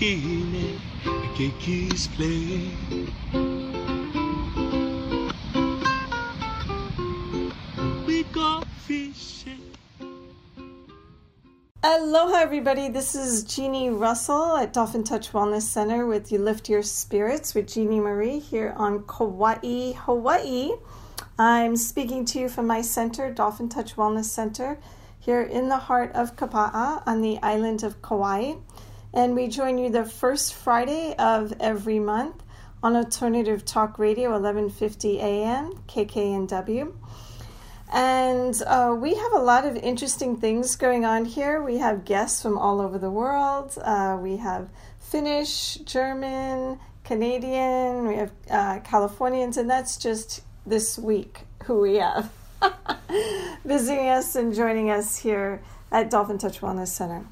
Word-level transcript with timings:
Kine, 0.00 0.80
Keki's 1.34 2.06
play. 2.06 2.70
We 8.06 8.22
go 8.32 8.62
fishing. 8.78 9.60
Aloha, 11.82 12.36
everybody. 12.38 12.88
This 12.88 13.14
is 13.14 13.44
Jeannie 13.44 13.90
Russell 13.90 14.56
at 14.56 14.72
Dolphin 14.72 15.04
Touch 15.04 15.32
Wellness 15.32 15.68
Center 15.68 16.06
with 16.06 16.32
You 16.32 16.38
Lift 16.38 16.70
Your 16.70 16.82
Spirits 16.82 17.54
with 17.54 17.70
Jeannie 17.70 18.00
Marie 18.00 18.38
here 18.38 18.72
on 18.78 19.04
Kauai, 19.06 19.92
Hawaii. 19.92 20.70
I'm 21.38 21.76
speaking 21.76 22.24
to 22.24 22.38
you 22.38 22.48
from 22.48 22.66
my 22.66 22.80
center, 22.80 23.30
Dolphin 23.30 23.68
Touch 23.68 23.96
Wellness 23.96 24.24
Center, 24.24 24.80
here 25.18 25.42
in 25.42 25.68
the 25.68 25.76
heart 25.76 26.10
of 26.14 26.36
Kapa'a 26.36 27.02
on 27.06 27.20
the 27.20 27.38
island 27.42 27.82
of 27.82 28.00
Kauai. 28.00 28.54
And 29.12 29.34
we 29.34 29.48
join 29.48 29.78
you 29.78 29.90
the 29.90 30.04
first 30.04 30.54
Friday 30.54 31.14
of 31.18 31.52
every 31.58 31.98
month 31.98 32.42
on 32.82 32.94
Alternative 32.94 33.64
Talk 33.64 33.98
Radio, 33.98 34.30
1150 34.30 35.20
AM, 35.20 35.72
KKNW. 35.88 36.94
And 37.92 38.62
uh, 38.66 38.96
we 38.96 39.14
have 39.16 39.32
a 39.32 39.38
lot 39.38 39.66
of 39.66 39.74
interesting 39.76 40.36
things 40.36 40.76
going 40.76 41.04
on 41.04 41.24
here. 41.24 41.60
We 41.60 41.78
have 41.78 42.04
guests 42.04 42.40
from 42.40 42.56
all 42.56 42.80
over 42.80 42.98
the 42.98 43.10
world. 43.10 43.76
Uh, 43.82 44.16
we 44.20 44.36
have 44.36 44.68
Finnish, 45.00 45.74
German, 45.78 46.78
Canadian, 47.02 48.06
we 48.06 48.14
have 48.14 48.30
uh, 48.48 48.78
Californians, 48.80 49.56
and 49.56 49.68
that's 49.68 49.96
just 49.96 50.42
this 50.64 50.96
week 50.96 51.40
who 51.64 51.80
we 51.80 51.96
have 51.96 52.30
visiting 53.64 54.08
us 54.08 54.36
and 54.36 54.54
joining 54.54 54.88
us 54.88 55.18
here 55.18 55.60
at 55.90 56.10
Dolphin 56.10 56.38
Touch 56.38 56.60
Wellness 56.60 56.88
Center. 56.88 57.26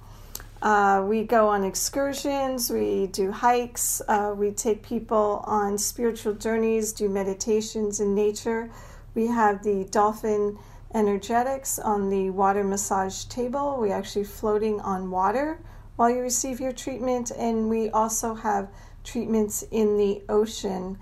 Uh, 0.60 1.04
we 1.06 1.22
go 1.22 1.48
on 1.48 1.62
excursions, 1.62 2.68
we 2.68 3.06
do 3.08 3.30
hikes, 3.30 4.02
uh, 4.08 4.34
we 4.36 4.50
take 4.50 4.82
people 4.82 5.44
on 5.46 5.78
spiritual 5.78 6.34
journeys, 6.34 6.92
do 6.92 7.08
meditations 7.08 8.00
in 8.00 8.12
nature. 8.14 8.68
We 9.14 9.28
have 9.28 9.62
the 9.62 9.84
dolphin 9.90 10.58
energetics 10.94 11.78
on 11.78 12.10
the 12.10 12.30
water 12.30 12.64
massage 12.64 13.24
table. 13.24 13.76
We're 13.78 13.94
actually 13.94 14.24
floating 14.24 14.80
on 14.80 15.12
water 15.12 15.60
while 15.94 16.10
you 16.10 16.20
receive 16.20 16.58
your 16.58 16.72
treatment, 16.72 17.30
and 17.30 17.68
we 17.68 17.90
also 17.90 18.34
have 18.34 18.68
treatments 19.04 19.62
in 19.70 19.96
the 19.96 20.22
ocean 20.28 20.98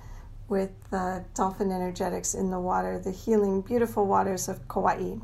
with 0.49 0.73
uh, 0.93 1.21
dolphin 1.35 1.73
energetics 1.73 2.35
in 2.35 2.51
the 2.51 2.61
water, 2.61 2.99
the 2.99 3.11
healing, 3.11 3.63
beautiful 3.63 4.07
waters 4.07 4.49
of 4.49 4.69
Kauai. 4.69 5.17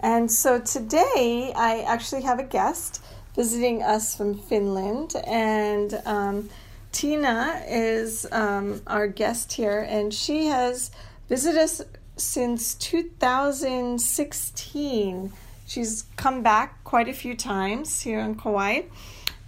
And 0.00 0.30
so 0.30 0.60
today 0.60 1.52
I 1.56 1.80
actually 1.80 2.22
have 2.22 2.38
a 2.38 2.44
guest 2.44 3.02
visiting 3.34 3.82
us 3.82 4.16
from 4.16 4.38
Finland, 4.38 5.14
and 5.26 6.00
um, 6.06 6.48
Tina 6.92 7.62
is 7.68 8.26
um, 8.30 8.80
our 8.86 9.08
guest 9.08 9.52
here, 9.52 9.80
and 9.80 10.14
she 10.14 10.46
has 10.46 10.92
visited 11.28 11.60
us 11.60 11.82
since 12.16 12.74
2016. 12.74 15.32
She's 15.66 16.04
come 16.16 16.42
back 16.42 16.84
quite 16.84 17.08
a 17.08 17.12
few 17.12 17.36
times 17.36 18.02
here 18.02 18.20
in 18.20 18.36
Kauai, 18.36 18.82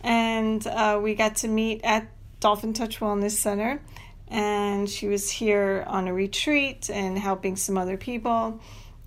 and 0.01 0.67
uh, 0.67 0.98
we 1.01 1.14
got 1.14 1.37
to 1.37 1.47
meet 1.48 1.83
at 1.84 2.09
Dolphin 2.41 2.73
Touch 2.73 2.98
Wellness 3.01 3.31
Center. 3.33 3.81
And 4.29 4.91
she 4.91 5.07
was 5.07 5.31
here 5.31 5.84
on 5.87 6.09
a 6.09 6.12
retreat 6.12 6.91
and 6.91 7.17
helping 7.17 7.55
some 7.55 7.79
other 7.79 7.97
people 7.97 8.59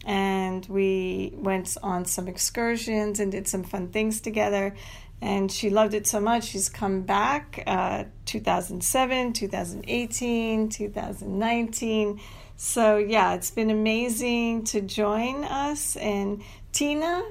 and 0.06 0.66
we 0.68 1.34
went 1.36 1.76
on 1.84 2.06
some 2.06 2.28
excursions 2.28 3.20
and 3.20 3.32
did 3.32 3.48
some 3.48 3.64
fun 3.64 3.90
things 3.90 4.22
together 4.22 4.76
and 5.22 5.52
she 5.52 5.70
loved 5.70 5.94
it 5.94 6.08
so 6.08 6.20
much 6.20 6.46
she's 6.46 6.70
come 6.70 7.02
back 7.02 7.62
uh, 7.68 8.04
2007 8.26 9.34
2018 9.34 10.70
2019 10.70 12.20
so 12.56 12.98
yeah 12.98 13.34
it's 13.34 13.52
been 13.52 13.70
amazing 13.70 14.64
to 14.64 14.82
join 14.82 15.44
us 15.44 15.96
and 15.98 16.42
tina 16.72 17.22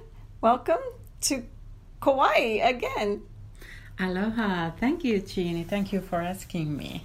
welcome 0.40 0.76
to 1.20 1.42
kauai 2.00 2.60
again 2.62 3.22
Aloha. 4.00 4.70
Thank 4.78 5.02
you, 5.02 5.18
Jeannie. 5.18 5.64
Thank 5.64 5.92
you 5.92 6.00
for 6.00 6.20
asking 6.20 6.76
me. 6.76 7.02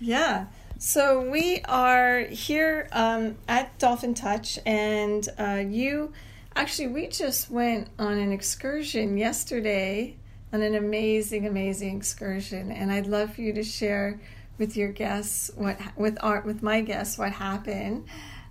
yeah 0.00 0.46
so 0.82 1.20
we 1.30 1.60
are 1.68 2.22
here 2.22 2.88
um, 2.90 3.36
at 3.46 3.78
Dolphin 3.78 4.14
Touch, 4.14 4.58
and 4.66 5.28
uh, 5.38 5.62
you 5.64 6.12
actually 6.56 6.88
we 6.88 7.06
just 7.06 7.52
went 7.52 7.86
on 8.00 8.18
an 8.18 8.32
excursion 8.32 9.16
yesterday, 9.16 10.16
on 10.52 10.60
an 10.60 10.74
amazing, 10.74 11.46
amazing 11.46 11.96
excursion, 11.96 12.72
and 12.72 12.90
I'd 12.90 13.06
love 13.06 13.32
for 13.32 13.42
you 13.42 13.52
to 13.52 13.62
share 13.62 14.20
with 14.58 14.76
your 14.76 14.90
guests 14.90 15.52
what 15.54 15.78
with 15.96 16.18
art 16.20 16.44
with 16.44 16.64
my 16.64 16.80
guests 16.80 17.16
what 17.16 17.30
happened 17.30 18.08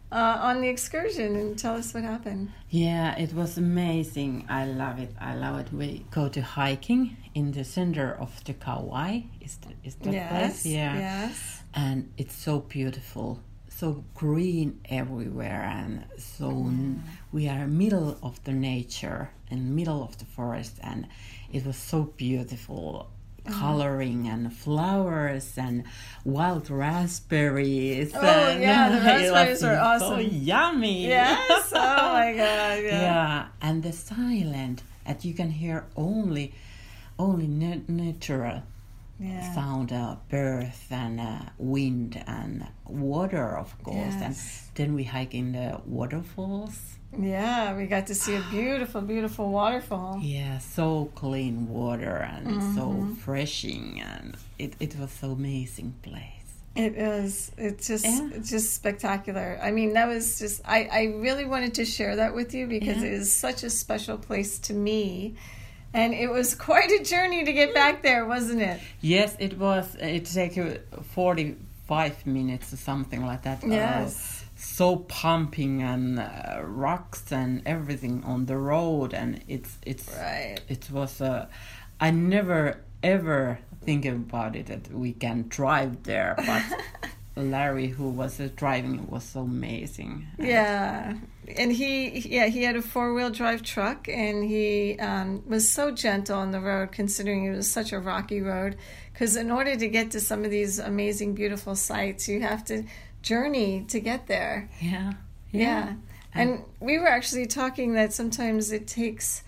uh, 0.09 0.37
on 0.41 0.61
the 0.61 0.69
excursion 0.69 1.35
and 1.35 1.59
tell 1.59 1.75
us 1.75 1.93
what 1.93 2.03
happened. 2.03 2.49
Yeah, 2.69 3.17
it 3.17 3.33
was 3.33 3.57
amazing. 3.57 4.45
I 4.47 4.67
love 4.67 4.99
it. 4.99 5.13
I 5.19 5.35
love 5.35 5.59
it. 5.59 5.73
We 5.73 6.05
go 6.11 6.29
to 6.29 6.41
hiking 6.41 7.17
in 7.33 7.51
the 7.51 7.65
center 7.65 8.13
of 8.13 8.41
the 8.45 8.53
Kauai. 8.53 9.23
Is 9.41 9.57
the, 9.57 9.73
is 9.83 9.95
that 9.95 10.13
yes, 10.13 10.29
place? 10.29 10.65
Yeah. 10.65 10.97
yes, 10.97 11.60
And 11.73 12.11
it's 12.17 12.35
so 12.35 12.59
beautiful. 12.59 13.39
So 13.69 14.03
green 14.13 14.79
everywhere 14.89 15.63
and 15.63 16.05
so 16.17 16.49
mm-hmm. 16.49 16.97
we 17.31 17.47
are 17.47 17.65
middle 17.65 18.17
of 18.21 18.43
the 18.43 18.51
nature 18.51 19.31
in 19.49 19.73
middle 19.75 20.03
of 20.03 20.17
the 20.19 20.25
forest 20.25 20.77
and 20.83 21.07
it 21.51 21.65
was 21.65 21.77
so 21.77 22.03
beautiful 22.15 23.09
mm-hmm. 23.45 23.59
coloring 23.59 24.27
and 24.27 24.53
flowers 24.53 25.57
and 25.57 25.83
wild 26.23 26.69
raspberries. 26.69 28.11
Oh, 28.13 28.19
and 28.21 28.61
yeah, 28.61 28.89
the 28.89 28.97
raspberries 29.05 29.63
are 29.63 29.99
So 29.99 30.17
yummy. 30.17 31.07
yes. 31.07 31.71
Oh 31.73 32.13
my 32.13 32.33
God! 32.37 32.83
Yeah. 32.83 33.01
Yeah, 33.01 33.45
and 33.61 33.83
the 33.83 33.93
silent 33.93 34.83
that 35.05 35.25
you 35.25 35.33
can 35.33 35.49
hear 35.51 35.85
only 35.95 36.53
only 37.17 37.47
na- 37.47 37.83
natural 37.87 38.63
Yeah. 39.21 40.15
birth 40.29 40.87
and 40.91 41.19
uh, 41.19 41.39
wind 41.57 42.21
and 42.27 42.65
water, 42.87 43.57
of 43.57 43.71
course. 43.83 44.15
And 44.21 44.35
then 44.75 44.95
we 44.95 45.03
hike 45.03 45.33
in 45.35 45.51
the 45.51 45.79
waterfalls. 45.85 46.97
Yeah, 47.17 47.75
we 47.75 47.85
got 47.87 48.07
to 48.07 48.15
see 48.15 48.35
a 48.35 48.43
beautiful, 48.51 49.01
beautiful 49.01 49.51
waterfall. 49.51 50.19
Yeah, 50.21 50.57
so 50.59 51.11
clean 51.15 51.67
water 51.69 52.15
and 52.33 52.47
Mm-hmm. 52.47 52.75
so 52.75 52.87
refreshing, 52.89 54.01
and 54.01 54.37
it, 54.57 54.73
it 54.79 54.95
was 54.97 55.11
so 55.11 55.31
amazing 55.31 55.93
place. 56.01 56.25
It 56.75 56.95
is. 56.95 57.51
It's 57.57 57.87
just 57.87 58.05
Yeah. 58.05 58.29
it's 58.33 58.49
just 58.49 58.73
spectacular. 58.73 59.59
I 59.61 59.71
mean, 59.71 59.93
that 59.93 60.07
was 60.07 60.39
just 60.39 60.61
I, 60.63 60.85
I 60.85 61.03
really 61.19 61.43
wanted 61.45 61.73
to 61.75 61.85
share 61.85 62.15
that 62.15 62.33
with 62.33 62.53
you 62.53 62.65
because 62.65 62.97
Yeah. 63.03 63.09
it 63.09 63.13
is 63.13 63.35
such 63.35 63.63
a 63.63 63.69
special 63.69 64.17
place 64.17 64.57
to 64.59 64.73
me. 64.73 65.35
And 65.93 66.13
it 66.13 66.29
was 66.29 66.55
quite 66.55 66.89
a 66.91 67.03
journey 67.03 67.43
to 67.43 67.51
get 67.53 67.73
back 67.73 68.01
there, 68.01 68.25
wasn't 68.25 68.61
it? 68.61 68.79
Yes, 69.01 69.35
it 69.39 69.57
was. 69.57 69.95
It 69.99 70.25
took 70.25 70.55
you 70.55 70.79
forty-five 71.15 72.25
minutes 72.25 72.71
or 72.73 72.77
something 72.77 73.25
like 73.25 73.43
that. 73.43 73.63
Uh, 73.63 74.07
so 74.55 74.97
pumping 74.97 75.81
and 75.81 76.19
uh, 76.19 76.61
rocks 76.63 77.31
and 77.31 77.61
everything 77.65 78.23
on 78.23 78.45
the 78.45 78.57
road, 78.57 79.13
and 79.13 79.41
it's 79.47 79.77
it's 79.85 80.07
Right. 80.17 80.57
it 80.69 80.89
was 80.91 81.19
uh, 81.21 81.47
I 81.99 82.11
never 82.11 82.77
ever 83.03 83.59
think 83.83 84.05
about 84.05 84.55
it 84.55 84.67
that 84.67 84.91
we 84.93 85.11
can 85.13 85.45
drive 85.49 86.03
there, 86.03 86.35
but 86.37 86.63
Larry, 87.35 87.87
who 87.87 88.09
was 88.09 88.39
uh, 88.39 88.49
driving, 88.55 89.07
was 89.09 89.23
so 89.23 89.41
amazing. 89.41 90.27
Yeah. 90.37 91.15
And 91.47 91.71
he 91.71 92.19
yeah, 92.19 92.47
he 92.47 92.63
had 92.63 92.75
a 92.75 92.81
four-wheel 92.81 93.31
drive 93.31 93.63
truck 93.63 94.07
and 94.07 94.43
he 94.43 94.97
um, 94.99 95.43
was 95.47 95.69
so 95.69 95.91
gentle 95.91 96.37
on 96.37 96.51
the 96.51 96.59
road 96.59 96.91
considering 96.91 97.45
it 97.45 97.55
was 97.55 97.69
such 97.69 97.91
a 97.91 97.99
rocky 97.99 98.41
road 98.41 98.77
because 99.11 99.35
in 99.35 99.51
order 99.51 99.75
to 99.75 99.87
get 99.87 100.11
to 100.11 100.19
some 100.19 100.45
of 100.45 100.51
these 100.51 100.79
amazing 100.79 101.33
beautiful 101.33 101.75
sites, 101.75 102.27
you 102.27 102.41
have 102.41 102.63
to 102.65 102.83
journey 103.21 103.85
to 103.89 103.99
get 103.99 104.27
there. 104.27 104.69
Yeah, 104.79 105.13
Yeah. 105.51 105.95
And 106.33 106.63
we 106.79 106.97
were 106.97 107.09
actually 107.09 107.47
talking 107.47 107.93
that 107.93 108.13
sometimes 108.13 108.71
it 108.71 108.87
takes, 108.87 109.43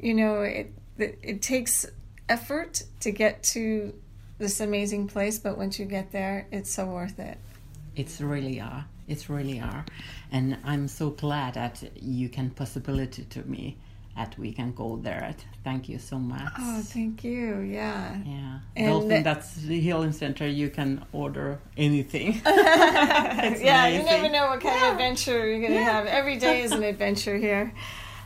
you 0.00 0.14
know, 0.14 0.42
it 0.42 0.72
it, 0.98 1.18
it 1.22 1.42
takes 1.42 1.86
effort 2.28 2.82
to 3.00 3.10
get 3.10 3.42
to 3.42 3.94
this 4.38 4.60
amazing 4.60 5.08
place, 5.08 5.38
but 5.38 5.56
once 5.58 5.78
you 5.78 5.84
get 5.84 6.12
there, 6.12 6.46
it's 6.50 6.70
so 6.70 6.86
worth 6.86 7.18
it. 7.18 7.38
It's 7.94 8.20
really 8.20 8.60
are. 8.60 8.86
It's 9.08 9.28
really 9.28 9.60
are, 9.60 9.84
and 10.32 10.58
I'm 10.64 10.88
so 10.88 11.10
glad 11.10 11.54
that 11.54 11.82
you 12.02 12.28
can 12.28 12.50
possibility 12.50 13.24
to 13.24 13.42
me 13.44 13.76
that 14.16 14.36
we 14.38 14.52
can 14.52 14.72
go 14.72 14.96
there. 14.96 15.34
Thank 15.64 15.88
you 15.88 15.98
so 15.98 16.18
much. 16.18 16.52
Oh, 16.58 16.82
thank 16.82 17.24
you. 17.24 17.60
Yeah. 17.60 18.16
Yeah, 18.26 18.58
And 18.76 18.86
Dolphin. 18.88 19.22
that's 19.22 19.54
the 19.54 19.80
healing 19.80 20.12
center. 20.12 20.46
You 20.46 20.68
can 20.68 21.04
order 21.12 21.60
anything. 21.76 22.40
yeah, 22.46 23.88
you 23.88 24.02
never 24.02 24.28
know 24.28 24.48
what 24.48 24.60
kind 24.60 24.84
of 24.84 24.92
adventure 24.92 25.46
you're 25.46 25.60
going 25.60 25.72
to 25.72 25.84
have. 25.84 26.06
Every 26.06 26.36
day 26.36 26.62
is 26.62 26.72
an 26.72 26.82
adventure 26.82 27.36
here. 27.36 27.72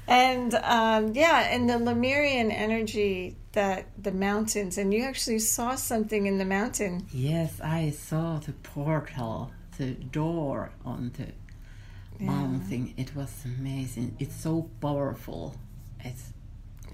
And 0.08 0.54
um, 0.54 1.14
yeah, 1.14 1.48
and 1.54 1.68
the 1.68 1.78
Lemurian 1.78 2.50
energy 2.50 3.36
that 3.52 3.86
the 4.00 4.12
mountains, 4.12 4.78
and 4.78 4.92
you 4.94 5.02
actually 5.02 5.40
saw 5.40 5.74
something 5.74 6.26
in 6.26 6.38
the 6.38 6.44
mountain. 6.44 7.06
Yes, 7.12 7.60
I 7.60 7.90
saw 7.90 8.38
the 8.38 8.52
portal, 8.52 9.50
the 9.78 9.92
door 9.94 10.70
on 10.84 11.12
the 11.16 11.26
mountain. 12.20 12.94
It 12.96 13.14
was 13.16 13.32
amazing. 13.44 14.16
It's 14.18 14.36
so 14.36 14.68
powerful. 14.80 15.54
It's 16.04 16.32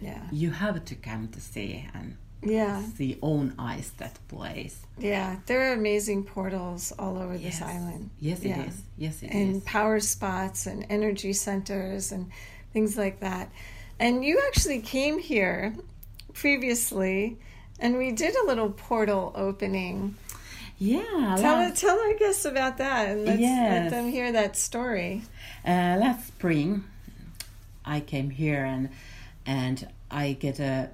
Yeah, 0.00 0.22
you 0.32 0.50
have 0.50 0.84
to 0.84 0.94
come 0.94 1.28
to 1.28 1.40
see 1.40 1.86
and 1.94 2.16
yeah, 2.42 2.82
see 2.96 3.18
own 3.22 3.54
eyes 3.58 3.92
that 3.98 4.18
place. 4.28 4.76
yeah. 4.98 5.36
There 5.46 5.60
are 5.70 5.74
amazing 5.74 6.24
portals 6.24 6.92
all 6.98 7.16
over 7.18 7.38
this 7.38 7.62
island. 7.62 8.10
Yes, 8.18 8.40
it 8.40 8.50
is. 8.50 8.82
Yeah. 8.98 9.06
Yes, 9.06 9.22
it 9.22 9.26
is. 9.30 9.34
and 9.34 9.64
power 9.64 10.00
spots 10.00 10.66
and 10.66 10.84
energy 10.90 11.32
centers 11.32 12.10
and 12.12 12.30
things 12.72 12.96
like 12.98 13.20
that. 13.20 13.50
And 14.00 14.24
you 14.24 14.40
actually 14.48 14.80
came 14.80 15.18
here 15.20 15.74
previously, 16.34 17.38
and 17.78 17.96
we 17.96 18.10
did 18.10 18.34
a 18.36 18.44
little 18.46 18.70
portal 18.70 19.32
opening. 19.36 20.16
Yeah, 20.82 21.36
Tell 21.38 21.58
last, 21.58 21.80
tell 21.80 21.96
our 21.96 22.14
guests 22.14 22.44
about 22.44 22.78
that, 22.78 23.08
and 23.08 23.24
let's 23.24 23.40
let 23.40 23.90
them 23.90 24.08
hear 24.08 24.32
that 24.32 24.56
story. 24.56 25.22
uh, 25.64 25.96
last 26.00 26.26
spring, 26.26 26.82
I 27.84 28.00
came 28.00 28.30
here 28.30 28.64
and 28.64 28.88
and 29.46 29.88
I 30.10 30.32
get 30.32 30.58
a 30.58 30.90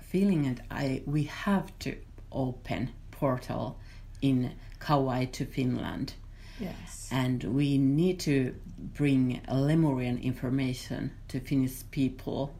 feeling 0.00 0.42
that 0.44 0.64
I 0.70 1.02
we 1.04 1.24
have 1.24 1.76
to 1.80 1.96
open 2.30 2.90
portal 3.10 3.76
in 4.22 4.52
Kauai 4.78 5.24
to 5.32 5.44
Finland. 5.46 6.14
Yes. 6.60 7.08
and 7.10 7.44
we 7.44 7.76
need 7.76 8.18
to 8.20 8.54
bring 8.94 9.42
Lemurian 9.52 10.18
information 10.18 11.10
to 11.28 11.38
Finnish 11.40 11.82
people 11.90 12.54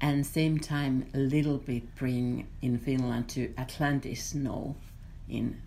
and 0.00 0.24
same 0.24 0.60
time 0.60 1.06
a 1.14 1.18
little 1.18 1.58
bit 1.58 1.82
bring 1.96 2.46
in 2.60 2.78
Finland 2.78 3.28
to 3.30 3.52
Atlantis 3.58 4.22
snow 4.26 4.76
in 5.32 5.60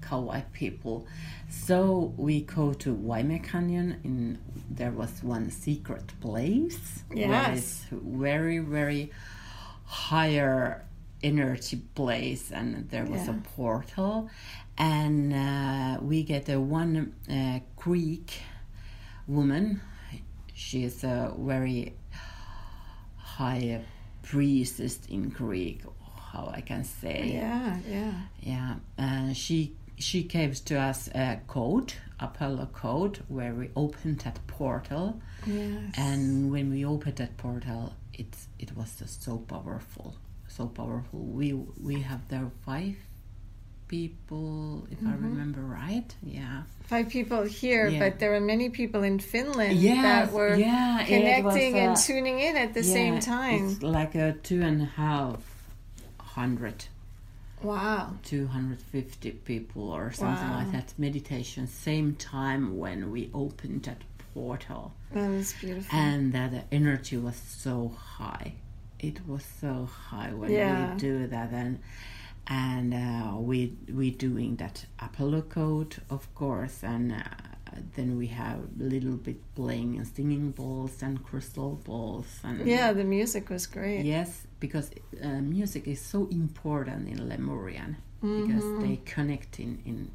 Kauai 0.00 0.40
people. 0.52 1.06
So 1.48 2.14
we 2.16 2.40
go 2.42 2.72
to 2.74 2.94
Waimea 2.94 3.40
Canyon 3.40 4.00
and 4.04 4.38
there 4.70 4.92
was 4.92 5.22
one 5.22 5.50
secret 5.50 6.06
place 6.20 7.02
Yes. 7.14 7.86
very 7.90 8.58
very 8.58 9.10
higher 9.84 10.84
energy 11.22 11.76
place 11.94 12.50
and 12.50 12.88
there 12.90 13.04
was 13.04 13.28
a 13.28 13.34
portal 13.56 14.30
and 14.78 15.34
uh, 15.34 16.00
we 16.00 16.22
get 16.22 16.48
a 16.48 16.58
one 16.58 17.12
uh, 17.28 17.58
Greek 17.76 18.40
woman 19.26 19.80
she 20.54 20.84
is 20.84 21.04
a 21.04 21.34
very 21.38 21.94
high 23.18 23.82
priestess 24.22 24.98
in 25.08 25.28
Greek 25.28 25.82
how 26.32 26.50
I 26.54 26.60
can 26.60 26.84
say 26.84 27.32
Yeah, 27.34 27.76
yeah. 27.88 28.12
yeah, 28.40 28.74
and 28.98 29.36
she 29.36 29.74
she 29.98 30.22
gave 30.22 30.64
to 30.64 30.74
us 30.80 31.08
a 31.14 31.40
code, 31.46 31.92
Apollo 32.18 32.68
code, 32.72 33.18
where 33.28 33.52
we 33.54 33.68
opened 33.76 34.20
that 34.20 34.38
portal. 34.46 35.20
Yes. 35.46 35.94
And 35.98 36.50
when 36.50 36.70
we 36.70 36.84
opened 36.86 37.16
that 37.16 37.36
portal, 37.36 37.92
it 38.14 38.34
it 38.58 38.70
was 38.76 38.96
just 38.98 39.22
so 39.22 39.38
powerful, 39.38 40.14
so 40.48 40.66
powerful. 40.66 41.20
We 41.20 41.52
we 41.88 42.00
have 42.02 42.22
there 42.28 42.50
five 42.64 42.96
people, 43.88 44.86
if 44.90 44.98
I 45.04 45.14
remember 45.14 45.60
right. 45.60 46.14
Yeah. 46.22 46.62
Five 46.84 47.08
people 47.08 47.42
here, 47.42 47.88
Yeah. 47.88 47.98
but 47.98 48.20
there 48.20 48.30
were 48.30 48.40
many 48.40 48.68
people 48.70 49.02
in 49.02 49.18
Finland 49.18 49.76
Yes, 49.78 50.02
that 50.02 50.32
were 50.32 50.54
yeah, 50.54 51.04
connecting 51.06 51.74
and 51.76 51.92
uh, 51.96 51.96
tuning 51.96 52.38
in 52.38 52.56
at 52.56 52.72
the 52.72 52.84
same 52.84 53.18
time. 53.18 53.70
It's 53.70 53.82
like 53.82 54.14
a 54.14 54.32
two 54.44 54.62
and 54.62 54.82
a 54.82 54.90
half 54.96 55.38
hundred 56.34 56.86
Wow. 57.62 58.14
250 58.22 59.30
people 59.44 59.90
or 59.90 60.12
something 60.12 60.48
Wow. 60.48 60.58
like 60.58 60.72
that 60.72 60.94
meditation 60.98 61.66
same 61.66 62.14
time 62.16 62.78
when 62.78 63.10
we 63.10 63.30
opened 63.34 63.82
that 63.82 64.02
portal 64.32 64.92
That 65.12 65.28
was 65.28 65.52
beautiful. 65.60 65.98
and 65.98 66.32
that 66.32 66.52
the 66.52 66.62
energy 66.72 67.16
was 67.18 67.36
so 67.36 67.88
high 68.18 68.54
it 68.98 69.26
was 69.26 69.44
so 69.60 69.88
high 70.08 70.32
when 70.32 70.50
Yeah. 70.52 70.94
we 70.94 70.98
do 70.98 71.26
that 71.26 71.50
and 71.52 71.78
and 72.46 72.94
uh, 72.94 73.36
we 73.38 73.74
we 73.92 74.10
doing 74.10 74.56
that 74.56 74.84
apollo 74.98 75.42
code 75.42 75.96
of 76.08 76.22
course 76.34 76.82
and 76.82 77.12
uh, 77.12 77.24
then 77.96 78.16
we 78.18 78.26
have 78.28 78.58
a 78.80 78.82
little 78.82 79.16
bit 79.16 79.38
playing 79.54 79.96
and 79.96 80.06
singing 80.06 80.50
balls 80.50 81.02
and 81.02 81.22
crystal 81.24 81.80
balls 81.84 82.40
and 82.44 82.66
yeah, 82.66 82.92
the 82.92 83.04
music 83.04 83.48
was 83.50 83.66
great. 83.66 84.04
Yes, 84.04 84.46
because 84.60 84.90
uh, 85.22 85.28
music 85.40 85.86
is 85.86 86.00
so 86.00 86.28
important 86.30 87.08
in 87.08 87.28
Lemurian 87.28 87.96
because 88.36 88.64
Mm-hmm. 88.64 88.80
they 88.80 89.00
connect 89.04 89.58
in, 89.60 89.80
in 89.86 90.10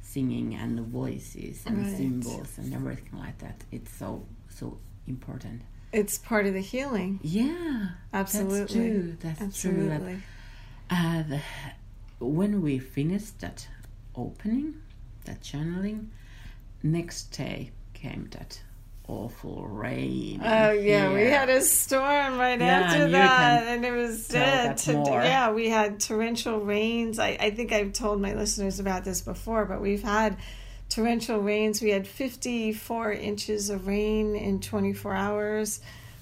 singing 0.00 0.54
and 0.54 0.76
the 0.78 0.82
voices 0.82 1.64
and 1.66 1.78
Right. 1.78 1.96
symbols 1.96 2.58
and 2.58 2.72
everything 2.74 3.18
like 3.18 3.38
that. 3.38 3.64
It's 3.70 3.90
so 3.98 4.26
so 4.48 4.78
important. 5.06 5.62
It's 5.92 6.16
part 6.18 6.46
of 6.46 6.54
the 6.54 6.60
healing. 6.60 7.20
Yeah, 7.22 7.88
Absolutely. 8.12 8.56
That's 8.66 8.72
true. 8.72 9.16
That's 9.20 9.60
true. 9.60 9.88
That, 9.88 10.02
uh, 10.90 11.22
the, 11.28 11.40
when 12.24 12.62
we 12.62 12.78
finished 12.78 13.40
that 13.40 13.66
opening, 14.14 14.74
that 15.24 15.40
channeling, 15.42 16.10
next 16.82 17.24
day 17.36 17.70
came 17.94 18.28
that 18.32 18.60
awful 19.08 19.66
rain. 19.66 20.40
Oh 20.44 20.70
yeah, 20.72 21.12
we 21.12 21.22
had 21.22 21.48
a 21.48 21.60
storm 21.60 22.38
right 22.38 22.58
Yeah, 22.58 22.80
after 22.80 23.04
and 23.04 23.14
that, 23.14 23.66
and 23.66 23.84
it 23.84 23.92
was 23.92 24.34
uh, 24.34 24.74
yeah, 25.24 25.50
we 25.52 25.68
had 25.68 26.00
torrential 26.00 26.60
rains. 26.60 27.18
I, 27.18 27.36
I 27.40 27.50
think 27.50 27.72
I've 27.72 27.92
told 27.92 28.20
my 28.20 28.34
listeners 28.34 28.80
about 28.80 29.04
this 29.04 29.20
before, 29.20 29.64
but 29.64 29.80
we've 29.80 30.02
had 30.02 30.36
torrential 30.88 31.38
rains. 31.38 31.82
We 31.82 31.90
had 31.90 32.06
54 32.06 33.12
inches 33.12 33.70
of 33.70 33.86
rain 33.86 34.36
in 34.36 34.60
24 34.60 35.14
hours. 35.14 35.80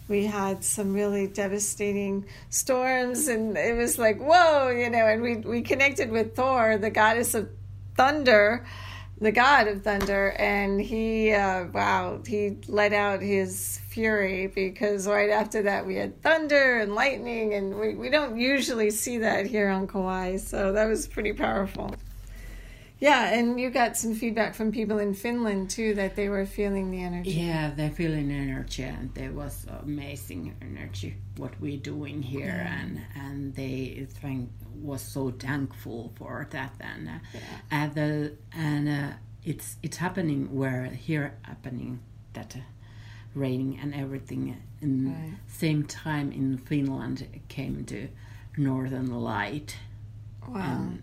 We 0.08 0.26
had 0.26 0.64
some 0.64 0.92
really 0.92 1.28
devastating 1.28 2.26
storms, 2.48 3.28
and 3.28 3.56
it 3.56 3.76
was 3.76 3.98
like 3.98 4.18
whoa, 4.18 4.70
you 4.70 4.90
know. 4.90 5.06
And 5.06 5.22
we 5.22 5.36
we 5.36 5.62
connected 5.62 6.10
with 6.10 6.34
Thor, 6.34 6.78
the 6.78 6.90
goddess 6.90 7.34
of 7.34 7.48
thunder 7.96 8.66
the 9.20 9.30
god 9.30 9.68
of 9.68 9.82
thunder 9.82 10.30
and 10.38 10.80
he 10.80 11.32
uh, 11.32 11.66
wow 11.74 12.20
he 12.26 12.56
let 12.68 12.92
out 12.92 13.20
his 13.20 13.78
fury 13.88 14.46
because 14.46 15.06
right 15.06 15.28
after 15.30 15.62
that 15.62 15.86
we 15.86 15.94
had 15.94 16.20
thunder 16.22 16.78
and 16.78 16.94
lightning 16.94 17.52
and 17.54 17.78
we, 17.78 17.94
we 17.94 18.08
don't 18.08 18.38
usually 18.38 18.90
see 18.90 19.18
that 19.18 19.46
here 19.46 19.68
on 19.68 19.86
kauai 19.86 20.36
so 20.36 20.72
that 20.72 20.88
was 20.88 21.06
pretty 21.06 21.32
powerful 21.32 21.94
yeah 23.00 23.32
and 23.34 23.58
you 23.60 23.70
got 23.70 23.96
some 23.96 24.14
feedback 24.14 24.54
from 24.54 24.70
people 24.70 24.98
in 24.98 25.14
finland 25.14 25.70
too 25.70 25.94
that 25.94 26.14
they 26.16 26.28
were 26.28 26.46
feeling 26.46 26.90
the 26.90 27.02
energy. 27.02 27.30
Yeah, 27.30 27.70
they're 27.76 27.90
feeling 28.02 28.30
energy, 28.30 28.82
and 28.84 29.12
there 29.14 29.32
was 29.32 29.66
amazing 29.82 30.54
energy 30.62 31.16
what 31.36 31.52
we're 31.60 31.78
doing 31.92 32.22
here, 32.22 32.66
and 32.80 33.00
and 33.14 33.54
they 33.54 34.06
thank 34.20 34.50
was 34.82 35.02
so 35.02 35.30
thankful 35.30 36.12
for 36.16 36.46
that, 36.50 36.72
and 36.80 37.08
uh, 37.08 37.38
and 37.70 37.94
the 37.94 38.32
and 38.52 38.88
uh, 38.88 39.12
it's 39.44 39.76
it's 39.82 39.96
happening 39.98 40.54
where 40.54 40.84
here 41.06 41.34
happening 41.42 42.00
that 42.34 42.54
uh, 42.56 42.60
raining 43.34 43.78
and 43.82 43.94
everything, 43.94 44.56
and 44.82 45.06
Right. 45.08 45.34
same 45.46 45.84
time 45.84 46.32
in 46.32 46.58
Finland 46.58 47.26
came 47.48 47.84
to 47.86 48.08
Northern 48.56 49.10
Light, 49.22 49.76
wow. 50.48 50.60
And, 50.60 51.02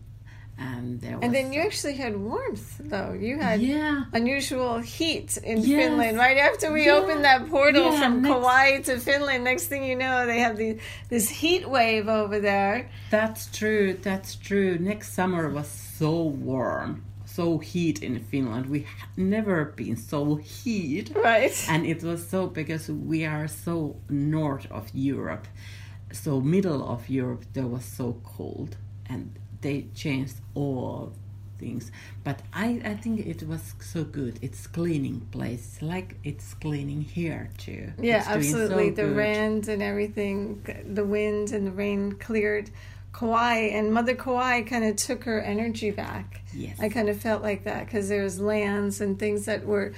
and 0.59 0.99
there 1.01 1.15
was 1.17 1.23
and 1.23 1.33
then 1.35 1.53
you 1.53 1.61
actually 1.61 1.93
had 1.95 2.15
warmth 2.17 2.81
though 2.83 3.13
you 3.13 3.37
had 3.37 3.61
yeah 3.61 4.05
unusual 4.13 4.79
heat 4.79 5.37
in 5.37 5.57
Yes. 5.59 5.67
Finland 5.67 6.17
right 6.17 6.37
after 6.37 6.71
we 6.73 6.85
Yeah. 6.85 6.93
opened 6.95 7.23
that 7.23 7.47
portal 7.49 7.91
Yeah, 7.91 8.01
from 8.01 8.21
next- 8.21 8.33
Kauai 8.33 8.81
to 8.81 8.97
Finland. 8.99 9.43
Next 9.43 9.67
thing 9.67 9.83
you 9.83 9.95
know, 9.95 10.25
they 10.25 10.39
have 10.39 10.57
the, 10.57 10.77
this 11.09 11.29
heat 11.29 11.69
wave 11.69 12.07
over 12.07 12.39
there. 12.39 12.89
That's 13.11 13.47
true. 13.59 13.87
That's 14.01 14.35
true. 14.35 14.77
Next 14.79 15.13
summer 15.13 15.49
was 15.49 15.67
so 15.99 16.11
warm, 16.23 17.03
so 17.25 17.59
heat 17.59 18.01
in 18.01 18.19
Finland. 18.19 18.65
We 18.67 18.79
have 18.99 19.09
never 19.15 19.65
been 19.75 19.95
so 19.95 20.35
heat, 20.35 21.11
Right. 21.15 21.55
and 21.69 21.85
it 21.85 22.01
was 22.03 22.27
so 22.27 22.47
because 22.47 22.89
we 23.11 23.25
are 23.25 23.47
so 23.47 23.97
north 24.09 24.65
of 24.71 24.85
Europe, 24.93 25.47
so 26.11 26.41
middle 26.41 26.81
of 26.93 27.09
Europe 27.09 27.43
there 27.53 27.67
was 27.67 27.85
so 27.85 28.19
cold, 28.23 28.77
and 29.09 29.37
they 29.67 29.77
changed 30.03 30.37
all 30.55 31.11
things. 31.59 31.91
But 32.23 32.37
I 32.53 32.67
I 32.91 32.93
think 33.03 33.15
it 33.33 33.41
was 33.53 33.63
so 33.93 34.01
good. 34.19 34.33
It's 34.47 34.61
cleaning 34.77 35.19
place 35.35 35.67
like 35.81 36.09
it's 36.23 36.49
cleaning 36.65 37.01
here 37.17 37.43
too. 37.65 37.83
Yeah, 38.09 38.19
It's 38.19 38.27
doing 38.27 38.43
so 38.43 38.61
absolutely. 38.61 38.89
the 39.01 39.07
good. 39.07 39.17
rain 39.23 39.51
and 39.73 39.81
everything, 39.91 40.37
the 40.99 41.05
wind 41.17 41.45
and 41.55 41.63
the 41.67 41.75
rain 41.83 42.03
cleared 42.27 42.67
Kauai, 43.17 43.59
and 43.77 43.85
Mother 43.97 44.15
Kauai 44.23 44.61
kind 44.71 44.85
of 44.89 44.95
took 45.07 45.23
her 45.23 45.39
energy 45.41 45.91
back. 45.91 46.41
Yes. 46.53 46.75
I 46.79 46.87
kind 46.89 47.09
of 47.09 47.17
felt 47.19 47.41
like 47.49 47.61
that 47.63 47.85
because 47.85 48.07
there's 48.09 48.39
lands 48.39 49.01
and 49.01 49.17
things 49.17 49.45
that 49.45 49.65
were 49.65 49.93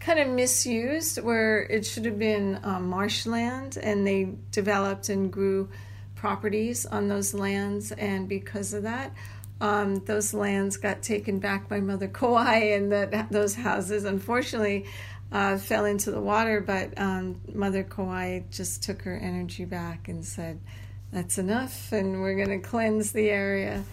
kind 0.00 0.18
of 0.18 0.28
misused 0.28 1.14
where 1.28 1.62
it 1.76 1.86
should 1.86 2.04
have 2.04 2.18
been 2.18 2.58
um, 2.62 2.82
marshland 2.90 3.78
and 3.88 4.04
they 4.06 4.20
developed 4.50 5.08
and 5.08 5.32
grew 5.32 5.68
properties 6.24 6.86
on 6.86 7.06
those 7.06 7.34
lands, 7.34 7.92
and 7.92 8.26
because 8.26 8.72
of 8.72 8.84
that, 8.84 9.12
um, 9.60 9.96
those 10.06 10.32
lands 10.32 10.78
got 10.78 11.02
taken 11.02 11.38
back 11.38 11.68
by 11.68 11.80
Mother 11.80 12.08
Kauai, 12.08 12.72
and 12.72 12.90
that 12.90 13.30
those 13.30 13.54
houses, 13.54 14.04
unfortunately, 14.04 14.86
uh, 15.32 15.58
fell 15.58 15.84
into 15.84 16.10
the 16.10 16.22
water. 16.22 16.62
But 16.62 16.98
um, 16.98 17.42
Mother 17.52 17.82
Kauai 17.82 18.40
just 18.50 18.82
took 18.82 19.02
her 19.02 19.14
energy 19.14 19.66
back 19.66 20.08
and 20.08 20.24
said, 20.24 20.60
"That's 21.12 21.36
enough, 21.36 21.92
and 21.92 22.22
we're 22.22 22.36
going 22.42 22.58
to 22.58 22.66
cleanse 22.66 23.12
the 23.12 23.28
area." 23.28 23.84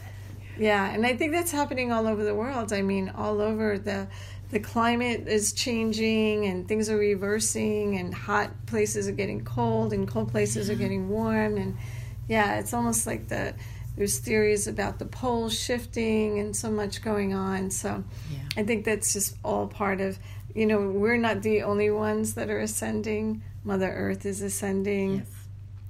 Yeah, 0.57 0.89
and 0.89 1.05
I 1.05 1.17
think 1.17 1.33
that's 1.33 1.51
happening 1.51 1.91
all 1.91 2.07
over 2.07 2.23
the 2.23 2.33
world. 2.33 2.71
I 2.71 2.81
mean, 2.81 3.09
all 3.09 3.41
over 3.41 3.77
the 3.77 4.07
the 4.51 4.59
climate 4.59 5.27
is 5.27 5.51
changing 5.51 6.45
and 6.45 6.65
things 6.65 6.89
are 6.89 6.97
reversing 6.97 7.97
and 7.97 8.13
hot 8.13 8.51
places 8.67 9.09
are 9.09 9.13
getting 9.13 9.43
cold 9.43 9.91
and 9.91 10.07
cold 10.07 10.29
places 10.31 10.69
are 10.69 10.75
getting 10.75 11.09
warm 11.09 11.57
and 11.57 11.77
yeah, 12.27 12.59
it's 12.59 12.73
almost 12.73 13.07
like 13.07 13.27
the 13.27 13.53
there's 13.97 14.19
theories 14.19 14.67
about 14.67 14.99
the 14.99 15.05
poles 15.05 15.57
shifting 15.57 16.39
and 16.39 16.55
so 16.55 16.71
much 16.71 17.01
going 17.01 17.33
on. 17.33 17.69
So 17.69 18.03
yeah. 18.31 18.39
I 18.57 18.63
think 18.63 18.85
that's 18.85 19.13
just 19.13 19.35
all 19.43 19.67
part 19.67 19.99
of 19.99 20.17
you 20.55 20.65
know, 20.65 20.89
we're 20.89 21.17
not 21.17 21.41
the 21.41 21.63
only 21.63 21.89
ones 21.89 22.33
that 22.33 22.49
are 22.49 22.59
ascending. 22.59 23.41
Mother 23.63 23.89
Earth 23.89 24.25
is 24.25 24.41
ascending. 24.41 25.17
Yes. 25.17 25.27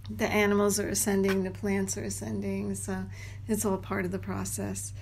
The 0.10 0.28
animals 0.28 0.80
are 0.80 0.90
ascending, 0.90 1.44
the 1.44 1.52
plants 1.52 1.98
are 1.98 2.04
ascending. 2.04 2.76
So 2.76 3.06
it's 3.48 3.66
all 3.66 3.78
part 3.78 4.06
of 4.06 4.12
the 4.12 4.20
process. 4.20 4.94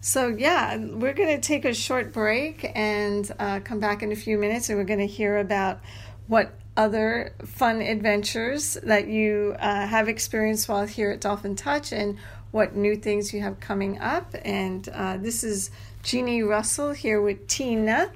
So, 0.00 0.28
yeah, 0.28 0.76
we're 0.76 1.12
going 1.12 1.34
to 1.34 1.40
take 1.40 1.64
a 1.64 1.74
short 1.74 2.12
break 2.12 2.70
and 2.74 3.30
uh, 3.38 3.60
come 3.60 3.80
back 3.80 4.02
in 4.02 4.12
a 4.12 4.16
few 4.16 4.38
minutes, 4.38 4.68
and 4.68 4.78
we're 4.78 4.84
going 4.84 5.00
to 5.00 5.06
hear 5.06 5.38
about 5.38 5.80
what 6.28 6.52
other 6.78 7.32
fun 7.44 7.82
adventures 7.82 8.78
that 8.84 9.08
you 9.08 9.56
uh, 9.58 9.86
have 9.86 10.08
experienced 10.08 10.68
while 10.68 10.86
here 10.86 11.10
at 11.10 11.20
Dolphin 11.20 11.56
Touch 11.56 11.92
and 11.92 12.16
what 12.52 12.76
new 12.76 12.94
things 12.96 13.34
you 13.34 13.42
have 13.42 13.58
coming 13.58 13.98
up. 14.00 14.34
And 14.44 14.88
uh, 14.88 15.16
this 15.16 15.42
is 15.42 15.70
Jeannie 16.04 16.42
Russell 16.42 16.92
here 16.92 17.20
with 17.20 17.48
Tina. 17.48 18.10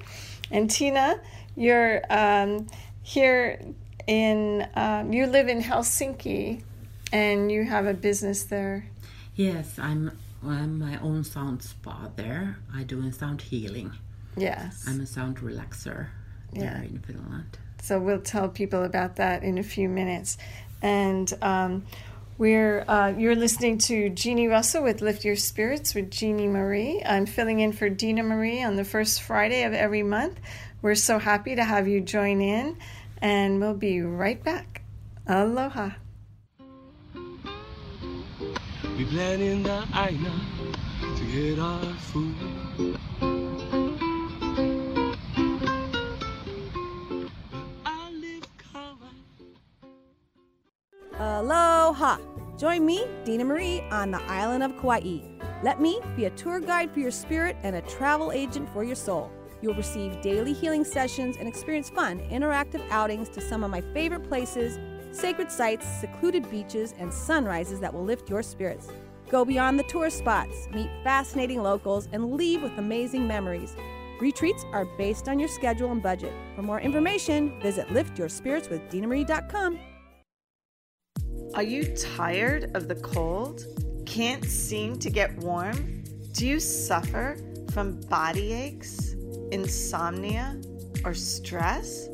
And 0.49 0.71
Tina, 0.71 1.19
you're 1.57 2.01
um, 2.09 2.67
here 3.01 3.59
in, 4.07 4.67
um, 4.75 5.11
you 5.11 5.27
live 5.27 5.49
in 5.49 5.61
Helsinki 5.61 6.63
and 7.11 7.51
you 7.51 7.65
have 7.65 7.85
a 7.85 7.93
business 7.93 8.43
there. 8.43 8.87
Yes, 9.35 9.77
I'm 9.77 10.17
I'm 10.45 10.79
my 10.79 10.97
own 10.99 11.23
sound 11.23 11.63
spa 11.63 12.09
there. 12.15 12.57
I 12.73 12.83
do 12.83 13.09
sound 13.11 13.41
healing. 13.41 13.93
Yes. 14.35 14.85
I'm 14.87 14.99
a 14.99 15.05
sound 15.05 15.37
relaxer 15.37 16.07
yeah. 16.51 16.73
there 16.73 16.83
in 16.83 16.99
Finland. 16.99 17.57
So 17.83 17.99
we'll 17.99 18.21
tell 18.21 18.47
people 18.47 18.83
about 18.83 19.17
that 19.17 19.43
in 19.43 19.57
a 19.57 19.63
few 19.63 19.89
minutes. 19.89 20.37
And 20.81 21.31
um, 21.41 21.83
we're 22.37 22.85
uh, 22.87 23.13
you're 23.17 23.35
listening 23.35 23.77
to 23.79 24.09
Jeannie 24.09 24.47
Russell 24.47 24.83
with 24.83 25.01
Lift 25.01 25.25
Your 25.25 25.35
Spirits 25.35 25.93
with 25.93 26.09
Jeannie 26.09 26.47
Marie. 26.47 27.03
I'm 27.05 27.25
filling 27.25 27.59
in 27.59 27.73
for 27.73 27.89
Dina 27.89 28.23
Marie 28.23 28.63
on 28.63 28.77
the 28.77 28.85
first 28.85 29.21
Friday 29.21 29.63
of 29.63 29.73
every 29.73 30.01
month. 30.01 30.39
We're 30.81 30.95
so 30.95 31.19
happy 31.19 31.57
to 31.57 31.63
have 31.65 31.89
you 31.89 31.99
join 31.99 32.39
in, 32.39 32.77
and 33.17 33.59
we'll 33.59 33.73
be 33.73 34.01
right 34.01 34.41
back. 34.41 34.81
Aloha. 35.27 35.89
We 38.97 39.03
blend 39.03 39.41
in 39.41 39.63
the 39.63 39.85
aina 39.93 40.41
to 41.17 41.25
get 41.25 41.59
our 41.59 41.83
food. 41.95 43.32
Aloha! 51.23 52.17
Join 52.57 52.85
me, 52.85 53.07
Dina 53.23 53.45
Marie, 53.45 53.79
on 53.91 54.11
the 54.11 54.21
island 54.23 54.61
of 54.61 54.75
Kauai. 54.75 55.19
Let 55.63 55.79
me 55.79 56.01
be 56.17 56.25
a 56.25 56.29
tour 56.31 56.59
guide 56.59 56.91
for 56.91 56.99
your 56.99 57.11
spirit 57.11 57.55
and 57.63 57.77
a 57.77 57.81
travel 57.83 58.33
agent 58.33 58.69
for 58.73 58.83
your 58.83 58.97
soul. 58.97 59.31
You'll 59.61 59.73
receive 59.73 60.21
daily 60.21 60.51
healing 60.51 60.83
sessions 60.83 61.37
and 61.37 61.47
experience 61.47 61.89
fun, 61.89 62.19
interactive 62.29 62.85
outings 62.89 63.29
to 63.29 63.41
some 63.41 63.63
of 63.63 63.71
my 63.71 63.79
favorite 63.93 64.27
places 64.27 64.77
sacred 65.13 65.51
sites, 65.51 65.85
secluded 66.01 66.49
beaches, 66.49 66.93
and 66.97 67.13
sunrises 67.13 67.79
that 67.79 67.93
will 67.93 68.03
lift 68.03 68.29
your 68.29 68.43
spirits. 68.43 68.89
Go 69.29 69.45
beyond 69.45 69.79
the 69.79 69.83
tourist 69.83 70.17
spots, 70.17 70.67
meet 70.73 70.89
fascinating 71.03 71.61
locals, 71.61 72.09
and 72.11 72.33
leave 72.33 72.63
with 72.63 72.75
amazing 72.79 73.27
memories. 73.27 73.75
Retreats 74.19 74.65
are 74.73 74.85
based 74.97 75.29
on 75.29 75.39
your 75.39 75.49
schedule 75.49 75.91
and 75.91 76.01
budget. 76.01 76.33
For 76.55 76.63
more 76.63 76.81
information, 76.81 77.61
visit 77.61 77.87
liftyourspiritswithdinamarie.com. 77.89 79.79
Are 81.55 81.61
you 81.61 81.95
tired 81.95 82.75
of 82.75 82.87
the 82.87 82.95
cold? 82.95 83.63
Can't 84.07 84.43
seem 84.43 84.97
to 84.97 85.11
get 85.11 85.37
warm? 85.37 86.03
Do 86.31 86.47
you 86.47 86.59
suffer 86.59 87.37
from 87.71 88.01
body 88.01 88.53
aches, 88.53 89.13
insomnia, 89.51 90.59
or 91.05 91.13
stress? 91.13 92.07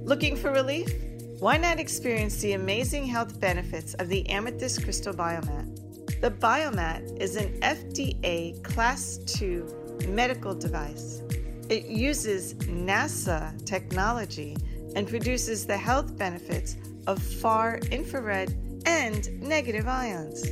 Looking 0.00 0.36
for 0.36 0.52
relief? 0.52 0.92
Why 1.38 1.56
not 1.56 1.80
experience 1.80 2.36
the 2.42 2.52
amazing 2.52 3.06
health 3.06 3.40
benefits 3.40 3.94
of 3.94 4.08
the 4.08 4.28
Amethyst 4.28 4.84
Crystal 4.84 5.14
Biomat? 5.14 6.20
The 6.20 6.32
Biomat 6.32 7.18
is 7.18 7.36
an 7.36 7.58
FDA 7.60 8.62
Class 8.62 9.18
II 9.40 9.62
medical 10.08 10.54
device. 10.54 11.22
It 11.70 11.86
uses 11.86 12.52
NASA 12.54 13.64
technology 13.64 14.58
and 14.94 15.08
produces 15.08 15.66
the 15.66 15.78
health 15.78 16.18
benefits 16.18 16.76
of 17.06 17.22
far 17.22 17.78
infrared 17.90 18.54
and 18.86 19.42
negative 19.42 19.86
ions. 19.88 20.42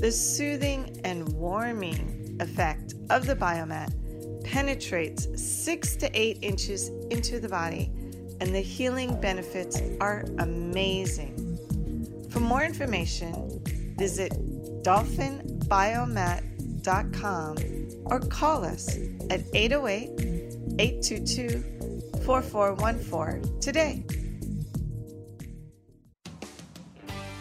The 0.00 0.10
soothing 0.10 0.98
and 1.04 1.28
warming 1.34 2.38
effect 2.40 2.94
of 3.10 3.26
the 3.26 3.36
Biomat 3.36 3.92
penetrates 4.44 5.28
six 5.40 5.96
to 5.96 6.10
eight 6.18 6.38
inches 6.42 6.88
into 7.10 7.40
the 7.40 7.48
body 7.48 7.90
and 8.40 8.54
the 8.54 8.60
healing 8.60 9.20
benefits 9.20 9.82
are 10.00 10.24
amazing. 10.38 11.58
For 12.30 12.40
more 12.40 12.64
information, 12.64 13.62
visit 13.96 14.32
dolphinbiomat.com 14.82 17.56
or 18.06 18.18
call 18.18 18.64
us 18.64 18.96
at 19.30 19.42
808 19.54 20.08
822 20.78 21.62
4414 22.24 23.60
today. 23.60 24.04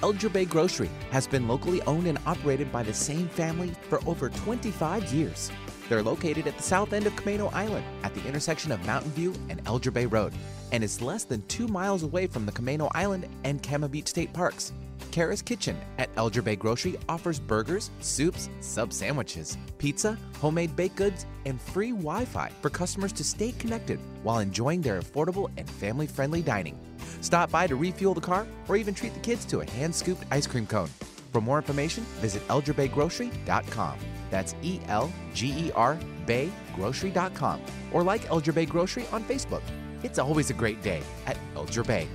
Elger 0.01 0.33
Bay 0.33 0.45
Grocery 0.45 0.89
has 1.11 1.27
been 1.27 1.47
locally 1.47 1.79
owned 1.83 2.07
and 2.07 2.17
operated 2.25 2.71
by 2.71 2.81
the 2.81 2.93
same 2.93 3.29
family 3.29 3.71
for 3.87 3.99
over 4.07 4.29
25 4.29 5.13
years. 5.13 5.51
They're 5.87 6.01
located 6.01 6.47
at 6.47 6.57
the 6.57 6.63
south 6.63 6.91
end 6.91 7.05
of 7.05 7.13
Camano 7.13 7.53
Island 7.53 7.85
at 8.01 8.15
the 8.15 8.25
intersection 8.27 8.71
of 8.71 8.83
Mountain 8.87 9.11
View 9.11 9.31
and 9.49 9.63
Elger 9.65 9.93
Bay 9.93 10.07
Road 10.07 10.33
and 10.71 10.83
is 10.83 11.03
less 11.03 11.23
than 11.23 11.45
two 11.47 11.67
miles 11.67 12.01
away 12.01 12.25
from 12.25 12.47
the 12.47 12.51
Camano 12.51 12.89
Island 12.95 13.27
and 13.43 13.61
Cama 13.61 13.87
Beach 13.87 14.07
State 14.07 14.33
Parks. 14.33 14.73
Kara's 15.11 15.43
Kitchen 15.43 15.77
at 15.99 16.13
Elger 16.15 16.43
Bay 16.43 16.55
Grocery 16.55 16.97
offers 17.07 17.39
burgers, 17.39 17.91
soups, 17.99 18.49
sub 18.59 18.91
sandwiches, 18.93 19.55
pizza, 19.77 20.17
homemade 20.39 20.75
baked 20.75 20.95
goods, 20.95 21.27
and 21.45 21.61
free 21.61 21.91
Wi 21.91 22.25
Fi 22.25 22.49
for 22.61 22.71
customers 22.71 23.11
to 23.13 23.23
stay 23.23 23.51
connected 23.51 23.99
while 24.23 24.39
enjoying 24.39 24.81
their 24.81 24.99
affordable 24.99 25.51
and 25.57 25.69
family 25.69 26.07
friendly 26.07 26.41
dining. 26.41 26.79
Stop 27.21 27.51
by 27.51 27.67
to 27.67 27.75
refuel 27.75 28.13
the 28.13 28.21
car 28.21 28.45
or 28.67 28.75
even 28.75 28.93
treat 28.93 29.13
the 29.13 29.19
kids 29.19 29.45
to 29.45 29.61
a 29.61 29.69
hand 29.71 29.95
scooped 29.95 30.23
ice 30.31 30.45
cream 30.47 30.67
cone. 30.67 30.89
For 31.31 31.39
more 31.39 31.57
information, 31.57 32.03
visit 32.19 32.45
elgerbaygrocery.com. 32.49 33.97
That's 34.29 34.55
E 34.61 34.79
L 34.87 35.11
G 35.33 35.47
E 35.57 35.71
R 35.73 35.97
baygrocery.com 36.25 37.61
or 37.91 38.03
like 38.03 38.21
Elger 38.25 38.53
Bay 38.53 38.65
Grocery 38.65 39.05
on 39.11 39.23
Facebook. 39.23 39.61
It's 40.03 40.19
always 40.19 40.49
a 40.49 40.53
great 40.53 40.81
day 40.81 41.01
at 41.25 41.37
Elger 41.55 41.85
Bay. 41.85 42.07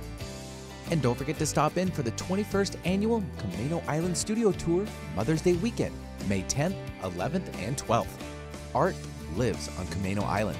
And 0.89 1.01
don't 1.01 1.17
forget 1.17 1.37
to 1.39 1.45
stop 1.45 1.77
in 1.77 1.91
for 1.91 2.01
the 2.01 2.11
21st 2.11 2.77
annual 2.85 3.21
Camano 3.37 3.83
Island 3.87 4.17
Studio 4.17 4.51
Tour 4.51 4.85
Mother's 5.15 5.41
Day 5.41 5.53
weekend, 5.53 5.93
May 6.27 6.43
10th, 6.43 6.77
11th, 7.01 7.53
and 7.59 7.77
12th. 7.77 8.07
Art 8.73 8.95
lives 9.35 9.69
on 9.77 9.85
Camano 9.87 10.23
Island. 10.23 10.57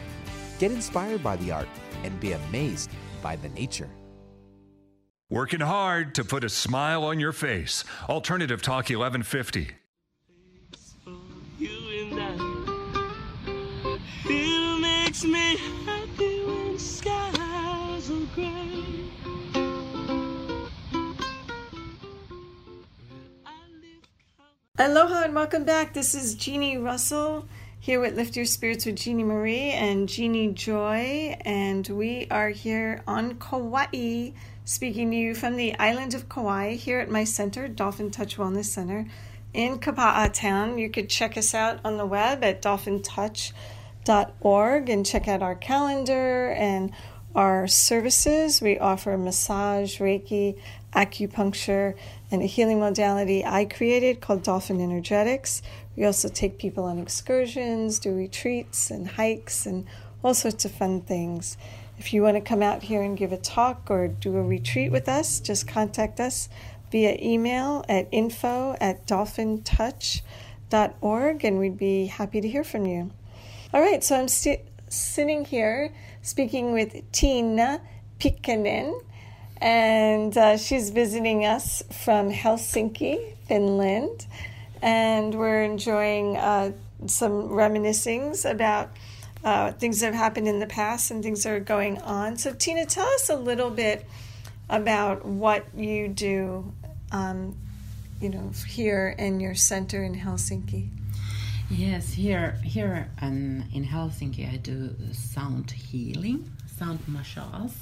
Get 0.59 0.71
inspired 0.71 1.23
by 1.23 1.37
the 1.37 1.51
art 1.51 1.69
and 2.03 2.19
be 2.19 2.33
amazed 2.33 2.91
by 3.21 3.35
the 3.37 3.49
nature. 3.49 3.89
Working 5.29 5.59
hard 5.59 6.15
to 6.15 6.23
put 6.23 6.45
a 6.45 6.49
smile 6.49 7.03
on 7.03 7.19
your 7.19 7.33
face. 7.33 7.83
Alternative 8.07 8.61
Talk 8.61 8.89
1150. 8.89 9.71
It 14.29 14.81
makes 14.81 15.25
me 15.25 15.57
happy 15.85 16.45
when 16.45 16.79
skies 16.79 18.09
are 18.09 18.25
gray. 18.33 18.85
Aloha 24.79 25.23
and 25.25 25.35
welcome 25.35 25.65
back. 25.65 25.93
This 25.93 26.15
is 26.15 26.35
Jeannie 26.35 26.77
Russell 26.77 27.49
here 27.81 27.99
with 27.99 28.15
Lift 28.15 28.37
Your 28.37 28.45
Spirits 28.45 28.85
with 28.85 28.95
Jeannie 28.95 29.25
Marie 29.25 29.71
and 29.71 30.07
Jeannie 30.07 30.53
Joy, 30.53 31.37
and 31.41 31.85
we 31.89 32.27
are 32.31 32.49
here 32.49 33.03
on 33.05 33.35
Kauai 33.35 34.31
speaking 34.67 35.09
to 35.11 35.15
you 35.15 35.33
from 35.33 35.55
the 35.55 35.73
island 35.79 36.13
of 36.13 36.27
Kauai 36.27 36.75
here 36.75 36.99
at 36.99 37.09
my 37.09 37.23
center, 37.23 37.69
Dolphin 37.69 38.11
Touch 38.11 38.35
Wellness 38.35 38.65
Center 38.65 39.05
in 39.53 39.79
Kapa'a 39.79 40.33
Town. 40.33 40.77
You 40.77 40.89
could 40.89 41.09
check 41.09 41.37
us 41.37 41.53
out 41.53 41.79
on 41.85 41.95
the 41.95 42.05
web 42.05 42.43
at 42.43 42.61
dolphintouch.org 42.61 44.89
and 44.89 45.05
check 45.05 45.29
out 45.29 45.41
our 45.41 45.55
calendar 45.55 46.49
and 46.49 46.91
our 47.33 47.65
services. 47.67 48.61
We 48.61 48.77
offer 48.77 49.17
massage, 49.17 50.01
Reiki, 50.01 50.59
acupuncture, 50.93 51.95
and 52.29 52.41
a 52.41 52.45
healing 52.45 52.81
modality 52.81 53.45
I 53.45 53.63
created 53.63 54.19
called 54.19 54.43
Dolphin 54.43 54.81
Energetics. 54.81 55.61
We 55.95 56.03
also 56.03 56.27
take 56.27 56.59
people 56.59 56.83
on 56.83 56.99
excursions, 56.99 57.99
do 57.99 58.13
retreats 58.13 58.91
and 58.91 59.07
hikes, 59.07 59.65
and 59.65 59.85
all 60.21 60.33
sorts 60.33 60.65
of 60.65 60.71
fun 60.71 60.99
things. 60.99 61.55
If 61.97 62.13
you 62.13 62.21
want 62.21 62.35
to 62.35 62.41
come 62.41 62.61
out 62.61 62.83
here 62.83 63.01
and 63.01 63.17
give 63.17 63.31
a 63.31 63.37
talk 63.37 63.89
or 63.89 64.07
do 64.07 64.37
a 64.37 64.43
retreat 64.43 64.91
with 64.91 65.09
us, 65.09 65.39
just 65.39 65.67
contact 65.67 66.19
us 66.19 66.47
via 66.91 67.17
email 67.19 67.83
at 67.89 68.07
info 68.11 68.77
at 68.79 69.07
dolphintouch.org 69.07 71.43
and 71.43 71.59
we'd 71.59 71.77
be 71.77 72.05
happy 72.05 72.39
to 72.39 72.47
hear 72.47 72.63
from 72.63 72.85
you. 72.85 73.09
All 73.73 73.81
right, 73.81 74.03
so 74.03 74.19
I'm 74.19 74.27
st- 74.27 74.61
sitting 74.89 75.45
here 75.45 75.91
speaking 76.21 76.71
with 76.71 77.11
Tina 77.11 77.81
Pitkänen, 78.19 79.03
and 79.59 80.37
uh, 80.37 80.55
she's 80.57 80.91
visiting 80.91 81.45
us 81.45 81.81
from 81.91 82.31
Helsinki, 82.31 83.33
Finland, 83.47 84.27
and 84.81 85.35
we're 85.35 85.63
enjoying 85.63 86.37
uh, 86.37 86.71
some 87.07 87.49
reminiscings 87.49 88.49
about. 88.49 88.91
Uh, 89.43 89.71
things 89.73 89.99
that 89.99 90.07
have 90.07 90.15
happened 90.15 90.47
in 90.47 90.59
the 90.59 90.67
past 90.67 91.11
and 91.11 91.23
things 91.23 91.43
that 91.43 91.53
are 91.53 91.59
going 91.59 92.01
on. 92.01 92.37
So, 92.37 92.53
Tina, 92.53 92.85
tell 92.85 93.07
us 93.07 93.29
a 93.29 93.35
little 93.35 93.69
bit 93.69 94.05
about 94.69 95.25
what 95.25 95.65
you 95.75 96.07
do, 96.07 96.73
um, 97.11 97.55
you 98.19 98.29
know, 98.29 98.51
here 98.67 99.15
in 99.17 99.39
your 99.39 99.55
center 99.55 100.03
in 100.03 100.15
Helsinki. 100.15 100.89
Yes, 101.69 102.13
here 102.13 102.57
here 102.63 103.09
um, 103.21 103.63
in 103.73 103.85
Helsinki, 103.85 104.51
I 104.51 104.57
do 104.57 104.95
sound 105.11 105.71
healing, 105.71 106.49
sound 106.77 106.99
massage, 107.07 107.73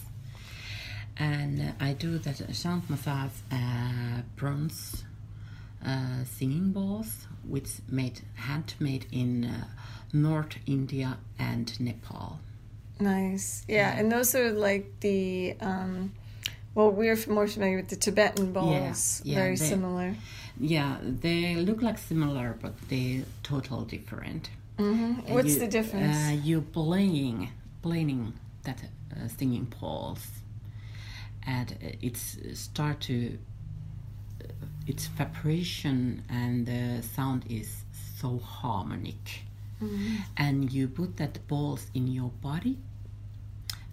and 1.17 1.74
I 1.79 1.93
do 1.93 2.17
that 2.17 2.55
sound 2.55 2.89
massage 2.89 3.31
uh, 3.51 4.21
bronze 4.35 5.03
uh, 5.85 6.24
singing 6.24 6.71
bowls, 6.71 7.27
which 7.47 7.69
made 7.88 8.21
handmade 8.33 9.05
in 9.12 9.45
uh, 9.45 9.65
North 10.15 10.55
India 10.65 11.17
and 11.38 11.77
Nepal. 11.79 12.39
Nice, 13.00 13.63
yeah, 13.67 13.98
and 14.00 14.12
those 14.12 14.34
are 14.36 14.51
like 14.51 14.86
the. 15.01 15.55
Um, 15.60 16.13
well, 16.74 16.91
we're 16.91 17.17
more 17.27 17.48
familiar 17.48 17.77
with 17.77 17.89
the 17.89 17.95
Tibetan 17.95 18.51
bowls. 18.53 19.22
yeah, 19.25 19.36
very 19.36 19.55
they- 19.55 19.65
similar. 19.65 20.15
Yeah, 20.57 20.98
they 21.01 21.55
look 21.55 21.81
like 21.81 21.98
similar, 21.98 22.55
but 22.62 22.74
they're 22.89 23.24
total 23.43 23.84
different. 23.84 24.50
hmm 24.77 25.13
What's 25.27 25.53
you, 25.55 25.60
the 25.60 25.67
difference? 25.67 26.15
Uh, 26.15 26.31
you 26.43 26.62
playing 26.62 27.50
playing 27.81 28.34
that 28.63 28.79
uh, 29.12 29.27
singing 29.27 29.65
pulse, 29.65 30.27
and 31.45 31.72
uh, 31.74 31.89
it's 32.01 32.38
start 32.53 33.01
to 33.01 33.38
uh, 34.41 34.48
its 34.88 35.07
vibration 35.07 36.24
and 36.29 36.65
the 36.65 37.03
sound 37.03 37.43
is 37.50 37.84
so 38.19 38.39
harmonic, 38.39 39.43
Mm-hmm. 39.85 40.15
and 40.37 40.71
you 40.71 40.87
put 40.87 41.17
that 41.17 41.47
balls 41.47 41.87
in 41.93 42.07
your 42.07 42.29
body, 42.41 42.77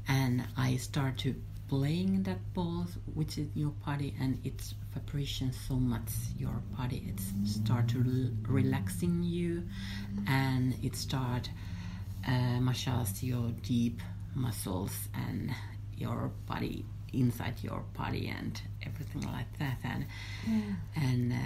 and 0.08 0.44
I 0.56 0.76
start 0.76 1.18
to 1.18 1.35
playing 1.68 2.22
that 2.24 2.38
balls 2.52 2.98
which 3.14 3.38
is 3.38 3.48
your 3.55 3.70
body 3.87 4.14
and 4.20 4.38
its 4.44 4.74
vibration 4.94 5.50
so 5.52 5.74
much 5.74 6.11
your 6.37 6.61
body 6.76 7.02
it's 7.09 7.33
start 7.55 7.88
to 7.88 7.98
l- 7.98 8.31
relaxing 8.46 9.22
you 9.22 9.62
and 10.28 10.74
it 10.83 10.94
start 10.94 11.48
uh, 12.28 12.61
massage 12.61 13.22
your 13.22 13.50
deep 13.62 14.02
muscles 14.35 14.92
and 15.14 15.50
your 15.96 16.31
body 16.46 16.85
inside 17.14 17.55
your 17.62 17.83
body 17.96 18.28
and 18.28 18.61
everything 18.85 19.22
like 19.33 19.50
that 19.59 19.78
and 19.85 20.05
and 20.96 21.33
uh, 21.33 21.37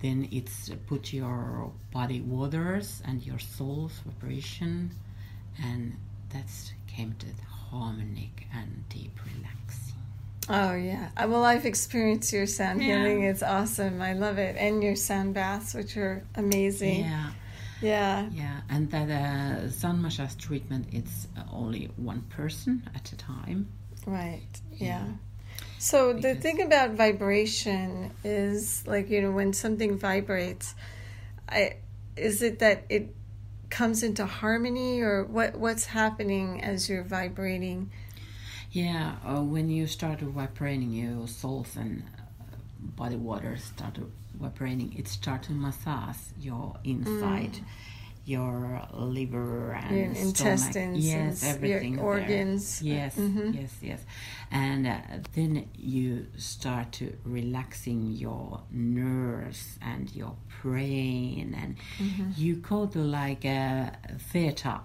then 0.00 0.28
it's 0.32 0.70
put 0.86 1.12
your 1.12 1.70
body 1.92 2.20
waters 2.20 3.02
and 3.04 3.22
your 3.22 3.38
soul's 3.38 4.00
vibration 4.06 4.90
and 5.62 5.96
that's 6.32 6.72
came 6.86 7.14
to 7.18 7.26
the 7.26 7.42
harmonic 7.42 8.46
and 8.54 8.84
deep 8.88 9.16
relaxing 9.26 9.94
oh 10.48 10.74
yeah. 10.74 11.08
Well, 11.26 11.44
I've 11.44 11.64
experienced 11.66 12.32
your 12.32 12.46
sound 12.46 12.82
Yeah. 12.82 12.98
healing. 12.98 13.22
It's 13.22 13.42
awesome. 13.42 14.02
I 14.02 14.12
love 14.12 14.36
it, 14.38 14.56
and 14.58 14.82
your 14.82 14.94
sound 14.94 15.32
baths, 15.34 15.72
which 15.74 15.96
are 15.96 16.22
amazing. 16.34 17.00
yeah 17.00 17.30
Yeah. 17.80 18.28
yeah 18.32 18.60
and 18.68 18.90
that 18.90 19.08
uh, 19.10 19.70
sun 19.70 20.00
massage 20.02 20.34
treatment 20.36 20.86
it's 20.92 21.28
only 21.52 21.90
one 21.96 22.22
person 22.28 22.82
at 22.94 23.12
a 23.12 23.16
time 23.16 23.68
Right. 24.06 24.46
Yeah. 24.76 25.04
So 25.84 26.14
the 26.14 26.20
Because- 26.32 26.42
thing 26.42 26.62
about 26.62 26.92
vibration 26.92 28.10
is 28.24 28.86
like 28.86 29.10
you 29.10 29.20
know 29.20 29.32
when 29.32 29.52
something 29.52 29.98
vibrates, 29.98 30.74
I 31.46 31.76
is 32.16 32.40
it 32.40 32.60
that 32.60 32.86
it 32.88 33.14
comes 33.68 34.02
into 34.02 34.24
harmony 34.24 35.02
or 35.02 35.24
what 35.24 35.56
what's 35.58 35.84
happening 35.84 36.62
as 36.64 36.88
you're 36.88 37.04
vibrating? 37.04 37.90
Yeah, 38.72 39.16
uh, 39.26 39.42
when 39.42 39.68
you 39.68 39.86
start 39.86 40.20
vibrating, 40.20 40.90
your 40.90 41.28
souls 41.28 41.76
and 41.76 42.02
uh, 42.18 42.22
body 42.80 43.16
water 43.16 43.54
start 43.58 43.98
vibrating. 44.40 44.94
It 44.96 45.06
starts 45.06 45.48
to 45.48 45.52
massage 45.52 46.16
your 46.40 46.76
inside, 46.82 47.60
your 48.24 48.82
liver 48.92 49.72
and. 49.72 49.96
Your 49.96 50.14
stomach. 50.14 50.26
intestines, 50.26 51.06
Yes, 51.06 51.42
and 51.42 51.42
your 51.42 51.76
everything. 51.76 51.96
there. 51.96 52.04
organs. 52.04 52.82
Yes, 52.82 53.16
Mhm. 53.16 53.54
yes, 53.54 53.72
yes. 53.82 54.00
And 54.50 54.86
uh, 54.86 54.98
then 55.34 55.68
you 55.76 56.26
start 56.36 56.92
to 56.92 57.16
relaxing 57.24 58.12
your 58.12 58.62
nerves 58.70 59.78
and 59.82 60.14
your 60.14 60.36
brain, 60.62 61.54
and 61.62 61.76
Mm-hmm. 61.98 62.30
you 62.36 62.56
go 62.56 62.86
to 62.86 62.98
like 63.00 63.44
uh, 63.44 63.90
theta 64.32 64.80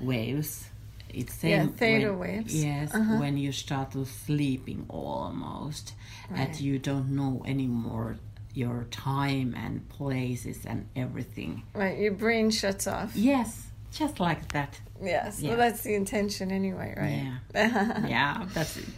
waves. 0.00 0.68
It's 1.10 1.32
same 1.34 1.50
Yeah, 1.50 1.66
theta 1.68 2.10
when- 2.12 2.18
waves. 2.18 2.54
Yes, 2.64 2.94
Uh-huh. 2.94 3.16
when 3.18 3.36
you 3.38 3.50
start 3.52 3.92
to 3.92 4.04
sleeping 4.04 4.84
almost, 4.88 5.94
Right. 6.30 6.36
that 6.52 6.60
you 6.60 6.78
don't 6.78 7.10
know 7.16 7.42
anymore 7.46 8.16
your 8.58 8.88
time 8.90 9.54
and 9.56 9.88
places 9.88 10.66
and 10.66 10.88
everything. 10.96 11.62
Right, 11.74 11.96
your 11.96 12.12
brain 12.12 12.50
shuts 12.50 12.88
off. 12.88 13.14
Yes, 13.14 13.68
just 13.92 14.18
like 14.18 14.52
that. 14.52 14.80
Yes. 15.00 15.40
Yeah. 15.40 15.50
Well, 15.50 15.58
that's 15.58 15.82
the 15.82 15.94
intention 15.94 16.50
anyway, 16.50 16.92
right? 16.96 17.30
Yeah. 17.54 18.06
yeah, 18.08 18.46
that's 18.52 18.76
it. 18.76 18.88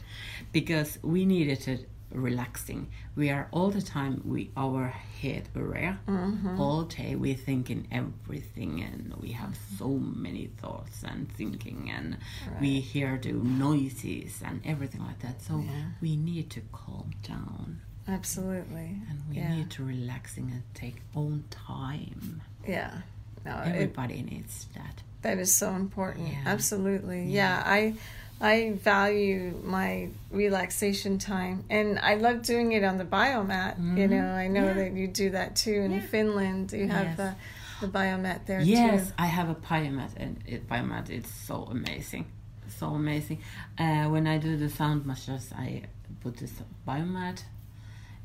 Because 0.51 0.99
we 1.03 1.27
needed 1.27 1.69
it 1.69 1.89
relaxing. 2.11 2.89
We 3.15 3.29
are 3.29 3.49
all 3.53 3.71
the 3.71 3.83
time 3.83 4.23
we 4.25 4.51
our 4.57 4.89
head 4.89 5.51
area. 5.55 6.01
Mm-hmm. 6.09 6.59
All 6.59 6.85
day 6.85 7.15
we 7.15 7.35
thinking 7.35 7.87
everything 7.93 8.83
and 8.83 9.15
we 9.21 9.33
have 9.33 9.57
so 9.79 9.89
many 9.89 10.47
thoughts 10.47 11.05
and 11.05 11.31
thinking 11.31 11.93
and 11.95 12.17
we 12.61 12.81
hear 12.81 13.21
the 13.23 13.33
noises 13.33 14.41
and 14.43 14.63
everything 14.65 15.03
like 15.05 15.21
that. 15.21 15.43
So 15.43 15.63
we 16.01 16.17
need 16.17 16.49
to 16.51 16.63
calm 16.73 17.11
down 17.23 17.83
Absolutely. 18.11 18.97
and 19.09 19.19
we 19.29 19.37
Yeah. 19.37 19.55
need 19.57 19.71
to 19.71 19.85
relaxing 19.85 20.51
and 20.51 20.63
take 20.75 20.97
own 21.15 21.45
time. 21.51 22.43
Yeah. 22.67 23.03
No, 23.45 23.57
it, 23.59 23.69
Everybody 23.69 24.23
needs 24.23 24.67
that. 24.75 25.03
That 25.23 25.39
is 25.39 25.53
so 25.53 25.71
important. 25.75 26.29
Yeah. 26.29 26.43
Absolutely. 26.47 27.25
Yeah. 27.27 27.63
I 27.65 27.95
I 28.43 28.73
value 28.83 29.55
my 29.65 30.09
relaxation 30.31 31.19
time 31.19 31.65
and 31.69 31.99
I 31.99 32.15
love 32.15 32.43
doing 32.43 32.73
it 32.73 32.83
on 32.85 32.97
the 32.97 33.05
biomat. 33.05 33.77
You 33.99 34.09
know, 34.09 34.25
I 34.27 34.49
know 34.49 34.61
Mm-hmm. 34.63 34.79
Yeah. 34.79 34.85
that 34.85 34.93
you 35.01 35.07
do 35.09 35.31
that 35.31 35.57
too 35.57 35.75
in 35.87 35.93
Yeah. 35.93 36.01
Finland. 36.01 36.73
You 36.73 36.89
have 36.89 37.07
Yes. 37.09 37.17
the 37.17 37.35
the 37.81 37.89
biomat 37.89 38.45
there 38.47 38.61
Yes, 38.61 39.09
too. 39.09 39.15
I 39.19 39.27
have 39.27 39.49
a 39.49 39.55
biomat, 39.55 40.11
and 40.19 40.37
it, 40.47 40.69
biomat 40.69 41.09
it's 41.09 41.31
so 41.49 41.65
amazing, 41.65 42.27
so 42.69 42.89
amazing. 42.89 43.39
Uh, 43.79 44.05
when 44.11 44.27
I 44.27 44.37
do 44.37 44.59
the 44.59 44.69
sound 44.69 45.07
massage, 45.07 45.51
I 45.53 45.85
put 46.21 46.37
this 46.37 46.53
biomat 46.87 47.43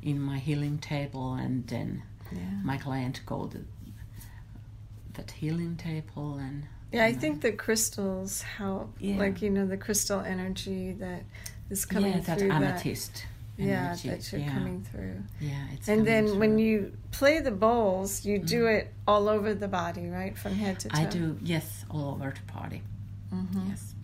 in 0.05 0.21
my 0.21 0.37
healing 0.37 0.77
table, 0.77 1.33
and 1.33 1.67
then 1.67 2.03
Yeah. 2.31 2.39
my 2.63 2.77
client 2.77 3.21
go 3.25 3.47
to 3.47 3.59
that 5.15 5.31
healing 5.31 5.75
table, 5.75 6.37
and 6.37 6.63
Yeah, 6.91 7.05
I 7.05 7.13
think 7.13 7.41
the 7.41 7.51
crystals 7.51 8.41
help. 8.43 8.95
Yeah. 8.99 9.17
Like, 9.17 9.41
you 9.41 9.49
know, 9.49 9.65
the 9.65 9.75
crystal 9.77 10.21
energy 10.21 10.93
that 10.93 11.23
is 11.69 11.83
coming 11.85 12.13
yeah, 12.13 12.19
that 12.21 12.39
through 12.39 12.47
that. 12.49 12.61
amethyst. 12.63 13.25
Yeah, 13.57 13.85
energy. 13.87 14.09
that 14.09 14.31
you're 14.31 14.41
yeah. 14.41 14.53
coming 14.53 14.83
through. 14.83 15.15
Yeah, 15.41 15.67
it's 15.73 15.87
And 15.87 16.05
then 16.05 16.39
when 16.39 16.59
you 16.59 16.91
play 17.11 17.39
the 17.39 17.51
bowls, 17.51 18.25
you 18.25 18.37
do 18.37 18.65
it 18.67 18.93
all 19.07 19.27
over 19.29 19.53
the 19.53 19.67
body, 19.69 20.07
right? 20.09 20.37
From 20.37 20.53
head 20.55 20.79
to 20.81 20.89
toe. 20.89 21.01
I 21.01 21.05
do 21.05 21.37
yes 21.41 21.85
all 21.89 22.09
over 22.15 22.33
the 22.35 22.51
party. 22.51 22.81
Mhm. 23.33 23.69
Yes, 23.69 23.95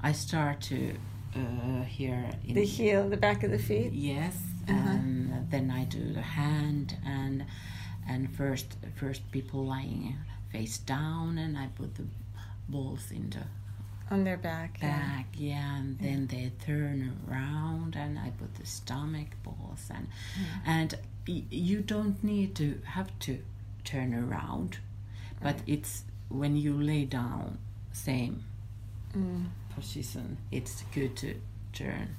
I 0.00 0.12
start 0.12 0.60
to 0.62 0.94
uh, 1.36 1.82
here 1.84 2.24
in 2.46 2.54
The 2.54 2.64
heel, 2.64 3.08
the 3.08 3.16
back 3.16 3.42
of 3.44 3.50
the 3.50 3.58
feet. 3.58 3.92
Yes, 3.92 4.36
And 4.68 5.50
then 5.50 5.70
I 5.70 5.84
do 5.84 6.12
the 6.12 6.22
hand 6.22 6.96
and 7.04 7.44
and 8.08 8.34
first 8.34 8.76
first 8.96 9.30
people 9.30 9.64
lying 9.64 10.16
face 10.52 10.78
down 10.78 11.38
and 11.38 11.56
I 11.56 11.68
put 11.68 11.94
the 11.94 12.04
balls 12.68 13.10
in 13.10 13.30
the 13.30 13.44
On 14.14 14.24
their 14.24 14.36
back. 14.36 14.80
back, 14.80 15.26
yeah, 15.36 15.76
and 15.78 15.98
then 15.98 16.26
they 16.26 16.50
turn 16.64 17.16
around 17.28 17.94
and 17.96 18.18
I 18.18 18.30
put 18.30 18.54
the 18.56 18.66
stomach 18.66 19.28
balls 19.44 19.88
and 19.90 20.06
mm-hmm. 20.08 20.70
and 20.70 20.94
y- 21.28 21.44
you 21.50 21.80
don't 21.82 22.22
need 22.24 22.54
to 22.56 22.80
have 22.84 23.10
to 23.20 23.38
turn 23.84 24.12
around, 24.14 24.78
but 25.42 25.56
it's 25.66 26.04
when 26.28 26.56
you 26.56 26.80
lay 26.82 27.04
down 27.04 27.58
same 27.92 28.44
Mm. 29.16 29.46
position. 29.74 30.36
It's 30.52 30.84
good 30.94 31.16
to 31.16 31.34
turn 31.72 32.14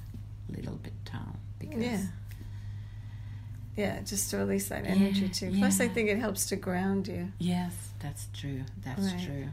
a 0.48 0.52
little 0.56 0.76
bit 0.76 0.92
down 1.10 1.38
because 1.58 1.82
Yeah. 1.82 2.02
Yeah, 3.76 4.00
just 4.02 4.30
to 4.30 4.36
release 4.38 4.68
that 4.68 4.84
energy 4.86 5.22
Yeah, 5.22 5.28
too. 5.32 5.52
Plus, 5.58 5.80
I 5.80 5.88
think 5.88 6.08
it 6.10 6.18
helps 6.18 6.46
to 6.46 6.56
ground 6.56 7.08
you. 7.08 7.32
Yes, 7.38 7.72
that's 8.00 8.28
true. 8.34 8.64
That's 8.84 9.00
Right. 9.12 9.24
true. 9.24 9.48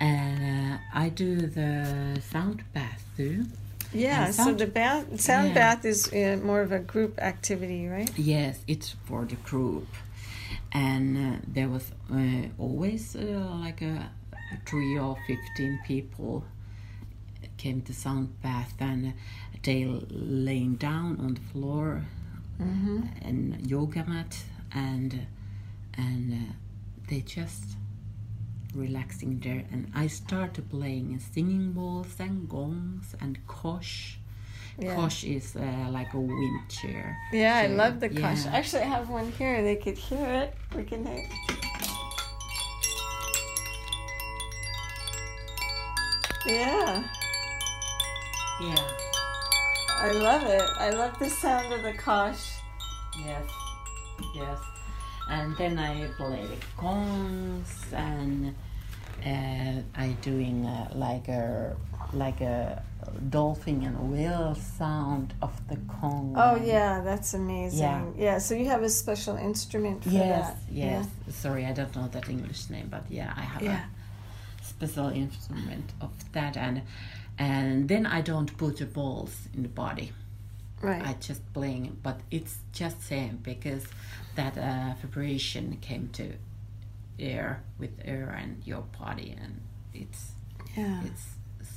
And 0.00 0.74
uh, 0.74 0.78
I 0.92 1.08
do 1.08 1.36
the 1.36 2.20
sound 2.30 2.64
bath 2.72 3.04
too. 3.16 3.44
Yeah, 3.92 4.24
And 4.26 4.34
so 4.34 4.44
sound- 4.44 4.58
the 4.58 4.66
bath, 4.66 5.20
sound 5.20 5.48
Yeah. 5.48 5.54
bath 5.54 5.84
is 5.84 6.12
uh, 6.12 6.40
more 6.42 6.62
of 6.62 6.72
a 6.72 6.78
group 6.80 7.20
activity, 7.20 7.86
right? 7.86 8.10
Yes, 8.18 8.58
it's 8.66 8.96
for 9.04 9.24
the 9.24 9.36
group. 9.36 9.86
And 10.72 11.16
uh, 11.16 11.38
there 11.46 11.68
was 11.68 11.92
uh, 12.10 12.48
always 12.58 13.14
uh, 13.14 13.56
like 13.60 13.82
a 13.82 14.10
three 14.66 14.98
or 14.98 15.16
fifteen 15.26 15.78
people 15.86 16.44
came 17.58 17.82
to 17.82 17.92
sound 17.92 18.28
bath 18.42 18.74
and 18.80 19.12
they 19.62 19.84
laying 20.10 20.74
down 20.76 21.20
on 21.20 21.34
the 21.34 21.40
floor 21.52 22.02
and 23.22 23.70
yoga 23.70 24.04
mat 24.06 24.36
and 24.72 25.26
and 25.96 26.32
uh, 26.32 26.52
they 27.08 27.20
just 27.20 27.64
relaxing 28.74 29.38
there 29.40 29.64
and 29.70 29.90
I 29.94 30.06
started 30.06 30.70
playing 30.70 31.18
singing 31.18 31.72
bowls 31.72 32.14
and 32.18 32.48
gongs 32.48 33.14
and 33.20 33.38
kosh. 33.46 34.18
Yeah. 34.78 34.94
Kosh 34.94 35.24
is 35.24 35.54
uh, 35.54 35.88
like 35.90 36.14
a 36.14 36.18
wind 36.18 36.60
chair. 36.70 37.18
Yeah, 37.32 37.56
I 37.58 37.66
love 37.66 38.00
the 38.00 38.08
kosh. 38.08 38.46
Yeah. 38.46 38.56
Actually, 38.56 38.82
I 38.82 38.86
have 38.86 39.10
one 39.10 39.30
here. 39.32 39.62
They 39.62 39.76
could 39.76 39.98
hear 39.98 40.26
it. 40.26 40.54
We 40.74 40.84
can 40.84 41.04
hear. 41.04 41.18
it. 41.18 41.28
Yeah, 46.46 47.04
Yeah. 48.60 48.88
I 50.00 50.10
love 50.10 50.42
it. 50.42 50.68
I 50.78 50.90
love 50.90 51.16
the 51.20 51.30
sound 51.30 51.72
of 51.72 51.82
the 51.84 51.92
kosh. 51.92 52.51
Yes. 53.18 53.44
Yes. 54.34 54.58
And 55.30 55.56
then 55.56 55.78
I 55.78 56.06
play 56.16 56.44
the 56.46 56.56
gongs 56.80 57.84
and 57.92 58.54
uh, 59.24 59.82
I 59.94 60.16
doing 60.22 60.66
uh, 60.66 60.90
like 60.94 61.28
a 61.28 61.76
like 62.12 62.40
a 62.40 62.82
dolphin 63.30 63.82
and 63.84 64.12
whale 64.12 64.54
sound 64.54 65.32
of 65.40 65.52
the 65.68 65.76
gong. 65.76 66.34
Oh 66.36 66.56
yeah, 66.56 67.00
that's 67.02 67.34
amazing. 67.34 67.78
Yeah. 67.80 68.04
Yeah, 68.16 68.38
so 68.38 68.54
you 68.54 68.66
have 68.66 68.82
a 68.82 68.90
special 68.90 69.36
instrument 69.36 70.02
for 70.04 70.10
Yes, 70.10 70.48
that. 70.48 70.56
yes. 70.70 71.06
Yes. 71.26 71.36
Sorry, 71.36 71.64
I 71.66 71.72
don't 71.72 71.94
know 71.96 72.08
that 72.08 72.28
English 72.28 72.68
name, 72.70 72.88
but 72.90 73.04
yeah, 73.10 73.32
I 73.36 73.40
have 73.42 73.62
Yeah. 73.62 73.84
a 74.60 74.64
special 74.64 75.08
instrument 75.08 75.92
of 76.00 76.10
that, 76.32 76.56
and 76.56 76.82
and 77.38 77.88
then 77.88 78.06
I 78.06 78.20
don't 78.22 78.54
put 78.58 78.76
the 78.78 78.86
balls 78.86 79.48
in 79.54 79.62
the 79.62 79.68
body. 79.68 80.12
Right. 80.82 81.02
I 81.06 81.14
just 81.20 81.40
playing, 81.54 81.96
but 82.02 82.20
it's 82.30 82.58
just 82.72 83.02
same 83.02 83.38
because 83.42 83.86
that 84.34 84.58
uh, 84.58 84.94
vibration 85.00 85.78
came 85.80 86.08
to 86.14 86.32
air 87.18 87.62
with 87.78 87.90
air 88.04 88.36
and 88.38 88.62
your 88.66 88.84
body, 88.98 89.36
and 89.40 89.60
it's 89.94 90.32
yeah. 90.76 91.02
it's 91.04 91.24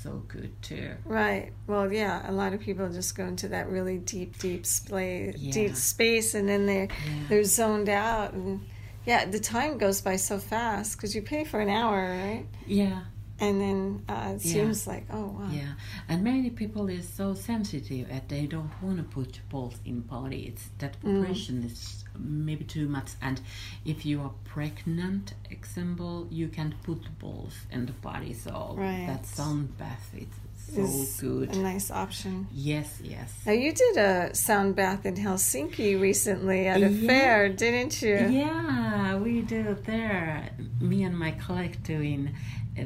so 0.02 0.24
good 0.28 0.60
too. 0.62 0.92
Right. 1.06 1.52
Well, 1.68 1.92
yeah. 1.92 2.30
A 2.30 2.32
lot 2.32 2.54
of 2.54 2.60
people 2.62 2.90
just 2.90 3.16
go 3.16 3.26
into 3.26 3.48
that 3.50 3.70
really 3.70 3.98
deep, 4.00 4.38
deep 4.40 4.66
spa- 4.66 4.98
Yeah. 4.98 5.52
deep 5.52 5.76
space, 5.76 6.34
and 6.34 6.48
then 6.50 6.66
they're 6.66 6.88
Yeah. 7.06 7.24
they're 7.30 7.44
zoned 7.44 7.90
out, 7.90 8.34
and 8.34 8.62
yeah, 9.06 9.26
the 9.26 9.40
time 9.40 9.78
goes 9.78 10.02
by 10.02 10.16
so 10.16 10.40
fast 10.40 10.98
because 10.98 11.14
you 11.16 11.22
pay 11.22 11.44
for 11.44 11.60
an 11.60 11.70
hour, 11.70 12.10
right? 12.10 12.46
Yeah, 12.66 13.02
And 13.40 13.60
then 13.60 14.04
uh, 14.08 14.34
it 14.36 14.46
Yeah. 14.46 14.54
seems 14.54 14.88
like, 14.88 15.06
oh 15.12 15.26
wow. 15.38 15.50
yeah, 15.52 15.74
and 16.08 16.24
many 16.24 16.50
people 16.52 16.88
is 16.88 17.08
so 17.08 17.34
sensitive 17.34 18.08
that 18.08 18.30
they 18.30 18.46
don't 18.48 18.72
want 18.82 18.98
to 18.98 19.04
put 19.04 19.42
balls 19.50 19.76
in 19.86 20.00
body. 20.02 20.48
It's 20.48 20.70
that 20.80 20.96
Mm. 21.04 21.30
is 21.66 22.05
maybe 22.20 22.64
too 22.64 22.88
much, 22.88 23.12
and 23.22 23.42
if 23.86 24.06
you 24.06 24.22
are 24.22 24.32
pregnant, 24.46 25.34
example, 25.50 26.28
you 26.32 26.48
can 26.48 26.74
put 26.84 27.00
balls 27.20 27.54
in 27.72 27.86
the 27.86 27.94
body. 27.94 28.34
So 28.34 28.76
Right. 28.78 29.08
that 29.08 29.26
sound 29.26 29.78
bath 29.78 30.10
it's 30.14 30.38
so 30.76 30.82
Is 30.82 31.18
good. 31.22 31.56
A 31.56 31.60
nice 31.60 31.92
option. 31.92 32.48
Yes, 32.52 33.00
yes. 33.04 33.32
Now 33.46 33.52
you 33.54 33.72
did 33.72 33.98
a 33.98 34.34
sound 34.34 34.76
bath 34.76 35.06
in 35.06 35.16
Helsinki 35.16 35.96
recently 36.02 36.68
at 36.68 36.82
a 36.82 36.90
Yeah. 36.90 37.08
fair, 37.08 37.50
didn't 37.50 38.02
you? 38.02 38.16
Yeah, 38.30 39.20
we 39.22 39.42
did 39.42 39.68
it 39.68 39.84
there. 39.86 40.50
Me 40.82 41.04
and 41.06 41.18
my 41.20 41.32
colleague 41.48 41.78
doing. 41.84 42.30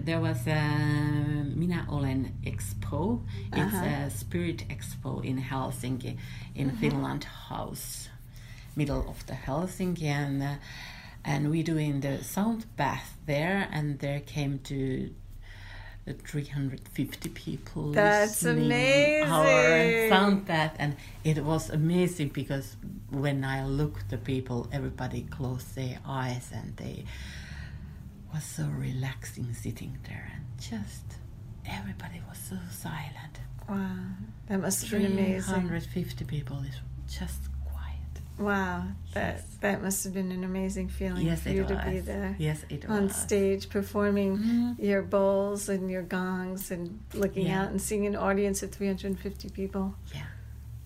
There 0.06 0.20
was 0.20 0.46
a 0.46 0.62
Minä 1.56 1.86
olen 1.90 2.32
Expo. 2.46 3.22
It's 3.54 3.74
Uh-huh. 3.74 4.06
a 4.06 4.10
spirit 4.10 4.66
expo 4.70 5.22
in 5.24 5.38
Helsinki, 5.38 6.18
in 6.56 6.72
Finland 6.72 7.24
House, 7.50 8.10
middle 8.80 9.04
of 9.14 9.20
the 9.30 9.34
Helsinki, 9.46 10.04
and 10.04 10.42
uh, 10.44 10.56
and 11.32 11.42
we 11.52 11.64
doing 11.64 12.02
the 12.02 12.24
sound 12.24 12.62
bath 12.78 13.10
there, 13.26 13.68
and 13.76 13.86
there 14.00 14.22
came 14.36 14.54
to. 14.72 14.80
uh, 16.08 16.14
350 16.26 17.30
people 17.30 17.92
That's 17.92 18.42
listening 18.44 19.24
our 19.24 20.10
sound 20.10 20.46
bath 20.46 20.76
and 20.80 20.96
it 21.24 21.38
was 21.44 21.70
amazing 21.70 22.30
because 22.42 22.68
when 23.24 23.44
I 23.44 23.66
looked 23.66 24.10
the 24.10 24.18
people 24.18 24.68
everybody 24.72 25.22
closed 25.38 25.76
their 25.76 26.00
eyes 26.22 26.48
and 26.60 26.76
they 26.78 27.06
was 28.34 28.44
so 28.44 28.64
relaxing 28.88 29.54
sitting 29.54 29.94
there 30.08 30.26
and 30.34 30.44
just 30.72 31.06
everybody 31.80 32.20
was 32.30 32.38
so 32.52 32.58
silent 32.72 33.36
Wow. 33.68 33.98
That 34.48 34.62
must 34.62 34.82
have 34.82 34.92
been 34.92 35.12
amazing. 35.12 35.68
350 35.68 36.26
people 36.26 36.58
is 36.70 36.78
just 37.20 37.42
Wow. 38.40 38.86
That 39.14 39.44
that 39.62 39.82
must 39.82 40.04
have 40.06 40.14
been 40.14 40.32
an 40.32 40.44
amazing 40.44 40.88
feeling 40.88 41.26
yes 41.26 41.42
for 41.44 41.50
you 41.50 41.64
was 41.64 41.72
to 41.72 41.84
be 41.90 42.00
there. 42.00 42.36
yes 42.40 42.64
it 42.70 42.86
on 42.90 43.04
was 43.08 43.16
stage 43.16 43.70
performing 43.70 44.38
Mhm. 44.38 44.76
your 44.80 45.02
bowls 45.02 45.68
and 45.68 45.92
your 45.92 46.04
gongs 46.04 46.72
and 46.72 47.00
looking 47.14 47.48
Yeah. 47.48 47.64
out 47.64 47.72
and 47.72 47.82
seeing 47.82 48.06
an 48.08 48.16
audience 48.16 48.64
of 48.64 48.72
350 48.72 49.50
people. 49.50 49.96
yeah 50.14 50.22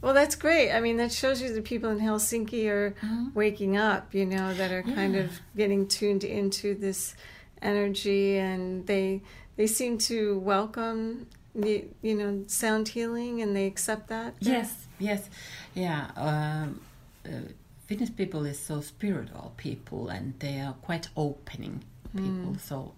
Well, 0.02 0.13
that's 0.13 0.36
great. 0.36 0.70
I 0.74 0.82
mean, 0.82 0.98
that 0.98 1.13
shows 1.13 1.42
you 1.42 1.54
the 1.54 1.62
people 1.62 1.89
in 1.89 2.00
Helsinki 2.00 2.68
are 2.68 2.94
Mhm. 3.02 3.34
waking 3.34 3.78
up, 3.78 4.13
you 4.13 4.26
know, 4.26 4.54
that 4.56 4.70
are 4.70 4.84
kind 4.84 5.16
of 5.16 5.39
getting 5.56 5.88
tuned 5.88 6.26
into 6.26 6.76
this 6.76 7.16
energy 7.62 8.38
and 8.38 8.86
they 8.88 9.22
they 9.56 9.68
seem 9.68 9.98
to 10.00 10.39
welcome 10.39 11.28
the 11.56 11.86
you 12.02 12.16
know 12.16 12.44
sound 12.48 12.88
healing 12.89 13.42
and 13.42 13.56
they 13.56 13.66
accept 13.68 14.08
that. 14.10 14.34
Yes, 14.42 14.88
yes, 15.00 15.30
yeah. 15.76 16.10
Um, 16.18 16.82
uh, 17.26 17.30
Finnish 17.88 18.16
people 18.16 18.46
is 18.46 18.58
so 18.60 18.82
spiritual 18.82 19.54
people, 19.58 20.10
and 20.10 20.34
they 20.40 20.60
are 20.62 20.74
quite 20.82 21.10
opening 21.18 21.84
people. 22.16 22.56
So, 22.60 22.94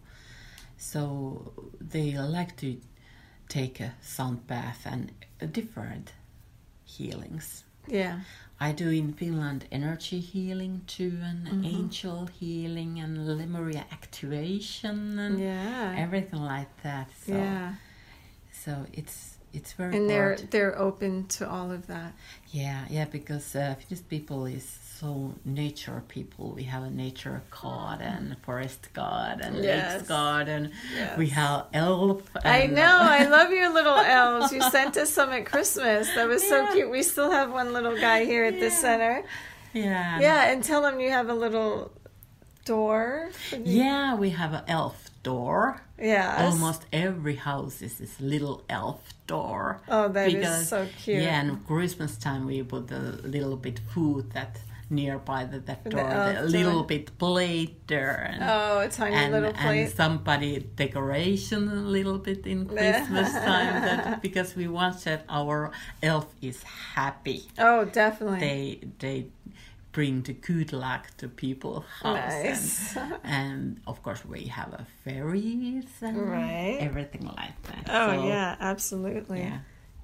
so 0.77 1.51
they 1.81 2.17
like 2.17 2.55
to 2.57 2.77
take 3.49 3.79
a 3.79 3.93
sound 4.01 4.45
bath 4.47 4.85
and 4.85 5.11
different 5.51 6.13
healings. 6.83 7.63
Yeah. 7.87 8.19
I 8.59 8.71
do 8.71 8.89
in 8.89 9.13
Finland 9.13 9.65
energy 9.71 10.19
healing 10.19 10.81
too, 10.87 11.17
and 11.21 11.47
Mm-hmm. 11.47 11.65
angel 11.65 12.27
healing, 12.27 12.99
and 12.99 13.27
Lemuria 13.37 13.85
activation, 13.91 15.19
and 15.19 15.39
Yeah. 15.39 15.95
everything 15.97 16.41
like 16.41 16.69
that. 16.83 17.07
So, 17.25 17.33
yeah. 17.33 17.73
so 18.51 18.85
it's 18.93 19.37
it's 19.55 19.73
very 19.73 19.95
And 19.97 20.09
they're 20.09 20.35
hard. 20.35 20.51
they're 20.51 20.77
open 20.77 21.25
to 21.37 21.49
all 21.49 21.71
of 21.71 21.87
that. 21.87 22.13
Yeah, 22.49 22.85
yeah, 22.89 23.05
because 23.05 23.55
uh, 23.55 23.75
Finnish 23.79 24.03
people 24.07 24.45
is 24.45 24.63
so 24.99 25.33
nature 25.43 26.01
people. 26.07 26.51
We 26.51 26.63
have 26.63 26.83
a 26.83 26.89
nature 26.89 27.41
god 27.61 28.01
and 28.01 28.37
forest 28.43 28.89
god 28.93 29.41
and 29.41 29.57
Yes. 29.63 29.93
lakes 29.95 30.07
god, 30.07 30.47
and 30.47 30.71
Yes. 30.95 31.17
we 31.17 31.27
have 31.29 31.65
elf. 31.73 32.21
I 32.45 32.67
know. 32.67 32.97
I 33.01 33.25
love 33.37 33.51
your 33.51 33.73
little 33.73 33.97
elves. 33.97 34.53
You 34.53 34.61
sent 34.61 34.95
us 34.97 35.09
some 35.11 35.31
at 35.31 35.45
Christmas. 35.45 36.13
That 36.15 36.27
was 36.27 36.47
so 36.47 36.61
Yeah. 36.63 36.73
cute. 36.73 36.89
We 36.91 37.03
still 37.03 37.31
have 37.31 37.51
one 37.51 37.73
little 37.73 37.97
guy 37.99 38.23
here 38.25 38.45
at 38.45 38.59
the 38.59 38.69
center. 38.71 39.23
Yeah. 39.73 40.19
Yeah, 40.21 40.51
and 40.51 40.63
tell 40.63 40.81
them 40.81 40.99
you 41.01 41.09
have 41.09 41.27
a 41.29 41.33
little 41.33 41.91
door. 42.63 43.29
Yeah, 43.63 44.15
we 44.15 44.29
have 44.31 44.53
an 44.53 44.63
elf 44.67 45.09
door. 45.31 45.81
Yes. 45.97 46.39
Almost 46.53 46.81
every 46.93 47.37
house 47.49 47.81
is 47.87 47.93
this 48.01 48.15
little 48.21 48.57
elf 48.69 49.01
door. 49.27 49.81
Oh, 49.95 50.07
that 50.15 50.29
is 50.31 50.69
so 50.69 50.87
cute. 51.03 51.23
Yeah, 51.23 51.41
and 51.41 51.51
Christmas 51.67 52.13
time 52.27 52.41
we 52.51 52.61
put 52.63 52.91
a 52.91 53.03
little 53.35 53.57
bit 53.57 53.77
food 53.91 54.23
that 54.37 54.53
nearby 54.89 55.41
the, 55.51 55.59
that 55.69 55.81
door, 55.89 56.03
the 56.03 56.33
door. 56.33 56.43
little 56.57 56.83
bit 56.83 57.05
plate 57.17 57.75
there. 57.87 58.15
And, 58.31 58.43
Oh, 58.43 58.79
a 58.85 58.87
tiny 58.87 59.15
and, 59.15 59.31
little 59.33 59.53
and 59.55 59.89
somebody 59.89 60.51
decoration 60.83 61.61
a 61.69 61.81
little 61.97 62.19
bit 62.19 62.45
in 62.45 62.59
Christmas 62.73 63.31
time 63.33 63.73
that, 63.87 64.21
because 64.21 64.55
we 64.55 64.67
want 64.67 64.95
that 65.05 65.25
our 65.27 65.71
elf 66.03 66.27
is 66.41 66.61
happy. 66.93 67.39
Oh, 67.57 67.85
definitely. 67.85 68.39
They 68.39 68.79
they 68.99 69.17
bring 69.95 70.21
the 70.23 70.33
good 70.33 70.73
luck 70.73 71.07
to 71.17 71.27
people's 71.29 71.85
house. 72.03 72.13
Nice. 72.43 72.97
And, 72.97 73.13
and 73.23 73.79
of 73.87 74.03
course 74.03 74.25
we 74.25 74.41
have 74.47 74.73
a 74.73 74.85
fairies 75.05 75.85
and 76.01 76.17
Right. 76.29 76.77
everything 76.81 77.25
like 77.25 77.57
that. 77.63 77.83
oh, 77.89 78.11
So, 78.21 78.27
yeah, 78.27 78.55
absolutely. 78.59 79.39
Yeah. 79.39 79.59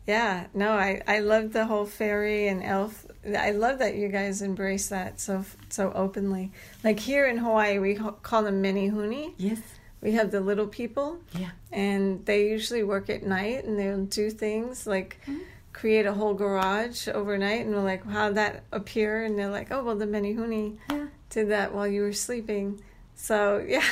Yeah, 0.07 0.47
no, 0.55 0.71
I 0.71 1.01
I 1.07 1.19
love 1.19 1.53
the 1.53 1.65
whole 1.65 1.85
fairy 1.85 2.47
and 2.47 2.63
elf. 2.63 3.05
I 3.37 3.51
love 3.51 3.77
that 3.79 3.93
you 3.95 4.07
guys 4.09 4.41
embrace 4.41 4.87
that 4.89 5.19
so 5.19 5.45
so 5.69 5.91
openly. 5.93 6.51
Like 6.83 6.99
here 6.99 7.27
in 7.27 7.37
Hawaii, 7.37 7.77
we 7.77 7.93
call 8.23 8.41
them 8.43 8.63
menehune. 8.63 9.33
Yes. 9.37 9.59
We 10.01 10.13
have 10.13 10.31
the 10.31 10.41
little 10.41 10.65
people, 10.67 11.19
Yeah. 11.37 11.51
and 11.71 12.25
they 12.25 12.49
usually 12.49 12.83
work 12.83 13.09
at 13.11 13.21
night, 13.21 13.63
and 13.65 13.77
they'll 13.77 14.05
do 14.05 14.31
things 14.31 14.87
like 14.87 15.19
mm-hmm. 15.27 15.43
Create 15.73 16.05
a 16.05 16.13
whole 16.13 16.33
garage 16.33 17.07
overnight. 17.07 17.65
And 17.65 17.73
we're 17.73 17.81
like, 17.83 18.05
how'd 18.05 18.35
that 18.35 18.63
appear? 18.71 19.23
And 19.23 19.37
they're 19.37 19.49
like, 19.49 19.71
oh, 19.71 19.83
well, 19.83 19.95
the 19.95 20.05
menehune 20.05 20.77
Yeah. 20.89 21.07
did 21.29 21.49
that 21.49 21.73
while 21.73 21.87
you 21.87 22.01
were 22.01 22.13
sleeping. 22.13 22.81
So 23.15 23.63
yeah, 23.67 23.83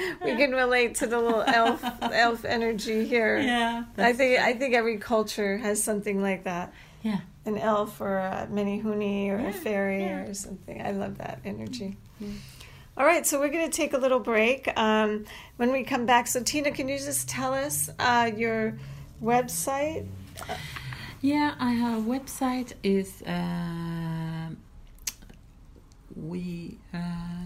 we 0.24 0.34
can 0.36 0.52
relate 0.52 0.94
to 0.96 1.06
the 1.06 1.18
little 1.18 1.42
elf 1.42 1.84
elf 2.02 2.44
energy 2.46 3.04
here. 3.06 3.38
Yeah. 3.38 3.84
I 3.98 4.14
think 4.14 4.40
I 4.40 4.54
think 4.54 4.74
every 4.74 4.96
culture 4.96 5.58
has 5.58 5.82
something 5.82 6.22
like 6.22 6.44
that. 6.44 6.72
Yeah. 7.02 7.20
An 7.44 7.58
elf 7.58 8.00
or 8.00 8.16
a 8.18 8.48
menehune 8.50 9.28
or 9.28 9.46
a 9.46 9.52
fairy 9.52 10.00
yeah. 10.04 10.22
or 10.22 10.32
something. 10.34 10.80
I 10.80 10.92
love 10.92 11.18
that 11.18 11.40
energy. 11.44 11.98
All 12.96 13.04
right, 13.06 13.24
so 13.24 13.38
we're 13.38 13.50
going 13.50 13.70
to 13.70 13.76
take 13.76 13.92
a 13.92 13.98
little 13.98 14.18
break. 14.18 14.68
Um, 14.76 15.24
when 15.56 15.70
we 15.70 15.84
come 15.84 16.04
back, 16.04 16.26
so 16.26 16.42
Tina, 16.42 16.72
can 16.72 16.88
you 16.88 16.98
just 16.98 17.28
tell 17.28 17.54
us 17.54 17.88
uh, 18.00 18.30
your 18.36 18.76
website? 19.22 20.06
Yeah, 21.20 21.54
I 21.58 21.72
have 21.72 21.98
a 21.98 22.02
website 22.02 22.74
is 22.82 23.22
uh, 23.22 24.50
we 26.16 26.78
uh, 26.94 26.98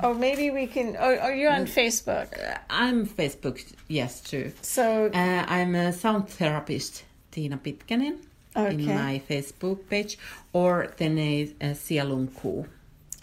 Or 0.07 0.15
maybe 0.15 0.51
we 0.51 0.67
can. 0.67 0.97
Oh, 0.99 1.19
oh 1.23 1.29
you're 1.29 1.53
on 1.53 1.65
Facebook. 1.67 2.29
I'm 2.69 3.07
Facebook 3.07 3.61
yes 3.89 4.21
too. 4.21 4.53
So 4.63 5.07
Uh, 5.15 5.45
I'm 5.49 5.75
a 5.75 5.93
sound 5.93 6.29
therapist 6.29 7.05
Tina 7.31 7.57
Pitkänen 7.59 8.19
Okay. 8.55 8.75
in 8.75 8.85
my 8.87 9.23
Facebook 9.29 9.89
page 9.89 10.19
or 10.53 10.89
then 10.99 11.17
Sielunku. 11.17 12.67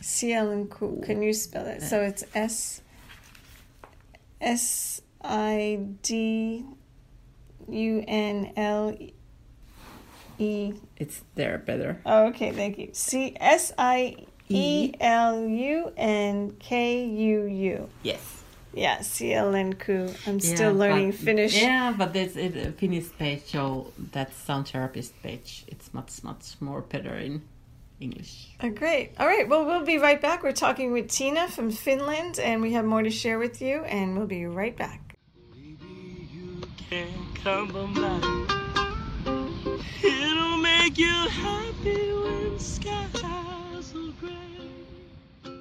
CLNQ. 0.02 1.04
Can 1.06 1.22
you 1.22 1.34
spell 1.34 1.68
it? 1.68 1.82
So 1.84 2.02
it's 2.02 2.24
S 2.34 2.82
S 4.42 5.02
I 5.22 5.80
D 6.02 6.64
U 7.70 8.04
N 8.08 8.52
L 8.56 8.96
E. 8.98 9.14
It's 10.40 11.22
there 11.36 11.58
better. 11.58 12.00
Oh, 12.06 12.28
okay, 12.28 12.52
thank 12.52 12.78
you. 12.78 12.90
C 12.94 13.36
S 13.40 13.72
I 13.78 14.16
E 14.48 14.94
L 15.00 15.46
U 15.46 15.92
N 15.98 16.56
K 16.60 17.06
U 17.06 17.44
U. 17.46 17.90
Yes. 18.04 18.44
Yeah, 18.74 19.00
CLNQ. 19.00 20.28
I'm 20.28 20.40
still 20.40 20.72
Yeah, 20.72 20.78
learning 20.80 21.12
but- 21.12 21.20
Finnish. 21.20 21.62
Yeah, 21.62 21.94
but 21.98 22.14
there's 22.14 22.38
a 22.38 22.48
uh, 22.48 22.72
Finnish 22.74 23.10
page, 23.18 23.42
so 23.48 23.92
that 24.12 24.34
sound 24.34 24.68
therapist 24.68 25.14
page. 25.24 25.66
It's 25.68 25.92
much 25.94 26.24
much 26.24 26.56
more 26.62 26.82
better 26.82 27.16
in 27.16 27.42
English. 28.00 28.50
Oh, 28.62 28.70
great. 28.70 29.12
All 29.20 29.28
right. 29.28 29.50
Well, 29.50 29.66
we'll 29.66 29.86
be 29.86 29.98
right 29.98 30.22
back. 30.22 30.44
We're 30.44 30.52
talking 30.54 30.94
with 30.94 31.10
Tina 31.10 31.48
from 31.50 31.72
Finland, 31.72 32.40
and 32.40 32.62
we 32.62 32.72
have 32.74 32.86
more 32.86 33.02
to 33.04 33.10
share 33.10 33.40
with 33.40 33.60
you, 33.62 33.84
and 33.84 34.16
we'll 34.18 34.28
be 34.28 34.46
right 34.46 34.78
back. 34.78 35.16
You 35.56 36.62
can't 36.90 37.36
come 37.44 37.94
by. 37.96 38.56
It'll 40.04 40.58
make 40.58 40.98
you 40.98 41.08
happy 41.08 42.14
when 42.14 42.60
skies 42.60 43.94
are 43.96 44.12
gray. 44.20 45.54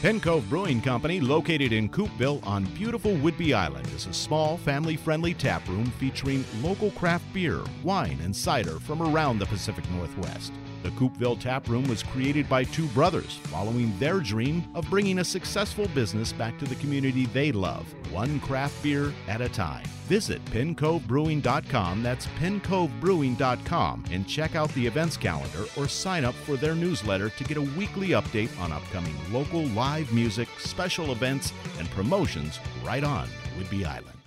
Pen 0.00 0.20
Cove 0.20 0.48
Brewing 0.48 0.80
Company, 0.80 1.20
located 1.20 1.72
in 1.72 1.88
Coupeville 1.88 2.46
on 2.46 2.64
beautiful 2.74 3.12
Whidbey 3.16 3.52
Island, 3.52 3.88
is 3.88 4.06
a 4.06 4.12
small, 4.12 4.56
family 4.58 4.96
friendly 4.96 5.34
tap 5.34 5.68
room 5.68 5.86
featuring 5.98 6.44
local 6.62 6.92
craft 6.92 7.24
beer, 7.32 7.60
wine, 7.82 8.18
and 8.22 8.34
cider 8.34 8.78
from 8.78 9.02
around 9.02 9.38
the 9.38 9.46
Pacific 9.46 9.84
Northwest. 9.90 10.52
The 10.82 10.90
Coupeville 10.90 11.40
Tap 11.40 11.68
Room 11.68 11.86
was 11.88 12.02
created 12.02 12.48
by 12.48 12.64
two 12.64 12.86
brothers 12.88 13.36
following 13.44 13.96
their 13.98 14.20
dream 14.20 14.64
of 14.74 14.88
bringing 14.88 15.18
a 15.18 15.24
successful 15.24 15.88
business 15.88 16.32
back 16.32 16.58
to 16.58 16.64
the 16.64 16.76
community 16.76 17.26
they 17.26 17.52
love, 17.52 17.86
one 18.12 18.38
craft 18.40 18.82
beer 18.82 19.12
at 19.26 19.40
a 19.40 19.48
time. 19.48 19.84
Visit 20.06 20.44
pencovebrewing.com, 20.46 22.02
that's 22.02 22.26
pencovebrewing.com, 22.38 24.04
and 24.10 24.28
check 24.28 24.54
out 24.54 24.72
the 24.74 24.86
events 24.86 25.16
calendar 25.16 25.64
or 25.76 25.88
sign 25.88 26.24
up 26.24 26.34
for 26.34 26.56
their 26.56 26.74
newsletter 26.74 27.28
to 27.30 27.44
get 27.44 27.56
a 27.56 27.62
weekly 27.62 28.08
update 28.08 28.56
on 28.60 28.72
upcoming 28.72 29.16
local 29.32 29.64
live 29.68 30.12
music, 30.12 30.48
special 30.58 31.12
events, 31.12 31.52
and 31.78 31.90
promotions 31.90 32.58
right 32.84 33.04
on 33.04 33.28
Whidbey 33.58 33.84
Island. 33.84 34.17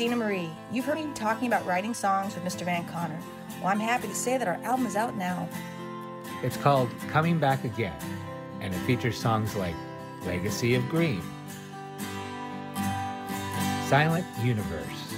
Dina 0.00 0.16
Marie. 0.16 0.50
You've 0.72 0.86
heard 0.86 0.96
me 0.96 1.06
talking 1.14 1.46
about 1.46 1.66
writing 1.66 1.92
songs 1.92 2.34
with 2.34 2.42
Mr. 2.42 2.64
Van 2.64 2.86
Connor. 2.86 3.20
Well, 3.58 3.68
I'm 3.68 3.78
happy 3.78 4.08
to 4.08 4.14
say 4.14 4.38
that 4.38 4.48
our 4.48 4.54
album 4.64 4.86
is 4.86 4.96
out 4.96 5.14
now. 5.14 5.46
It's 6.42 6.56
called 6.56 6.88
Coming 7.10 7.38
Back 7.38 7.64
Again, 7.64 8.00
and 8.62 8.72
it 8.72 8.78
features 8.78 9.18
songs 9.18 9.54
like 9.56 9.74
Legacy 10.24 10.74
of 10.74 10.88
Green, 10.88 11.20
Silent 13.88 14.24
Universe, 14.42 15.16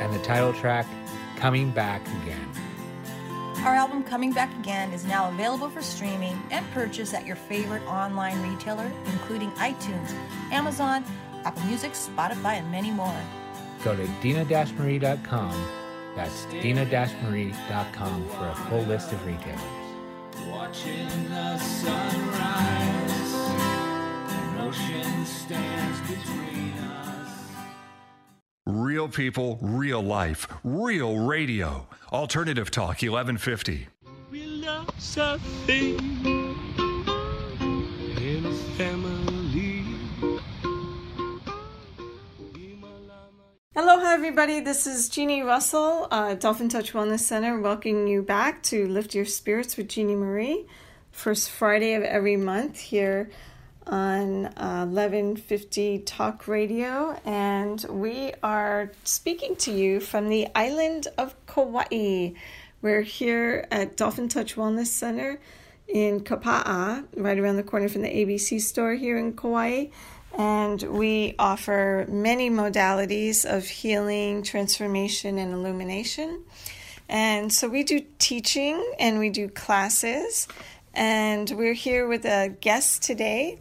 and 0.00 0.12
the 0.12 0.18
title 0.24 0.52
track 0.52 0.86
Coming 1.36 1.70
Back 1.70 2.04
Again. 2.22 2.48
Our 3.58 3.76
album 3.76 4.02
Coming 4.02 4.32
Back 4.32 4.52
Again 4.58 4.92
is 4.92 5.04
now 5.04 5.28
available 5.30 5.70
for 5.70 5.80
streaming 5.80 6.36
and 6.50 6.68
purchase 6.72 7.14
at 7.14 7.24
your 7.24 7.36
favorite 7.36 7.86
online 7.86 8.42
retailer, 8.42 8.90
including 9.12 9.52
iTunes, 9.52 10.12
Amazon, 10.50 11.04
Apple 11.44 11.62
Music, 11.66 11.92
Spotify, 11.92 12.54
and 12.54 12.68
many 12.72 12.90
more. 12.90 13.14
Go 13.84 13.94
to 13.94 14.06
dina-marie.com. 14.22 15.68
That's 16.16 16.46
dina-marie.com 16.46 18.28
for 18.28 18.48
a 18.48 18.54
full 18.70 18.82
list 18.82 19.12
of 19.12 19.26
retailers. 19.26 19.60
Watching 20.48 21.28
the 21.28 21.58
sunrise, 21.58 23.34
an 24.30 24.60
ocean 24.60 25.26
stands 25.26 26.00
between 26.10 26.72
us. 26.78 27.50
Real 28.66 29.08
people, 29.08 29.58
real 29.60 30.00
life, 30.00 30.48
real 30.64 31.18
radio. 31.18 31.86
Alternative 32.10 32.70
Talk 32.70 33.02
1150. 33.02 33.88
We 34.30 34.46
love 34.46 34.90
something 34.98 35.98
in 38.16 38.54
family. 38.76 39.23
Aloha, 43.76 44.12
everybody. 44.12 44.60
This 44.60 44.86
is 44.86 45.08
Jeannie 45.08 45.42
Russell, 45.42 46.06
uh, 46.12 46.34
Dolphin 46.34 46.68
Touch 46.68 46.92
Wellness 46.92 47.22
Center, 47.22 47.58
welcoming 47.58 48.06
you 48.06 48.22
back 48.22 48.62
to 48.64 48.86
Lift 48.86 49.16
Your 49.16 49.24
Spirits 49.24 49.76
with 49.76 49.88
Jeannie 49.88 50.14
Marie. 50.14 50.64
First 51.10 51.50
Friday 51.50 51.94
of 51.94 52.04
every 52.04 52.36
month 52.36 52.78
here 52.78 53.30
on 53.84 54.46
uh, 54.46 54.86
1150 54.86 55.98
Talk 56.06 56.46
Radio. 56.46 57.18
And 57.24 57.84
we 57.90 58.32
are 58.44 58.92
speaking 59.02 59.56
to 59.56 59.72
you 59.72 59.98
from 59.98 60.28
the 60.28 60.46
island 60.54 61.08
of 61.18 61.34
Kauai. 61.46 62.34
We're 62.80 63.02
here 63.02 63.66
at 63.72 63.96
Dolphin 63.96 64.28
Touch 64.28 64.54
Wellness 64.54 64.86
Center 64.86 65.40
in 65.88 66.20
Kapa'a, 66.20 67.04
right 67.16 67.38
around 67.38 67.56
the 67.56 67.62
corner 67.62 67.88
from 67.88 68.02
the 68.02 68.08
ABC 68.08 68.60
store 68.60 68.94
here 68.94 69.16
in 69.16 69.34
Kauai 69.34 69.86
and 70.36 70.82
we 70.82 71.34
offer 71.38 72.06
many 72.08 72.50
modalities 72.50 73.44
of 73.44 73.66
healing, 73.66 74.42
transformation, 74.42 75.38
and 75.38 75.52
illumination. 75.52 76.42
And 77.08 77.52
so 77.52 77.68
we 77.68 77.84
do 77.84 78.04
teaching 78.18 78.84
and 78.98 79.18
we 79.18 79.30
do 79.30 79.48
classes. 79.48 80.48
And 80.92 81.50
we're 81.50 81.74
here 81.74 82.08
with 82.08 82.24
a 82.24 82.54
guest 82.60 83.02
today, 83.02 83.58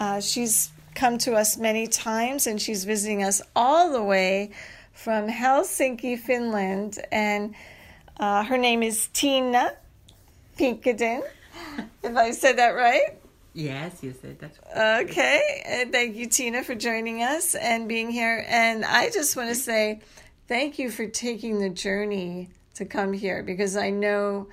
Uh, 0.00 0.20
she's 0.20 0.72
come 0.96 1.18
to 1.18 1.34
us 1.34 1.56
many 1.56 1.86
times 1.86 2.48
and 2.48 2.60
she's 2.60 2.84
visiting 2.84 3.22
us 3.22 3.40
all 3.54 3.92
the 3.92 4.02
way 4.02 4.50
from 4.92 5.28
Helsinki, 5.28 6.18
Finland. 6.18 6.98
And 7.12 7.54
uh, 8.18 8.42
her 8.42 8.58
name 8.58 8.82
is 8.82 9.06
Tina 9.12 9.72
Pinkaden, 10.58 11.22
if 12.02 12.16
I 12.16 12.30
said 12.32 12.58
that 12.58 12.70
right. 12.70 13.18
Yes, 13.52 14.02
you 14.02 14.12
said 14.20 14.40
that. 14.40 15.02
Okay, 15.04 15.62
and 15.64 15.92
thank 15.92 16.16
you, 16.16 16.26
Tina, 16.26 16.64
for 16.64 16.74
joining 16.74 17.22
us 17.22 17.54
and 17.54 17.88
being 17.88 18.10
here. 18.10 18.44
And 18.48 18.84
I 18.84 19.10
just 19.10 19.36
want 19.36 19.48
to 19.50 19.54
say 19.54 20.00
thank 20.48 20.78
you 20.78 20.90
for 20.90 21.06
taking 21.06 21.60
the 21.60 21.70
journey 21.70 22.50
to 22.74 22.84
come 22.84 23.12
here 23.12 23.44
because 23.44 23.76
I 23.76 23.90
know 23.90 24.48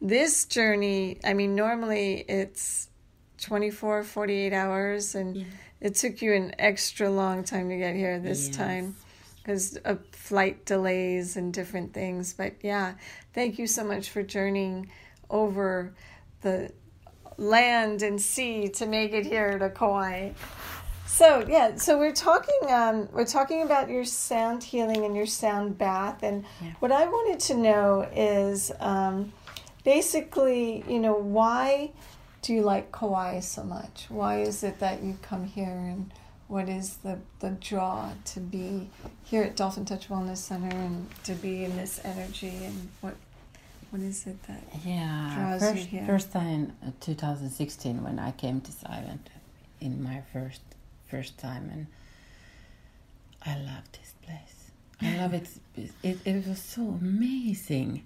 this 0.00 0.46
journey, 0.46 1.18
I 1.24 1.34
mean, 1.34 1.54
normally 1.54 2.24
it's 2.28 2.88
24, 3.42 4.04
48 4.04 4.52
hours, 4.52 5.14
and 5.14 5.44
it 5.80 5.94
took 5.96 6.22
you 6.22 6.32
an 6.32 6.54
extra 6.58 7.10
long 7.10 7.44
time 7.44 7.68
to 7.68 7.76
get 7.76 7.94
here 7.94 8.18
this 8.18 8.46
Yes. 8.48 8.56
time 8.56 8.96
because 9.42 9.76
of 9.78 10.04
flight 10.12 10.64
delays 10.64 11.36
and 11.36 11.52
different 11.52 11.92
things. 11.92 12.32
But 12.32 12.54
yeah, 12.62 12.94
thank 13.34 13.58
you 13.58 13.66
so 13.66 13.84
much 13.84 14.10
for 14.10 14.22
journeying 14.22 14.90
over 15.30 15.94
the 16.42 16.72
land 17.36 18.02
and 18.02 18.20
sea 18.20 18.68
to 18.68 18.86
make 18.86 19.12
it 19.12 19.24
here 19.24 19.58
to 19.58 19.70
Kauai. 19.70 20.30
So 21.06 21.44
yeah, 21.48 21.76
so 21.76 21.98
we're 21.98 22.12
talking 22.12 22.58
um, 22.68 23.08
we're 23.12 23.24
talking 23.24 23.62
about 23.62 23.88
your 23.88 24.04
sound 24.04 24.62
healing 24.62 25.04
and 25.04 25.16
your 25.16 25.26
sound 25.26 25.78
bath, 25.78 26.22
and 26.22 26.44
what 26.80 26.92
I 26.92 27.06
wanted 27.06 27.40
to 27.40 27.54
know 27.54 28.08
is 28.14 28.70
um, 28.78 29.32
basically, 29.84 30.84
you 30.86 30.98
know, 30.98 31.14
why 31.14 31.92
do 32.42 32.52
you 32.52 32.62
like 32.62 32.92
Kauai 32.92 33.40
so 33.40 33.64
much? 33.64 34.06
Why 34.10 34.42
is 34.42 34.62
it 34.62 34.78
that 34.80 35.02
you 35.02 35.18
come 35.22 35.44
here, 35.44 35.66
and 35.66 36.12
what 36.46 36.68
is 36.68 36.98
the 36.98 37.18
the 37.40 37.50
draw 37.50 38.10
to 38.26 38.40
be 38.40 38.90
here 39.24 39.42
at 39.42 39.56
Dolphin 39.56 39.86
Touch 39.86 40.08
Wellness 40.08 40.36
Center 40.36 40.76
and 40.76 41.08
to 41.24 41.32
be 41.32 41.64
in 41.64 41.76
this 41.76 42.00
energy, 42.04 42.64
and 42.64 42.90
what 43.00 43.16
what 43.90 44.02
is 44.02 44.26
it 44.26 44.42
that 44.44 44.62
Yeah, 44.84 45.58
first, 45.58 45.88
first 46.06 46.32
time 46.32 46.72
uh, 46.86 46.90
2016 47.00 48.02
when 48.02 48.18
I 48.18 48.32
came 48.32 48.60
to 48.60 48.72
island 48.86 49.30
in 49.80 50.02
my 50.02 50.22
first 50.32 50.60
first 51.08 51.38
time, 51.38 51.70
and 51.72 51.86
I 53.44 53.56
love 53.58 53.84
this 53.92 54.12
place. 54.22 54.70
I 55.00 55.16
love 55.16 55.34
it. 55.40 55.48
It 56.02 56.18
it 56.24 56.46
was 56.46 56.60
so 56.60 56.82
amazing 57.00 58.04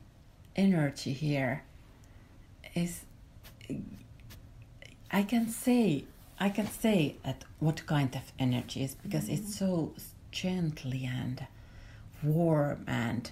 energy 0.55 1.13
here. 1.13 1.65
Is 2.75 3.05
I 5.11 5.23
can 5.23 5.49
say 5.49 6.05
I 6.39 6.49
can 6.49 6.67
say 6.67 7.17
at 7.25 7.45
what 7.59 7.87
kind 7.87 8.15
of 8.15 8.33
energy 8.39 8.83
is 8.83 8.95
because 8.95 9.29
it's 9.29 9.57
so 9.57 9.93
gently 10.31 11.05
and 11.05 11.47
warm 12.23 12.85
and 12.87 13.31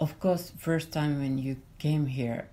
of 0.00 0.18
course 0.20 0.52
first 0.58 0.92
time 0.92 1.18
when 1.18 1.38
you 1.38 1.56
came 1.78 2.06
here 2.06 2.48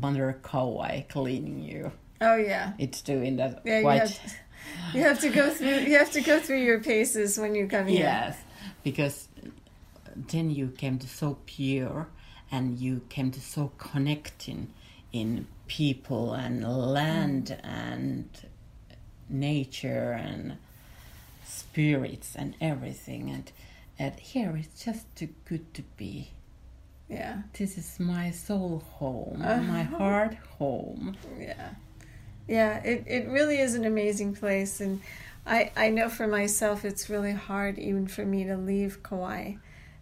Mother 0.00 0.38
Kauai 0.42 1.02
cleaning 1.02 1.62
you. 1.62 1.92
Oh 2.20 2.36
yeah. 2.36 2.72
It's 2.78 3.00
doing 3.02 3.36
that 3.36 3.62
Yeah, 3.64 3.78
you 3.78 3.82
quite 3.82 4.00
have, 4.00 4.36
you 4.92 5.00
have 5.02 5.20
to 5.20 5.28
go 5.30 5.50
through 5.50 5.80
you 5.80 5.96
have 5.98 6.10
to 6.12 6.20
go 6.20 6.40
through 6.40 6.62
your 6.62 6.80
paces 6.80 7.38
when 7.38 7.54
you 7.54 7.66
come 7.68 7.86
here. 7.86 8.00
Yes, 8.00 8.36
because 8.82 9.28
then 10.16 10.50
you 10.50 10.68
came 10.68 10.98
to 10.98 11.08
so 11.08 11.38
pure 11.46 12.08
and 12.50 12.78
you 12.78 13.02
came 13.08 13.30
to 13.32 13.40
so 13.40 13.72
connecting 13.78 14.72
in 15.12 15.46
people 15.66 16.32
and 16.32 16.64
land 16.64 17.46
mm. 17.46 17.68
and 17.68 18.28
nature 19.28 20.12
and 20.12 20.56
spirits 21.44 22.34
and 22.36 22.54
everything 22.60 23.30
and 23.30 23.52
and 23.98 24.18
here 24.18 24.56
it's 24.56 24.84
just 24.84 25.14
too 25.14 25.28
good 25.44 25.72
to 25.74 25.82
be. 25.96 26.30
Yeah. 27.08 27.42
This 27.56 27.76
is 27.76 28.00
my 28.00 28.30
soul 28.30 28.82
home, 28.94 29.42
uh-huh. 29.44 29.62
my 29.62 29.82
heart 29.82 30.34
home. 30.58 31.16
Yeah. 31.38 31.70
Yeah, 32.46 32.82
it, 32.82 33.04
it 33.06 33.28
really 33.28 33.58
is 33.60 33.74
an 33.74 33.84
amazing 33.84 34.34
place 34.34 34.80
and 34.80 35.00
I, 35.46 35.70
I 35.76 35.90
know 35.90 36.08
for 36.08 36.26
myself 36.26 36.84
it's 36.84 37.08
really 37.10 37.32
hard 37.32 37.78
even 37.78 38.06
for 38.06 38.24
me 38.24 38.44
to 38.44 38.56
leave 38.56 39.02
Kauai. 39.02 39.54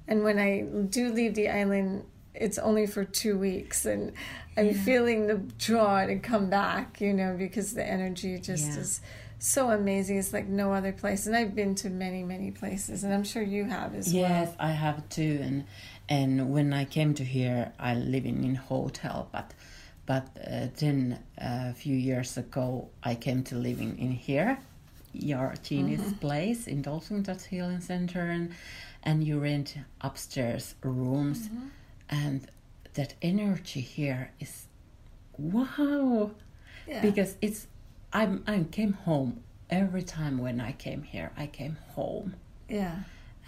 And 0.09 0.25
when 0.25 0.39
I 0.39 0.63
do 0.89 1.13
leave 1.13 1.35
the 1.35 1.49
island, 1.49 2.05
it's 2.35 2.59
only 2.59 2.87
for 2.87 3.05
two 3.05 3.39
weeks 3.39 3.85
and 3.85 4.13
I'm 4.57 4.75
feeling 4.75 5.27
the 5.27 5.35
draw 5.59 6.07
to 6.07 6.19
come 6.19 6.51
back, 6.51 7.01
you 7.01 7.13
know, 7.13 7.37
because 7.37 7.75
the 7.75 7.87
energy 7.87 8.39
just 8.39 8.73
Yeah. 8.73 8.79
is 8.81 9.01
so 9.39 9.71
amazing. 9.71 10.19
It's 10.19 10.33
like 10.33 10.47
no 10.47 10.73
other 10.73 10.93
place. 10.93 11.27
And 11.27 11.35
I've 11.37 11.55
been 11.55 11.75
to 11.77 11.91
many, 11.91 12.23
many 12.23 12.51
places 12.51 13.05
and 13.05 13.13
I'm 13.13 13.25
sure 13.25 13.43
you 13.43 13.65
have 13.65 13.95
as 13.95 14.13
Yes, 14.13 14.31
well. 14.31 14.41
Yes, 14.47 14.57
I 14.59 14.71
have 14.71 15.09
too, 15.09 15.41
and 15.43 15.65
and 16.09 16.53
when 16.53 16.73
I 16.73 16.85
came 16.85 17.15
to 17.15 17.25
here, 17.25 17.73
I 17.79 17.95
living 17.95 18.45
in 18.45 18.55
hotel, 18.55 19.29
but 19.33 19.55
but 20.05 20.29
uh, 20.37 20.67
then 20.79 21.21
uh, 21.41 21.71
a 21.71 21.75
few 21.75 21.97
years 21.97 22.37
ago, 22.37 22.89
I 23.03 23.15
came 23.15 23.45
to 23.45 23.55
living 23.55 23.99
in 23.99 24.11
here, 24.11 24.59
your 25.13 25.55
Jeannie's 25.63 26.01
mm-hmm. 26.01 26.27
place 26.27 26.67
in 26.67 26.83
Dolphin 26.83 27.23
Touch 27.23 27.47
Healing 27.47 27.81
Center, 27.81 28.21
and 28.21 28.53
and 29.03 29.25
you 29.25 29.39
rent 29.39 29.77
upstairs 30.01 30.75
rooms, 30.83 31.49
mm-hmm. 31.49 31.69
and 32.09 32.47
that 32.95 33.15
energy 33.23 33.81
here 33.81 34.33
is 34.41 34.67
wow, 35.39 36.33
Yeah. 36.87 37.01
because 37.01 37.37
it's 37.41 37.69
I'm 38.13 38.43
I 38.47 38.65
came 38.71 38.93
home 38.93 39.43
every 39.71 40.03
time 40.03 40.39
when 40.39 40.61
I 40.61 40.73
came 40.73 41.03
here, 41.03 41.33
I 41.37 41.47
came 41.47 41.79
home. 41.95 42.37
Yeah. 42.69 42.97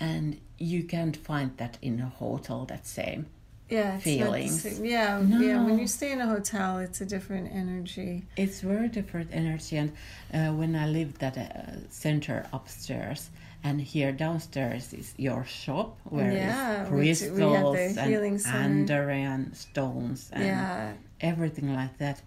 And 0.00 0.38
you 0.58 0.82
can't 0.84 1.16
find 1.16 1.56
that 1.56 1.78
in 1.82 2.00
a 2.00 2.08
hotel 2.08 2.64
that 2.66 2.86
same 2.86 3.26
Yeah, 3.70 3.98
Feelings. 3.98 4.64
Yeah, 4.80 5.20
yeah. 5.22 5.64
When 5.64 5.78
you 5.78 5.86
stay 5.88 6.12
in 6.12 6.20
a 6.20 6.26
hotel, 6.26 6.78
it's 6.78 7.00
a 7.00 7.06
different 7.06 7.46
energy. 7.62 8.22
it's 8.36 8.60
very 8.60 8.88
different 8.88 9.30
energy 9.32 9.76
and 9.82 9.90
uh, 10.32 10.52
when 10.58 10.72
i 10.76 10.86
lived 10.86 11.22
at 11.22 11.36
a 11.36 11.48
center 11.88 12.46
upstairs 12.52 13.30
and 13.66 13.80
here 13.80 14.12
downstairs 14.12 14.92
is 14.92 15.14
your 15.16 15.42
shop 15.44 15.88
where 16.14 16.32
Yeah, 16.32 16.82
we 16.82 16.88
crystals 17.06 17.76
we 17.78 17.92
the 17.94 18.02
and 18.46 18.88
andarian 18.88 19.42
stones 19.56 20.30
and 20.32 20.44
Yeah. 20.44 20.92
everything 21.32 21.68
like 21.80 21.94
that 21.98 22.18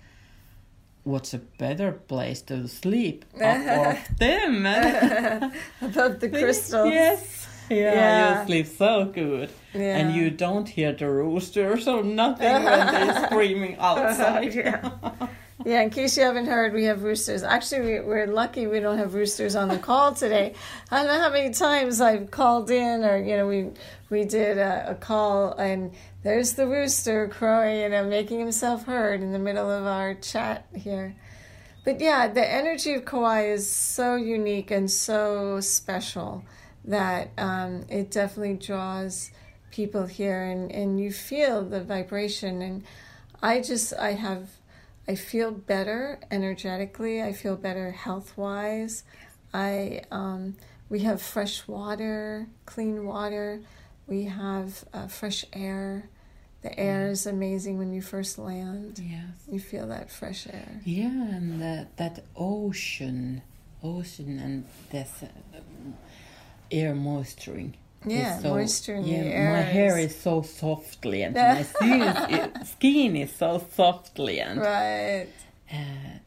what's 1.03 1.34
a 1.34 1.41
better 1.60 1.91
place 1.91 2.41
to 2.49 2.67
sleep 2.67 3.25
of 3.41 3.97
them 4.19 4.65
Above 5.82 6.19
the 6.19 6.30
crystals. 6.39 6.93
yes 6.93 7.47
yeah, 7.69 7.93
Yeah. 7.93 8.39
you 8.41 8.45
sleep 8.47 8.67
so 8.67 9.06
good 9.06 9.49
Yeah. 9.73 9.97
and 9.97 10.15
you 10.15 10.30
don't 10.30 10.67
hear 10.67 10.93
the 10.93 11.10
roosters 11.10 11.88
or 11.88 12.03
nothing 12.03 12.51
when 12.63 12.88
they're 12.88 13.25
screaming 13.30 13.77
outside 13.80 14.53
yeah. 14.63 14.89
Yeah, 15.65 15.82
in 15.82 15.89
case 15.89 16.15
you 16.15 16.23
haven't 16.23 16.45
heard, 16.45 16.71
we 16.71 16.86
have 16.86 17.03
roosters. 17.03 17.43
Actually, 17.43 17.82
we, 17.82 17.99
we're 17.99 18.27
lucky 18.27 18.67
we 18.67 18.80
don't 18.80 18.99
have 18.99 19.15
roosters 19.15 19.56
on 19.56 19.67
the 19.69 19.80
call 19.80 20.13
today. 20.13 20.53
I 20.91 20.97
don't 21.03 21.08
know 21.08 21.19
how 21.19 21.32
many 21.32 21.51
times 21.51 21.99
I've 21.99 22.30
called 22.32 22.69
in, 22.71 23.03
or 23.03 23.17
you 23.17 23.36
know, 23.36 23.47
we 23.47 23.71
we 24.10 24.23
did 24.23 24.60
a, 24.60 24.91
a 24.91 24.95
call, 24.95 25.53
and 25.58 25.91
there's 26.23 26.53
the 26.53 26.67
rooster 26.67 27.27
crowing, 27.27 27.82
you 27.82 27.89
know, 27.89 28.06
making 28.08 28.39
himself 28.39 28.86
heard 28.86 29.21
in 29.21 29.34
the 29.34 29.39
middle 29.39 29.69
of 29.69 29.86
our 29.86 30.13
chat 30.13 30.67
here. 30.75 31.15
But 31.84 31.99
yeah, 31.99 32.27
the 32.27 32.47
energy 32.49 32.93
of 32.93 33.03
Kauai 33.03 33.47
is 33.47 33.69
so 33.69 34.15
unique 34.15 34.71
and 34.71 34.89
so 34.89 35.60
special 35.60 36.45
that 36.88 37.32
um, 37.38 37.86
it 37.89 38.10
definitely 38.12 38.56
draws 38.56 39.32
people 39.71 40.06
here, 40.06 40.43
and, 40.43 40.71
and 40.71 41.00
you 41.00 41.12
feel 41.12 41.63
the 41.63 41.84
vibration. 41.84 42.62
And 42.62 42.83
I 43.44 43.62
just, 43.62 43.94
I 43.94 44.13
have, 44.13 44.50
I 45.08 45.15
feel 45.15 45.52
better 45.52 46.19
energetically. 46.31 47.21
I 47.21 47.33
feel 47.33 47.56
better 47.58 47.92
health 47.92 48.38
wise. 48.38 49.04
I, 49.54 50.02
um, 50.12 50.56
we 50.90 51.00
have 51.00 51.21
fresh 51.21 51.67
water, 51.67 52.48
clean 52.65 53.06
water. 53.06 53.62
We 54.08 54.23
have 54.23 54.85
uh, 54.94 55.08
fresh 55.08 55.46
air. 55.52 56.10
The 56.62 56.77
air 56.79 57.10
is 57.10 57.27
amazing 57.27 57.77
when 57.77 57.94
you 57.94 58.02
first 58.02 58.40
land. 58.40 59.00
yes 59.00 59.25
You 59.50 59.60
feel 59.60 59.88
that 59.88 60.10
fresh 60.10 60.48
air. 60.48 60.81
Yeah, 60.85 61.08
and 61.08 61.62
that, 61.62 61.98
that 61.98 62.25
ocean, 62.35 63.42
ocean, 63.83 64.40
and 64.40 64.65
this 64.90 65.23
air 66.72 66.94
moisturing. 66.96 67.76
Yeah, 68.06 68.40
so, 68.40 68.50
moisture 68.52 68.96
in 68.96 69.04
the 69.04 69.12
air 69.15 69.52
My 69.52 69.62
hair 69.62 69.98
is- 69.98 70.15
so 70.15 70.42
softly, 70.42 71.24
and 71.24 71.36
my 71.36 71.63
skin 71.74 72.02
is, 72.02 72.70
skin 72.70 73.15
is 73.15 73.32
so 73.36 73.65
softly, 73.76 74.40
and 74.40 74.60
Right. 74.62 75.28
uh, 75.72 75.76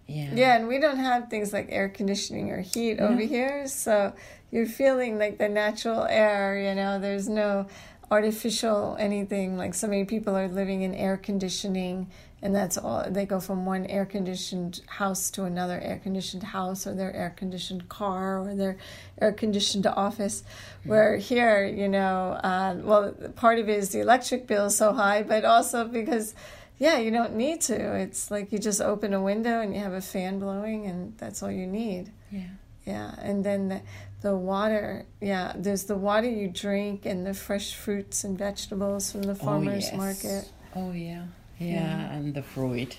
yeah, 0.06 0.34
Yeah, 0.34 0.56
and 0.56 0.68
we 0.68 0.78
don't 0.78 0.98
have 0.98 1.28
things 1.30 1.52
like 1.52 1.68
air 1.70 1.88
conditioning 1.88 2.50
or 2.50 2.60
heat 2.60 2.98
over 2.98 3.20
here, 3.22 3.66
so 3.68 4.12
you're 4.50 4.66
feeling 4.66 5.18
like 5.18 5.38
the 5.38 5.48
natural 5.48 6.04
air, 6.04 6.58
you 6.58 6.74
know, 6.74 6.98
there's 6.98 7.28
no 7.28 7.66
artificial 8.10 8.96
anything 8.98 9.56
like 9.56 9.72
so 9.72 9.86
many 9.86 10.04
people 10.04 10.36
are 10.36 10.48
living 10.48 10.82
in 10.82 10.92
air 10.94 11.16
conditioning 11.16 12.08
and 12.42 12.54
that's 12.54 12.78
all. 12.78 13.04
They 13.08 13.26
go 13.26 13.38
from 13.40 13.66
one 13.66 13.86
air 13.86 14.06
conditioned 14.06 14.80
house 14.86 15.30
to 15.32 15.44
another 15.44 15.78
air 15.80 16.00
conditioned 16.02 16.42
house, 16.42 16.86
or 16.86 16.94
their 16.94 17.14
air 17.14 17.34
conditioned 17.36 17.88
car, 17.88 18.40
or 18.40 18.54
their 18.54 18.78
air 19.20 19.32
conditioned 19.32 19.86
office. 19.86 20.42
Where 20.84 21.16
here, 21.16 21.64
you 21.64 21.88
know, 21.88 22.38
uh, 22.42 22.76
well, 22.82 23.12
part 23.36 23.58
of 23.58 23.68
it 23.68 23.78
is 23.78 23.90
the 23.90 24.00
electric 24.00 24.46
bill 24.46 24.66
is 24.66 24.76
so 24.76 24.92
high, 24.92 25.22
but 25.22 25.44
also 25.44 25.86
because, 25.86 26.34
yeah, 26.78 26.98
you 26.98 27.10
don't 27.10 27.34
need 27.34 27.60
to. 27.62 27.96
It's 27.96 28.30
like 28.30 28.52
you 28.52 28.58
just 28.58 28.80
open 28.80 29.12
a 29.12 29.22
window 29.22 29.60
and 29.60 29.74
you 29.74 29.80
have 29.80 29.92
a 29.92 30.00
fan 30.00 30.38
blowing, 30.38 30.86
and 30.86 31.16
that's 31.18 31.42
all 31.42 31.50
you 31.50 31.66
need. 31.66 32.10
Yeah. 32.30 32.48
Yeah, 32.86 33.14
and 33.18 33.44
then 33.44 33.68
the, 33.68 33.82
the 34.22 34.34
water, 34.34 35.04
yeah, 35.20 35.52
there's 35.54 35.84
the 35.84 35.96
water 35.96 36.28
you 36.28 36.48
drink 36.48 37.04
and 37.04 37.26
the 37.26 37.34
fresh 37.34 37.74
fruits 37.74 38.24
and 38.24 38.38
vegetables 38.38 39.12
from 39.12 39.22
the 39.22 39.34
farmers 39.34 39.90
yes. 39.92 39.94
market. 39.94 40.50
Oh 40.74 40.92
yeah. 40.92 41.24
Yeah, 41.60 42.12
and 42.12 42.34
the 42.34 42.42
fruit. 42.42 42.98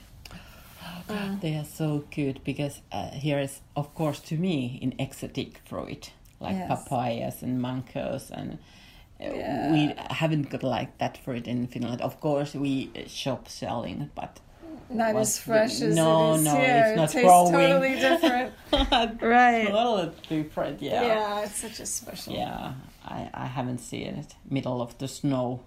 Oh, 0.84 1.04
God, 1.08 1.42
they 1.42 1.56
are 1.56 1.66
so 1.66 2.04
good 2.16 2.40
because 2.44 2.80
uh, 2.92 3.10
here 3.12 3.40
is, 3.40 3.60
of 3.76 3.94
course, 3.96 4.20
to 4.30 4.36
me, 4.36 4.80
in 4.82 4.94
exotic 5.00 5.58
fruit 5.66 6.12
like 6.40 6.56
Yes. 6.56 6.68
papayas 6.70 7.44
and 7.44 7.62
mangoes 7.62 8.32
and. 8.32 8.54
uh, 8.54 9.26
Yeah. 9.26 9.72
We 9.72 9.94
haven't 10.10 10.50
got 10.50 10.64
like 10.64 10.98
that 10.98 11.18
fruit 11.18 11.48
in 11.48 11.68
Finland. 11.68 12.02
Of 12.02 12.20
course, 12.20 12.56
we 12.56 12.90
uh, 12.96 13.08
shop 13.08 13.48
selling, 13.48 14.10
but 14.16 14.40
Not 14.90 15.16
as 15.16 15.36
the- 15.38 15.44
fresh 15.46 15.82
as 15.82 15.96
no, 15.96 16.34
it 16.34 16.38
is 16.38 16.44
no, 16.46 16.56
here. 16.56 16.84
it's 16.88 16.98
not 16.98 17.10
it 17.10 17.14
tastes 17.14 17.28
growing. 17.28 17.54
totally 17.54 17.96
different. 18.10 18.54
right. 19.22 19.68
totally 19.70 20.12
different. 20.30 20.82
Yeah. 20.82 21.06
Yeah, 21.06 21.44
it's 21.46 21.60
such 21.62 21.80
a 21.80 21.86
special. 21.86 22.34
Yeah, 22.34 22.74
I, 23.06 23.30
I 23.34 23.46
haven't 23.46 23.80
seen 23.80 24.08
it. 24.22 24.36
Middle 24.50 24.82
of 24.82 24.98
the 24.98 25.08
snow, 25.08 25.60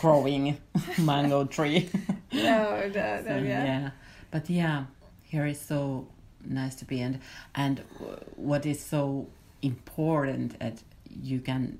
growing 0.00 0.56
mango 0.98 1.44
tree. 1.44 1.88
No, 2.30 2.80
no, 2.80 2.88
no, 2.88 3.22
So, 3.24 3.36
yeah. 3.38 3.90
but 4.30 4.50
yeah, 4.50 4.84
here 5.22 5.46
is 5.46 5.58
so 5.58 6.06
nice 6.44 6.74
to 6.76 6.84
be, 6.84 7.00
and 7.00 7.20
and 7.54 7.82
what 8.36 8.66
is 8.66 8.84
so 8.84 9.28
important 9.62 10.58
that 10.60 10.82
you 11.08 11.40
can 11.40 11.78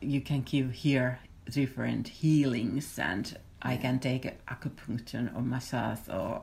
you 0.00 0.20
can 0.22 0.40
give 0.42 0.72
here 0.72 1.18
different 1.50 2.08
healings, 2.08 2.98
and 2.98 3.36
I 3.60 3.76
can 3.76 3.98
take 3.98 4.24
acupuncture 4.46 5.34
or 5.36 5.42
massage 5.42 6.08
or 6.08 6.42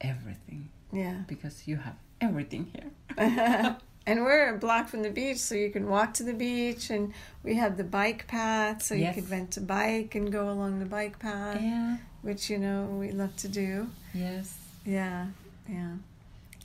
everything 0.00 0.68
Yeah. 0.92 1.22
because 1.26 1.66
you 1.66 1.76
have 1.76 1.96
everything 2.20 2.66
here. 2.74 3.76
And 4.06 4.22
we're 4.24 4.54
a 4.54 4.58
block 4.58 4.88
from 4.88 5.02
the 5.02 5.10
beach, 5.10 5.38
so 5.38 5.54
you 5.54 5.70
can 5.70 5.88
walk 5.88 6.12
to 6.14 6.22
the 6.22 6.34
beach, 6.34 6.90
and 6.90 7.12
we 7.42 7.54
have 7.54 7.76
the 7.78 7.84
bike 7.84 8.26
path, 8.26 8.82
so 8.82 8.94
Yes. 8.94 9.16
you 9.16 9.22
could 9.22 9.30
rent 9.30 9.56
a 9.56 9.60
bike 9.62 10.14
and 10.14 10.30
go 10.30 10.50
along 10.50 10.78
the 10.80 10.84
bike 10.86 11.18
path, 11.18 11.60
Yeah. 11.62 11.96
which 12.22 12.50
you 12.50 12.58
know 12.58 12.84
we 13.00 13.12
love 13.12 13.34
to 13.36 13.48
do. 13.48 13.88
Yes. 14.12 14.54
Yeah, 14.84 15.28
yeah. 15.68 15.94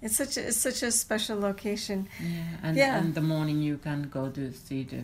It's 0.01 0.17
such 0.17 0.35
a 0.37 0.47
it's 0.47 0.57
such 0.57 0.83
a 0.83 0.91
special 0.91 1.39
location. 1.39 2.07
Yeah, 2.21 2.43
and 2.63 2.77
Yeah. 2.77 2.97
and 2.97 3.15
the 3.15 3.21
morning 3.21 3.61
you 3.61 3.77
can 3.77 4.09
go 4.09 4.29
to 4.29 4.51
see 4.53 4.83
the 4.83 5.03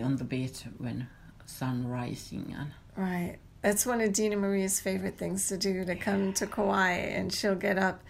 on 0.00 0.16
the 0.16 0.24
beach 0.24 0.62
when 0.78 1.08
sun 1.46 1.86
rising 1.88 2.54
and 2.58 2.70
Right. 2.96 3.36
That's 3.62 3.86
one 3.86 4.00
of 4.00 4.12
Dina 4.12 4.36
Maria's 4.36 4.80
favorite 4.80 5.16
things 5.18 5.46
to 5.48 5.56
do 5.56 5.84
to 5.84 5.94
come 5.96 6.32
to 6.34 6.46
Kauai, 6.46 6.92
and 7.16 7.32
she'll 7.32 7.54
get 7.68 7.78
up. 7.78 8.02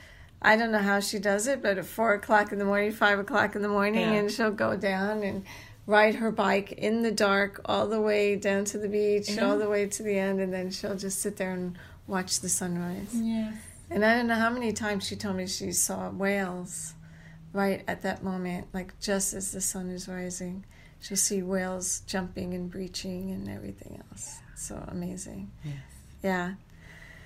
I 0.42 0.56
don't 0.56 0.72
know 0.72 0.78
how 0.78 1.00
she 1.00 1.18
does 1.18 1.46
it, 1.46 1.62
but 1.62 1.78
at 1.78 1.84
four 1.86 2.14
o'clock 2.14 2.52
in 2.52 2.58
the 2.58 2.64
morning, 2.64 2.90
five 2.92 3.18
o'clock 3.18 3.54
in 3.56 3.62
the 3.62 3.68
morning, 3.68 4.00
Yeah. 4.00 4.12
and 4.14 4.30
she'll 4.30 4.50
go 4.50 4.76
down 4.76 5.22
and 5.22 5.44
ride 5.86 6.16
her 6.16 6.30
bike 6.30 6.72
in 6.72 7.02
the 7.02 7.10
dark 7.12 7.60
all 7.64 7.88
the 7.88 8.00
way 8.00 8.36
down 8.36 8.64
to 8.66 8.78
the 8.78 8.88
beach, 8.88 9.38
all 9.38 9.58
the 9.58 9.68
way 9.68 9.86
to 9.86 10.02
the 10.02 10.18
end, 10.18 10.40
and 10.40 10.52
then 10.52 10.70
she'll 10.70 10.96
just 10.96 11.20
sit 11.20 11.36
there 11.36 11.52
and 11.52 11.78
watch 12.06 12.40
the 12.40 12.48
sunrise. 12.48 13.08
yes, 13.12 13.54
And 13.90 14.04
I 14.04 14.16
don't 14.16 14.26
know 14.26 14.34
how 14.34 14.50
many 14.50 14.72
times 14.72 15.06
she 15.06 15.16
told 15.16 15.36
me 15.36 15.46
she 15.46 15.72
saw 15.72 16.10
whales 16.10 16.94
right 17.52 17.84
at 17.86 18.02
that 18.02 18.22
moment, 18.24 18.66
like 18.72 18.98
just 19.00 19.34
as 19.34 19.52
the 19.52 19.60
sun 19.60 19.90
is 19.90 20.08
rising. 20.08 20.64
She'll 21.00 21.16
see 21.16 21.42
whales 21.42 22.00
jumping 22.06 22.54
and 22.54 22.70
breaching 22.70 23.30
and 23.32 23.48
everything 23.48 24.00
else. 24.10 24.38
So 24.56 24.82
amazing. 24.88 25.50
yes, 25.64 25.74
Yeah. 26.22 26.54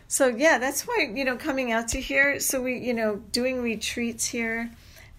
So 0.08 0.28
yeah, 0.28 0.58
that's 0.58 0.86
why, 0.86 1.10
you 1.12 1.24
know, 1.24 1.36
coming 1.36 1.72
out 1.72 1.88
to 1.88 2.00
here, 2.00 2.40
so 2.40 2.62
we, 2.62 2.78
you 2.78 2.94
know, 2.94 3.16
doing 3.32 3.62
retreats 3.62 4.26
here. 4.26 4.70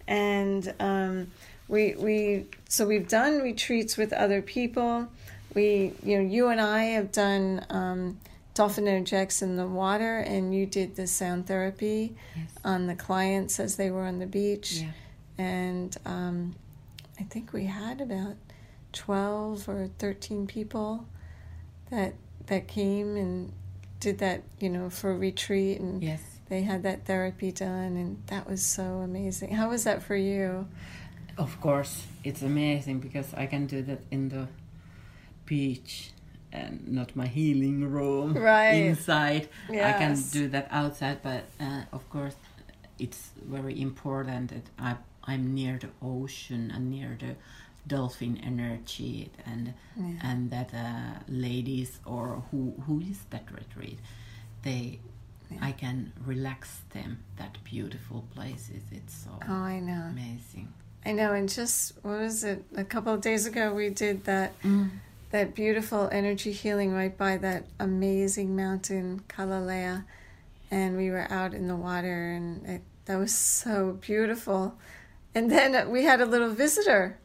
And 0.07 0.73
um 0.79 1.31
we 1.67 1.95
we 1.95 2.45
so 2.69 2.87
we've 2.87 3.07
done 3.07 3.39
retreats 3.41 3.97
with 3.97 4.13
other 4.13 4.41
people. 4.41 5.07
We, 5.53 5.93
you 6.03 6.17
know, 6.17 6.29
you 6.29 6.47
and 6.47 6.61
I 6.61 6.83
have 6.85 7.11
done 7.11 7.65
um 7.69 8.19
dolphin 8.53 8.87
energetics 8.87 9.43
in 9.43 9.55
the 9.55 9.67
water 9.67 10.17
and 10.19 10.55
you 10.55 10.65
did 10.65 10.95
the 10.95 11.05
sound 11.05 11.45
therapy 11.45 12.15
yes, 12.35 12.49
on 12.65 12.87
the 12.87 12.95
clients 12.95 13.59
as 13.59 13.75
they 13.75 13.91
were 13.91 14.03
on 14.03 14.17
the 14.17 14.25
beach. 14.25 14.81
Yeah, 14.81 14.91
and 15.37 15.95
um, 16.05 16.55
I 17.19 17.23
think 17.23 17.53
we 17.53 17.65
had 17.65 18.01
about 18.01 18.35
twelve 18.93 19.69
or 19.69 19.89
thirteen 19.99 20.47
people 20.47 21.05
that 21.91 22.15
that 22.47 22.67
came 22.67 23.15
and 23.15 23.53
did 23.99 24.19
that, 24.19 24.43
you 24.59 24.69
know, 24.69 24.89
for 24.89 25.11
a 25.11 25.17
retreat, 25.17 25.79
and 25.79 26.03
yes. 26.03 26.21
they 26.49 26.61
had 26.61 26.83
that 26.83 27.05
therapy 27.05 27.51
done, 27.51 27.97
and 27.97 28.23
that 28.27 28.49
was 28.49 28.63
so 28.65 28.99
amazing. 28.99 29.53
How 29.53 29.69
was 29.69 29.83
that 29.85 30.03
for 30.03 30.15
you? 30.15 30.67
Of 31.37 31.59
course, 31.61 32.05
it's 32.23 32.41
amazing 32.41 32.99
because 32.99 33.33
I 33.33 33.45
can 33.45 33.67
do 33.67 33.81
that 33.83 34.01
in 34.11 34.29
the 34.29 34.47
beach 35.45 36.11
and 36.51 36.87
not 36.87 37.15
my 37.15 37.27
healing 37.27 37.83
room 37.91 38.33
Right. 38.33 38.71
inside. 38.73 39.49
I 39.69 39.93
can 39.93 40.15
do 40.31 40.47
that 40.49 40.67
outside, 40.71 41.21
but 41.21 41.43
uh, 41.59 41.83
of 41.91 42.09
course, 42.09 42.35
it's 42.97 43.31
very 43.45 43.79
important 43.81 44.49
that 44.49 44.69
I 44.79 44.95
I'm 45.29 45.53
near 45.53 45.77
the 45.77 45.89
ocean 46.01 46.71
and 46.73 46.89
near 46.89 47.17
the 47.19 47.35
dolphin 47.87 48.37
energy 48.43 49.31
and 49.45 49.73
and 50.21 50.51
that 50.51 50.69
uh, 50.73 51.19
ladies 51.27 51.99
or 52.05 52.43
who 52.51 52.73
who 52.85 52.99
is 53.01 53.19
that 53.29 53.45
retreat 53.51 53.99
they 54.63 54.99
I 55.61 55.71
can 55.71 56.11
relax 56.25 56.81
them 56.93 57.19
that 57.37 57.57
beautiful 57.63 58.25
places 58.35 58.83
it's 58.91 59.15
so 59.23 59.31
Oh, 59.47 59.53
I 59.53 59.79
know, 59.79 60.03
amazing 60.11 60.67
I 61.05 61.13
know, 61.13 61.31
and 61.33 61.47
just 61.47 61.93
what 62.01 62.19
was 62.19 62.43
it? 62.43 62.65
A 62.75 62.83
couple 62.83 63.13
of 63.13 63.21
days 63.21 63.45
ago, 63.45 63.73
we 63.73 63.89
did 63.89 64.25
that 64.25 64.51
that 65.31 65.55
beautiful 65.55 66.09
energy 66.11 66.51
healing 66.51 66.93
right 66.93 67.17
by 67.17 67.37
that 67.37 67.63
amazing 67.79 68.55
mountain, 68.55 69.21
Kalalea, 69.29 70.03
and 70.71 70.97
we 70.97 71.09
were 71.09 71.27
out 71.31 71.53
in 71.53 71.67
the 71.67 71.75
water, 71.77 72.31
and 72.31 72.65
it, 72.65 72.81
that 73.05 73.15
was 73.17 73.33
so 73.33 73.97
beautiful. 74.01 74.75
And 75.33 75.49
then 75.51 75.89
we 75.91 76.03
had 76.03 76.19
a 76.19 76.25
little 76.25 76.49
visitor. 76.49 77.19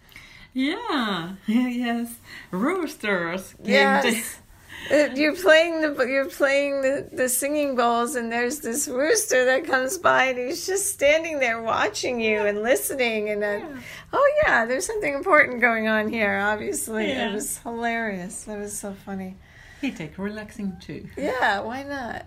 Yeah 0.55 1.33
yes 1.47 2.15
roosters 2.51 3.55
Yes. 3.63 4.39
Uh, 4.91 5.09
You're 5.15 5.37
playing 5.37 5.81
the 5.81 6.05
you're 6.09 6.29
playing 6.29 6.83
the, 6.83 7.09
the 7.13 7.29
singing 7.29 7.77
bowls, 7.77 8.17
and 8.17 8.33
there's 8.33 8.59
this 8.59 8.89
rooster 8.89 9.45
that 9.45 9.65
comes 9.65 9.97
by, 9.97 10.25
and 10.25 10.39
he's 10.41 10.67
just 10.67 10.93
standing 10.93 11.39
there 11.39 11.63
watching 11.63 12.21
you 12.21 12.41
and 12.41 12.63
listening. 12.65 13.31
And 13.31 13.41
then, 13.41 13.81
oh 14.13 14.33
yeah, 14.45 14.65
there's 14.67 14.85
something 14.85 15.15
important 15.15 15.61
going 15.61 15.87
on 15.87 16.09
here. 16.09 16.37
Obviously, 16.37 17.11
Yeah. 17.11 17.31
it 17.31 17.33
was 17.33 17.59
hilarious. 17.59 18.43
That 18.43 18.59
was 18.59 18.77
so 18.77 18.93
funny. 19.07 19.37
he 19.81 19.93
take 19.93 20.19
relaxing 20.19 20.77
too 20.81 21.09
Yeah, 21.17 21.61
why 21.61 21.85
not? 21.85 22.27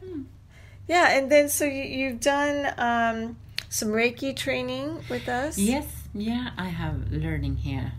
Yeah, 0.87 1.09
and 1.17 1.29
then 1.29 1.49
so 1.49 1.65
you, 1.65 1.83
you've 1.83 2.21
done 2.21 2.73
um, 2.77 3.35
some 3.67 3.89
Reiki 3.89 4.33
training 4.33 5.03
with 5.09 5.27
us. 5.27 5.57
Yes, 5.57 5.87
yeah, 6.13 6.51
I 6.57 6.69
have 6.69 7.11
learning 7.11 7.57
here 7.57 7.91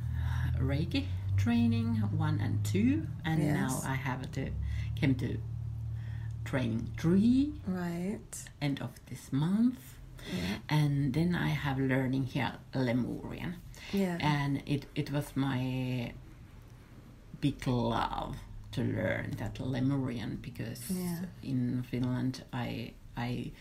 Reiki 0.59 1.05
training 1.37 1.97
one 2.17 2.41
and 2.41 2.65
two, 2.65 3.07
and 3.25 3.43
Yes. 3.43 3.55
now 3.55 3.81
I 3.91 3.95
have 3.95 4.31
to 4.33 4.51
came 4.95 5.15
to 5.17 5.39
training 6.45 6.89
three 6.97 7.53
Right. 7.67 8.45
end 8.63 8.81
of 8.81 8.91
this 9.07 9.33
month, 9.33 9.99
and 10.69 11.13
then 11.13 11.35
I 11.35 11.49
have 11.49 11.79
learning 11.79 12.25
here 12.25 12.53
Lemurian, 12.75 13.57
Yeah. 13.93 14.17
and 14.21 14.63
it 14.67 14.87
it 14.95 15.11
was 15.13 15.37
my 15.37 16.13
big 17.41 17.67
love 17.67 18.37
to 18.73 18.83
learn 18.83 19.33
that 19.39 19.61
Lemurian 19.61 20.37
because 20.41 20.91
Yeah. 20.91 21.27
in 21.43 21.83
Finland 21.83 22.45
I 22.53 22.95
I 23.17 23.53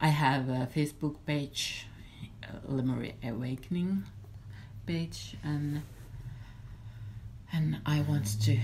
I 0.00 0.08
have 0.08 0.48
a 0.50 0.66
Facebook 0.66 1.16
page, 1.24 1.86
uh, 2.42 2.58
Lemurian 2.68 3.16
Awakening 3.24 4.04
page, 4.84 5.36
and 5.42 5.82
and 7.52 7.78
I 7.86 8.00
want 8.02 8.40
to 8.42 8.58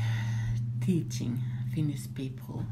teaching 0.80 1.40
Finnish 1.74 2.06
people 2.14 2.64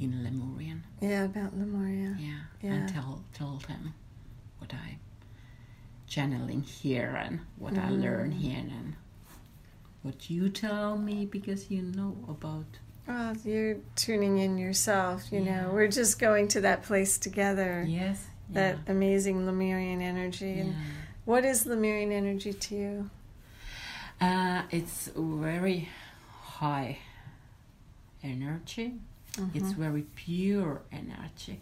in 0.00 0.22
Lemurian, 0.24 0.82
yeah, 1.00 1.24
about 1.24 1.56
Lemuria. 1.56 2.16
yeah, 2.18 2.40
Yeah. 2.62 2.72
and 2.74 2.88
tell 2.88 3.22
tell 3.34 3.60
them 3.68 3.94
what 4.58 4.72
I 4.72 4.96
channeling 6.06 6.62
here 6.62 7.14
and 7.16 7.40
what 7.58 7.76
I 7.78 7.90
learn 7.90 8.30
Mm. 8.32 8.38
here 8.40 8.58
and 8.58 8.94
what 10.02 10.30
you 10.30 10.48
tell 10.48 10.96
me 10.98 11.26
because 11.26 11.70
you 11.70 11.82
know 11.82 12.16
about 12.28 12.78
Well, 13.06 13.36
you're 13.44 13.76
tuning 13.96 14.38
in 14.38 14.56
yourself, 14.56 15.30
you 15.32 15.40
know. 15.40 15.70
We're 15.72 15.88
just 15.88 16.18
going 16.20 16.46
to 16.48 16.60
that 16.60 16.82
place 16.84 17.18
together. 17.18 17.84
Yes. 17.88 18.26
That 18.50 18.78
amazing 18.86 19.46
Lemurian 19.46 20.00
energy. 20.00 20.60
And 20.60 20.74
what 21.24 21.44
is 21.44 21.66
Lemurian 21.66 22.12
energy 22.12 22.52
to 22.52 22.74
you? 22.76 23.10
Uh, 24.20 24.62
it's 24.70 25.10
very 25.16 25.88
high 26.42 26.98
energy. 28.22 28.94
It's 29.54 29.72
very 29.72 30.02
pure 30.16 30.82
energy, 30.92 31.60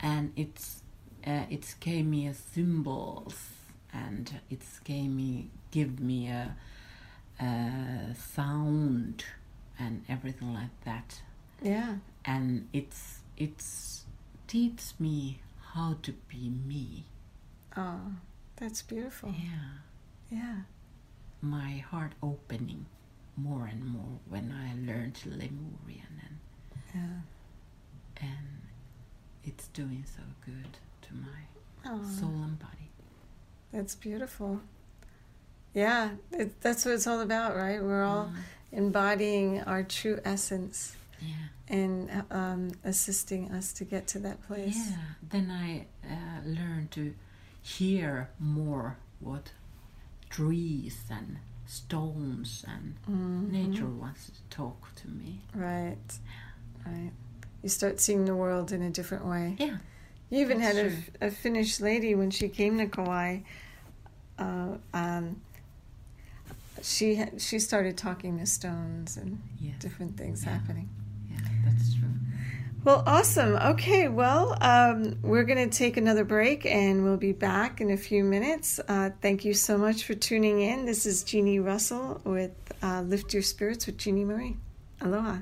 and 0.00 0.32
it's 0.34 0.82
uh, 1.26 1.44
it's 1.50 1.74
gave 1.74 2.06
me 2.06 2.26
a 2.26 2.34
symbols, 2.34 3.36
and 3.92 4.40
it's 4.50 4.80
gave 4.80 5.10
me 5.10 5.50
give 5.70 6.00
me 6.00 6.28
a, 6.28 6.56
a 7.38 8.14
sound 8.34 9.24
and 9.78 10.04
everything 10.08 10.52
like 10.54 10.74
that, 10.84 11.20
Yeah. 11.62 11.96
and 12.24 12.66
it's 12.72 13.20
it's 13.36 14.04
teaches 14.48 14.94
me 14.98 15.38
how 15.74 15.98
to 16.02 16.12
be 16.28 16.50
me. 16.50 17.04
Oh, 17.76 18.00
that's 18.56 18.82
beautiful. 18.82 19.32
Yeah. 19.38 19.78
Yeah. 20.30 20.56
My 21.42 21.78
heart 21.90 22.12
opening 22.22 22.86
more 23.36 23.66
and 23.66 23.84
more 23.84 24.18
when 24.28 24.52
I 24.52 24.74
learned 24.86 25.18
Lemurian 25.26 26.20
and 26.22 26.38
Yeah. 26.94 28.26
and 28.28 28.62
it's 29.44 29.66
doing 29.68 30.04
so 30.06 30.22
good 30.44 30.76
to 31.02 31.14
my 31.14 31.40
Oh, 31.84 32.02
soul 32.04 32.30
and 32.44 32.58
body. 32.58 32.90
that's 33.72 33.94
beautiful. 33.96 34.60
Yeah, 35.74 36.10
it, 36.30 36.60
that's 36.60 36.84
what 36.84 36.94
it's 36.94 37.06
all 37.06 37.20
about, 37.20 37.56
right? 37.56 37.82
We're 37.82 38.04
all 38.04 38.30
embodying 38.70 39.62
our 39.62 39.82
true 39.82 40.20
essence 40.24 40.94
Yeah. 41.20 41.34
and 41.68 42.24
um, 42.30 42.72
assisting 42.84 43.50
us 43.50 43.72
to 43.74 43.84
get 43.84 44.06
to 44.08 44.18
that 44.20 44.42
place. 44.46 44.90
Yeah. 44.90 44.96
Then 45.30 45.50
I 45.50 45.86
uh, 46.06 46.40
learned 46.46 46.90
to 46.92 47.14
hear 47.62 48.28
more 48.38 48.98
what 49.18 49.50
trees 50.32 50.98
and 51.10 51.36
stones 51.66 52.64
and 52.66 52.94
nature 53.52 53.86
wants 53.86 54.26
to 54.26 54.40
talk 54.56 54.94
to 54.96 55.08
me. 55.08 55.40
Right. 55.54 55.96
Right. 56.86 57.12
You 57.62 57.68
start 57.68 58.00
seeing 58.00 58.24
the 58.24 58.34
world 58.34 58.72
in 58.72 58.82
a 58.82 58.90
different 58.90 59.24
way. 59.26 59.56
Yeah. 59.58 59.76
You 60.30 60.40
even 60.40 60.60
had 60.60 60.76
a, 60.76 60.92
a 61.26 61.30
Finnish 61.30 61.78
lady 61.80 62.14
when 62.14 62.30
she 62.30 62.48
came 62.48 62.78
to 62.78 62.86
Kauai. 62.86 63.40
Uh, 64.38 64.76
um, 64.94 65.40
she 66.82 67.14
had, 67.16 67.40
she 67.40 67.58
started 67.58 67.96
talking 67.96 68.38
to 68.38 68.46
stones 68.46 69.16
and 69.16 69.38
Yeah. 69.60 69.72
different 69.78 70.16
things 70.16 70.44
Yeah. 70.44 70.52
happening. 70.58 70.88
Yeah, 71.30 71.36
that's 71.64 71.94
true. 71.94 72.01
Well, 72.84 73.04
awesome. 73.06 73.54
Okay, 73.54 74.08
well, 74.08 74.58
um, 74.60 75.16
we're 75.22 75.44
going 75.44 75.70
to 75.70 75.78
take 75.78 75.96
another 75.96 76.24
break 76.24 76.66
and 76.66 77.04
we'll 77.04 77.16
be 77.16 77.30
back 77.30 77.80
in 77.80 77.92
a 77.92 77.96
few 77.96 78.24
minutes. 78.24 78.80
Uh, 78.88 79.10
thank 79.20 79.44
you 79.44 79.54
so 79.54 79.78
much 79.78 80.02
for 80.02 80.14
tuning 80.14 80.60
in. 80.60 80.84
This 80.84 81.06
is 81.06 81.22
Jeannie 81.22 81.60
Russell 81.60 82.20
with 82.24 82.50
uh, 82.82 83.02
Lift 83.02 83.32
Your 83.34 83.42
Spirits 83.44 83.86
with 83.86 83.98
Jeannie 83.98 84.24
Marie. 84.24 84.56
Aloha. 85.00 85.38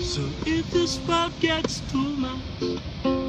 So 0.00 0.22
if 0.44 0.68
this 0.72 0.98
world 1.06 1.32
gets 1.38 1.78
too 1.92 2.16
much, 2.16 3.23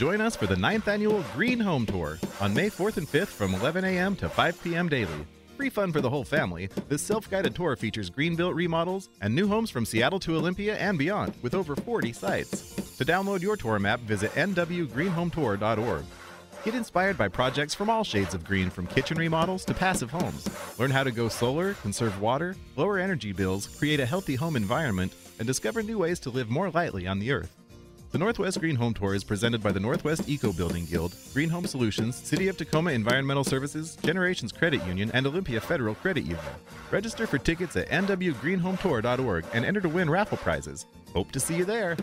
Join 0.00 0.22
us 0.22 0.34
for 0.34 0.46
the 0.46 0.54
9th 0.54 0.88
annual 0.88 1.22
Green 1.34 1.60
Home 1.60 1.84
Tour 1.84 2.18
on 2.40 2.54
May 2.54 2.70
4th 2.70 2.96
and 2.96 3.06
5th 3.06 3.26
from 3.26 3.52
11 3.52 3.84
a.m. 3.84 4.16
to 4.16 4.30
5 4.30 4.64
p.m. 4.64 4.88
daily. 4.88 5.26
Free 5.58 5.68
fun 5.68 5.92
for 5.92 6.00
the 6.00 6.08
whole 6.08 6.24
family, 6.24 6.70
this 6.88 7.02
self 7.02 7.28
guided 7.28 7.54
tour 7.54 7.76
features 7.76 8.08
green 8.08 8.34
built 8.34 8.54
remodels 8.54 9.10
and 9.20 9.34
new 9.34 9.46
homes 9.46 9.68
from 9.68 9.84
Seattle 9.84 10.18
to 10.20 10.36
Olympia 10.36 10.74
and 10.78 10.96
beyond 10.96 11.34
with 11.42 11.54
over 11.54 11.76
40 11.76 12.14
sites. 12.14 12.74
To 12.96 13.04
download 13.04 13.42
your 13.42 13.58
tour 13.58 13.78
map, 13.78 14.00
visit 14.00 14.30
nwgreenhometour.org. 14.36 16.04
Get 16.64 16.74
inspired 16.74 17.18
by 17.18 17.28
projects 17.28 17.74
from 17.74 17.90
all 17.90 18.02
shades 18.02 18.32
of 18.32 18.42
green, 18.42 18.70
from 18.70 18.86
kitchen 18.86 19.18
remodels 19.18 19.66
to 19.66 19.74
passive 19.74 20.10
homes. 20.10 20.48
Learn 20.78 20.90
how 20.90 21.04
to 21.04 21.10
go 21.10 21.28
solar, 21.28 21.74
conserve 21.74 22.22
water, 22.22 22.56
lower 22.74 22.98
energy 22.98 23.32
bills, 23.32 23.66
create 23.66 24.00
a 24.00 24.06
healthy 24.06 24.36
home 24.36 24.56
environment, 24.56 25.12
and 25.38 25.46
discover 25.46 25.82
new 25.82 25.98
ways 25.98 26.18
to 26.20 26.30
live 26.30 26.48
more 26.48 26.70
lightly 26.70 27.06
on 27.06 27.18
the 27.18 27.32
earth. 27.32 27.59
The 28.12 28.18
Northwest 28.18 28.58
Green 28.58 28.74
Home 28.74 28.92
Tour 28.92 29.14
is 29.14 29.22
presented 29.22 29.62
by 29.62 29.70
the 29.70 29.78
Northwest 29.78 30.28
Eco 30.28 30.52
Building 30.52 30.84
Guild, 30.84 31.14
Green 31.32 31.48
Home 31.48 31.64
Solutions, 31.64 32.16
City 32.16 32.48
of 32.48 32.56
Tacoma 32.56 32.90
Environmental 32.90 33.44
Services, 33.44 33.96
Generations 34.02 34.50
Credit 34.50 34.84
Union, 34.84 35.12
and 35.14 35.28
Olympia 35.28 35.60
Federal 35.60 35.94
Credit 35.94 36.24
Union. 36.24 36.40
Register 36.90 37.28
for 37.28 37.38
tickets 37.38 37.76
at 37.76 37.88
nwgreenhometour.org 37.90 39.44
and 39.54 39.64
enter 39.64 39.80
to 39.80 39.88
win 39.88 40.10
raffle 40.10 40.38
prizes. 40.38 40.86
Hope 41.12 41.30
to 41.30 41.38
see 41.38 41.54
you 41.54 41.64
there. 41.64 41.96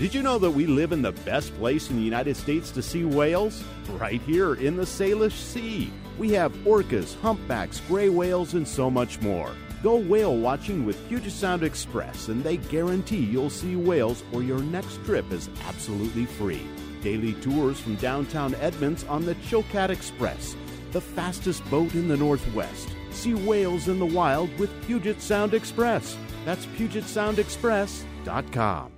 Did 0.00 0.12
you 0.12 0.22
know 0.24 0.40
that 0.40 0.50
we 0.50 0.66
live 0.66 0.90
in 0.90 1.00
the 1.00 1.12
best 1.12 1.54
place 1.58 1.90
in 1.90 1.96
the 1.96 2.02
United 2.02 2.36
States 2.36 2.72
to 2.72 2.82
see 2.82 3.04
whales? 3.04 3.62
Right 4.00 4.20
here 4.22 4.54
in 4.54 4.76
the 4.76 4.82
Salish 4.82 5.38
Sea. 5.38 5.92
We 6.18 6.32
have 6.32 6.52
orcas, 6.64 7.16
humpbacks, 7.20 7.80
gray 7.86 8.08
whales, 8.08 8.54
and 8.54 8.66
so 8.66 8.90
much 8.90 9.20
more. 9.20 9.52
Go 9.84 9.96
whale 9.96 10.34
watching 10.34 10.84
with 10.86 11.06
Puget 11.08 11.30
Sound 11.30 11.62
Express, 11.62 12.28
and 12.28 12.42
they 12.42 12.56
guarantee 12.56 13.18
you'll 13.18 13.50
see 13.50 13.76
whales 13.76 14.24
or 14.32 14.42
your 14.42 14.60
next 14.60 15.04
trip 15.04 15.30
is 15.30 15.50
absolutely 15.68 16.24
free. 16.24 16.66
Daily 17.02 17.34
tours 17.34 17.78
from 17.78 17.96
downtown 17.96 18.54
Edmonds 18.54 19.04
on 19.04 19.26
the 19.26 19.34
Chilkat 19.34 19.90
Express, 19.90 20.56
the 20.92 21.02
fastest 21.02 21.62
boat 21.70 21.94
in 21.94 22.08
the 22.08 22.16
Northwest. 22.16 22.88
See 23.10 23.34
whales 23.34 23.88
in 23.88 23.98
the 23.98 24.06
wild 24.06 24.48
with 24.58 24.70
Puget 24.86 25.20
Sound 25.20 25.52
Express. 25.52 26.16
That's 26.46 26.64
PugetSoundExpress.com. 26.64 28.93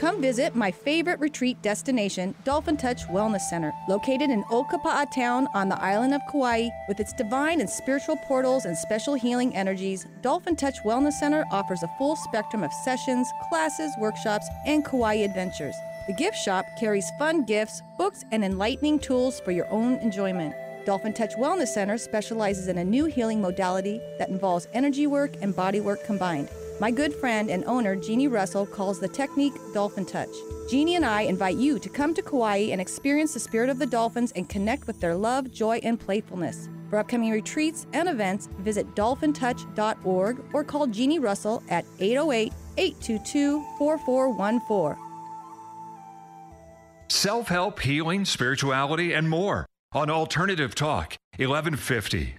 Come 0.00 0.22
visit 0.22 0.56
my 0.56 0.70
favorite 0.70 1.20
retreat 1.20 1.60
destination, 1.60 2.34
Dolphin 2.44 2.78
Touch 2.78 3.02
Wellness 3.08 3.42
Center, 3.42 3.70
located 3.86 4.30
in 4.30 4.42
Okapa'a 4.44 5.14
Town 5.14 5.46
on 5.52 5.68
the 5.68 5.78
island 5.78 6.14
of 6.14 6.22
Kauai. 6.32 6.70
With 6.88 7.00
its 7.00 7.12
divine 7.12 7.60
and 7.60 7.68
spiritual 7.68 8.16
portals 8.26 8.64
and 8.64 8.74
special 8.74 9.12
healing 9.12 9.54
energies, 9.54 10.06
Dolphin 10.22 10.56
Touch 10.56 10.78
Wellness 10.86 11.12
Center 11.12 11.44
offers 11.52 11.82
a 11.82 11.90
full 11.98 12.16
spectrum 12.16 12.64
of 12.64 12.72
sessions, 12.82 13.28
classes, 13.50 13.92
workshops, 14.00 14.48
and 14.64 14.86
Kauai 14.86 15.16
adventures. 15.16 15.74
The 16.06 16.14
gift 16.14 16.38
shop 16.38 16.64
carries 16.78 17.10
fun 17.18 17.44
gifts, 17.44 17.82
books, 17.98 18.24
and 18.32 18.42
enlightening 18.42 19.00
tools 19.00 19.38
for 19.40 19.50
your 19.50 19.70
own 19.70 19.96
enjoyment. 19.96 20.54
Dolphin 20.86 21.12
Touch 21.12 21.34
Wellness 21.34 21.74
Center 21.74 21.98
specializes 21.98 22.68
in 22.68 22.78
a 22.78 22.84
new 22.84 23.04
healing 23.04 23.42
modality 23.42 24.00
that 24.18 24.30
involves 24.30 24.66
energy 24.72 25.06
work 25.06 25.32
and 25.42 25.54
body 25.54 25.80
work 25.80 26.02
combined. 26.04 26.48
My 26.80 26.90
good 26.90 27.12
friend 27.12 27.50
and 27.50 27.62
owner, 27.66 27.94
Jeannie 27.94 28.26
Russell, 28.26 28.64
calls 28.64 28.98
the 28.98 29.06
technique 29.06 29.52
Dolphin 29.74 30.06
Touch. 30.06 30.30
Jeannie 30.70 30.94
and 30.96 31.04
I 31.04 31.20
invite 31.22 31.56
you 31.56 31.78
to 31.78 31.90
come 31.90 32.14
to 32.14 32.22
Kauai 32.22 32.70
and 32.70 32.80
experience 32.80 33.34
the 33.34 33.40
spirit 33.40 33.68
of 33.68 33.78
the 33.78 33.84
dolphins 33.84 34.32
and 34.34 34.48
connect 34.48 34.86
with 34.86 34.98
their 34.98 35.14
love, 35.14 35.52
joy, 35.52 35.78
and 35.82 36.00
playfulness. 36.00 36.70
For 36.88 36.98
upcoming 36.98 37.32
retreats 37.32 37.86
and 37.92 38.08
events, 38.08 38.48
visit 38.60 38.94
dolphintouch.org 38.94 40.42
or 40.54 40.64
call 40.64 40.86
Jeannie 40.86 41.18
Russell 41.18 41.62
at 41.68 41.84
808 41.98 42.50
822 42.78 43.62
4414. 43.76 44.96
Self 47.08 47.48
help, 47.48 47.80
healing, 47.80 48.24
spirituality, 48.24 49.12
and 49.12 49.28
more 49.28 49.66
on 49.92 50.08
Alternative 50.08 50.74
Talk, 50.74 51.18
1150. 51.36 52.36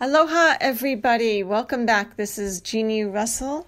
Aloha, 0.00 0.56
everybody. 0.62 1.42
Welcome 1.42 1.84
back. 1.84 2.16
This 2.16 2.38
is 2.38 2.62
Jeannie 2.62 3.04
Russell 3.04 3.66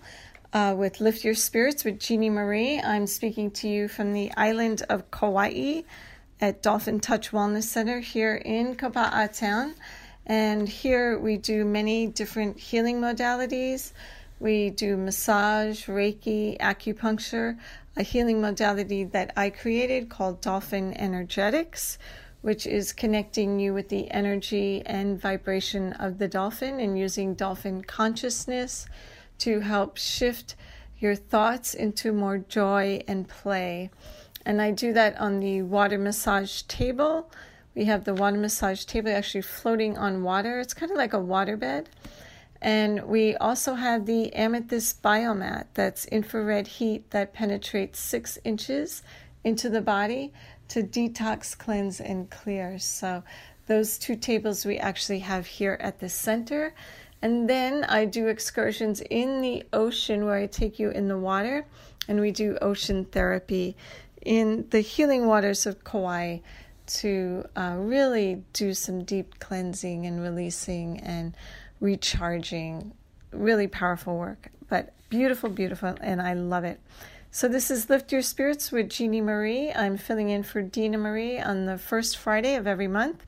uh, 0.54 0.74
with 0.78 1.02
Lift 1.02 1.22
Your 1.22 1.34
Spirits 1.34 1.84
with 1.84 2.00
Jeannie 2.00 2.30
Marie. 2.30 2.80
I'm 2.80 3.06
speaking 3.06 3.50
to 3.50 3.68
you 3.68 3.86
from 3.86 4.14
the 4.14 4.32
island 4.38 4.82
of 4.88 5.10
Kauai 5.10 5.82
at 6.40 6.62
Dolphin 6.62 7.00
Touch 7.00 7.32
Wellness 7.32 7.64
Center 7.64 8.00
here 8.00 8.36
in 8.36 8.76
Kapa'a 8.76 9.38
Town. 9.38 9.74
And 10.24 10.66
here 10.66 11.18
we 11.18 11.36
do 11.36 11.66
many 11.66 12.06
different 12.06 12.58
healing 12.58 12.98
modalities. 12.98 13.92
We 14.40 14.70
do 14.70 14.96
massage, 14.96 15.84
Reiki, 15.84 16.58
acupuncture, 16.58 17.58
a 17.94 18.02
healing 18.02 18.40
modality 18.40 19.04
that 19.04 19.34
I 19.36 19.50
created 19.50 20.08
called 20.08 20.40
Dolphin 20.40 20.94
Energetics, 20.94 21.98
which 22.40 22.66
is 22.66 22.94
connecting 22.94 23.60
you 23.60 23.74
with 23.74 23.90
the 23.90 24.10
energy 24.10 24.82
and 24.86 25.20
vibration 25.20 25.92
of 25.92 26.16
the 26.16 26.26
dolphin 26.26 26.80
and 26.80 26.98
using 26.98 27.34
dolphin 27.34 27.82
consciousness 27.82 28.86
to 29.40 29.60
help 29.60 29.98
shift 29.98 30.56
your 30.98 31.14
thoughts 31.14 31.74
into 31.74 32.10
more 32.10 32.38
joy 32.38 33.02
and 33.06 33.28
play. 33.28 33.90
And 34.46 34.62
I 34.62 34.70
do 34.70 34.94
that 34.94 35.20
on 35.20 35.40
the 35.40 35.60
water 35.60 35.98
massage 35.98 36.62
table. 36.62 37.30
We 37.74 37.84
have 37.84 38.04
the 38.04 38.14
water 38.14 38.38
massage 38.38 38.86
table 38.86 39.10
actually 39.10 39.42
floating 39.42 39.98
on 39.98 40.22
water. 40.22 40.60
It's 40.60 40.72
kind 40.72 40.90
of 40.90 40.96
like 40.96 41.12
a 41.12 41.20
water 41.20 41.58
bed. 41.58 41.90
And 42.62 43.04
we 43.04 43.36
also 43.36 43.74
have 43.74 44.06
the 44.06 44.32
amethyst 44.34 45.02
biomat 45.02 45.66
that's 45.74 46.04
infrared 46.06 46.66
heat 46.66 47.10
that 47.10 47.32
penetrates 47.32 47.98
six 47.98 48.38
inches 48.44 49.02
into 49.44 49.70
the 49.70 49.80
body 49.80 50.32
to 50.68 50.82
detox, 50.82 51.56
cleanse, 51.56 52.00
and 52.00 52.30
clear. 52.30 52.78
So, 52.78 53.22
those 53.66 53.98
two 53.98 54.16
tables 54.16 54.66
we 54.66 54.78
actually 54.78 55.20
have 55.20 55.46
here 55.46 55.78
at 55.80 56.00
the 56.00 56.08
center. 56.08 56.74
And 57.22 57.48
then 57.48 57.84
I 57.84 58.04
do 58.04 58.26
excursions 58.26 59.00
in 59.00 59.40
the 59.42 59.62
ocean 59.72 60.26
where 60.26 60.36
I 60.36 60.46
take 60.46 60.80
you 60.80 60.90
in 60.90 61.06
the 61.06 61.18
water 61.18 61.66
and 62.08 62.20
we 62.20 62.32
do 62.32 62.58
ocean 62.60 63.04
therapy 63.04 63.76
in 64.22 64.66
the 64.70 64.80
healing 64.80 65.26
waters 65.26 65.66
of 65.66 65.84
Kauai 65.84 66.38
to 66.86 67.44
uh, 67.54 67.76
really 67.78 68.42
do 68.52 68.74
some 68.74 69.04
deep 69.04 69.38
cleansing 69.38 70.06
and 70.06 70.20
releasing 70.20 70.98
and 70.98 71.36
recharging. 71.80 72.92
Really 73.32 73.66
powerful 73.66 74.18
work, 74.18 74.50
but 74.68 74.92
beautiful, 75.08 75.50
beautiful, 75.50 75.94
and 76.00 76.20
I 76.20 76.34
love 76.34 76.64
it. 76.64 76.80
So, 77.30 77.46
this 77.46 77.70
is 77.70 77.88
Lift 77.88 78.10
Your 78.10 78.22
Spirits 78.22 78.72
with 78.72 78.90
Jeannie 78.90 79.20
Marie. 79.20 79.72
I'm 79.72 79.96
filling 79.96 80.30
in 80.30 80.42
for 80.42 80.62
Dina 80.62 80.98
Marie 80.98 81.38
on 81.38 81.66
the 81.66 81.78
first 81.78 82.16
Friday 82.16 82.56
of 82.56 82.66
every 82.66 82.88
month. 82.88 83.24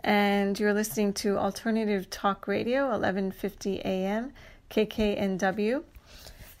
And 0.00 0.58
you're 0.58 0.72
listening 0.72 1.12
to 1.14 1.36
Alternative 1.36 2.08
Talk 2.08 2.48
Radio, 2.48 2.84
1150 2.84 3.84
AM, 3.84 4.32
KKNW. 4.70 5.82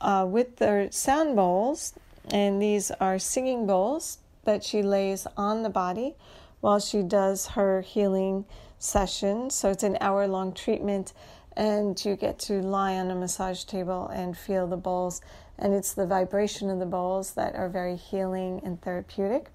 uh, 0.00 0.26
with 0.28 0.56
the 0.56 0.88
sound 0.90 1.36
bowls, 1.36 1.94
and 2.30 2.60
these 2.60 2.90
are 2.92 3.18
singing 3.18 3.66
bowls 3.66 4.18
that 4.44 4.64
she 4.64 4.82
lays 4.82 5.26
on 5.36 5.62
the 5.62 5.70
body 5.70 6.14
while 6.60 6.80
she 6.80 7.02
does 7.02 7.48
her 7.48 7.82
healing 7.82 8.44
session. 8.78 9.50
So 9.50 9.70
it's 9.70 9.82
an 9.82 9.98
hour 10.00 10.26
long 10.26 10.52
treatment, 10.52 11.12
and 11.56 12.02
you 12.04 12.16
get 12.16 12.38
to 12.40 12.60
lie 12.60 12.96
on 12.96 13.10
a 13.10 13.14
massage 13.14 13.64
table 13.64 14.08
and 14.08 14.36
feel 14.36 14.66
the 14.66 14.76
bowls. 14.76 15.20
And 15.58 15.72
it's 15.72 15.94
the 15.94 16.06
vibration 16.06 16.70
of 16.70 16.78
the 16.78 16.86
bowls 16.86 17.32
that 17.32 17.54
are 17.54 17.68
very 17.68 17.96
healing 17.96 18.60
and 18.64 18.80
therapeutic. 18.80 19.50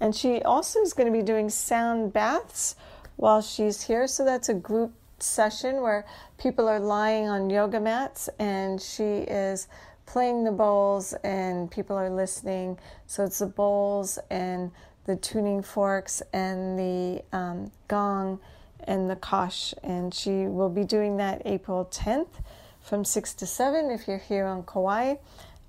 And 0.00 0.14
she 0.14 0.42
also 0.42 0.80
is 0.80 0.92
going 0.92 1.10
to 1.10 1.16
be 1.16 1.24
doing 1.24 1.48
sound 1.48 2.12
baths 2.12 2.76
while 3.16 3.40
she's 3.40 3.82
here. 3.82 4.06
So 4.06 4.24
that's 4.24 4.48
a 4.48 4.54
group 4.54 4.92
session 5.18 5.80
where 5.80 6.04
people 6.38 6.68
are 6.68 6.80
lying 6.80 7.28
on 7.28 7.48
yoga 7.48 7.80
mats 7.80 8.28
and 8.38 8.80
she 8.80 9.02
is 9.02 9.68
playing 10.06 10.44
the 10.44 10.52
bowls 10.52 11.12
and 11.24 11.70
people 11.70 11.96
are 11.96 12.10
listening. 12.10 12.78
So 13.06 13.24
it's 13.24 13.40
the 13.40 13.46
bowls 13.46 14.18
and 14.30 14.70
the 15.04 15.16
tuning 15.16 15.62
forks 15.62 16.22
and 16.32 16.78
the 16.78 17.22
um, 17.32 17.70
gong 17.88 18.40
and 18.84 19.10
the 19.10 19.16
kosh. 19.16 19.74
And 19.82 20.14
she 20.14 20.46
will 20.46 20.70
be 20.70 20.84
doing 20.84 21.16
that 21.18 21.42
April 21.44 21.88
10th 21.92 22.42
from 22.80 23.04
6 23.04 23.34
to 23.34 23.46
7 23.46 23.90
if 23.90 24.06
you're 24.06 24.18
here 24.18 24.46
on 24.46 24.62
Kauai, 24.62 25.16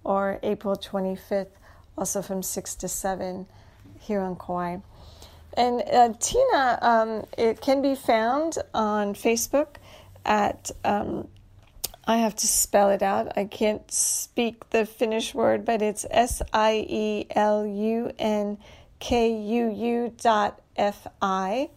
or 0.03 0.39
April 0.43 0.75
25th 0.75 1.47
also 1.97 2.21
from 2.21 2.43
6 2.43 2.75
to 2.75 2.88
7 2.88 3.47
here 3.99 4.21
on 4.21 4.35
Kauai. 4.35 4.77
And 5.55 5.81
uh, 5.91 6.13
Tina, 6.19 6.77
um, 6.81 7.25
it 7.38 7.61
can 7.61 7.81
be 7.81 7.95
found 7.95 8.59
on 8.73 9.15
Facebook 9.15 9.77
at, 10.23 10.69
um, 10.85 11.27
I 12.07 12.17
have 12.17 12.35
to 12.37 12.47
spell 12.47 12.89
it 12.89 13.03
out. 13.03 13.37
I 13.37 13.43
can't 13.45 13.91
speak 13.91 14.69
the 14.69 14.85
Finnish 14.85 15.35
word, 15.35 15.65
but 15.65 15.81
it's 15.81 16.05
S 16.09 16.41
I 16.53 16.85
E 16.87 17.27
L 17.31 17.67
U 17.67 18.11
N 18.17 18.57
K 18.99 19.31
U 19.31 19.69
U 19.69 20.13
dot 20.21 20.61
F 20.77 21.05
I. 21.21 21.69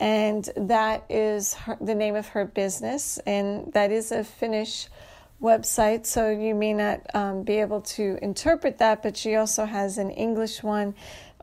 And 0.00 0.48
that 0.56 1.04
is 1.10 1.52
her, 1.54 1.76
the 1.78 1.94
name 1.94 2.16
of 2.16 2.28
her 2.28 2.46
business. 2.46 3.18
And 3.26 3.70
that 3.74 3.92
is 3.92 4.10
a 4.12 4.24
Finnish 4.24 4.88
website, 5.42 6.06
so 6.06 6.30
you 6.30 6.54
may 6.54 6.72
not 6.72 7.00
um, 7.14 7.42
be 7.42 7.60
able 7.60 7.80
to 7.80 8.18
interpret 8.20 8.78
that, 8.78 9.02
but 9.02 9.16
she 9.16 9.36
also 9.36 9.66
has 9.66 9.98
an 9.98 10.10
English 10.10 10.62
one 10.62 10.94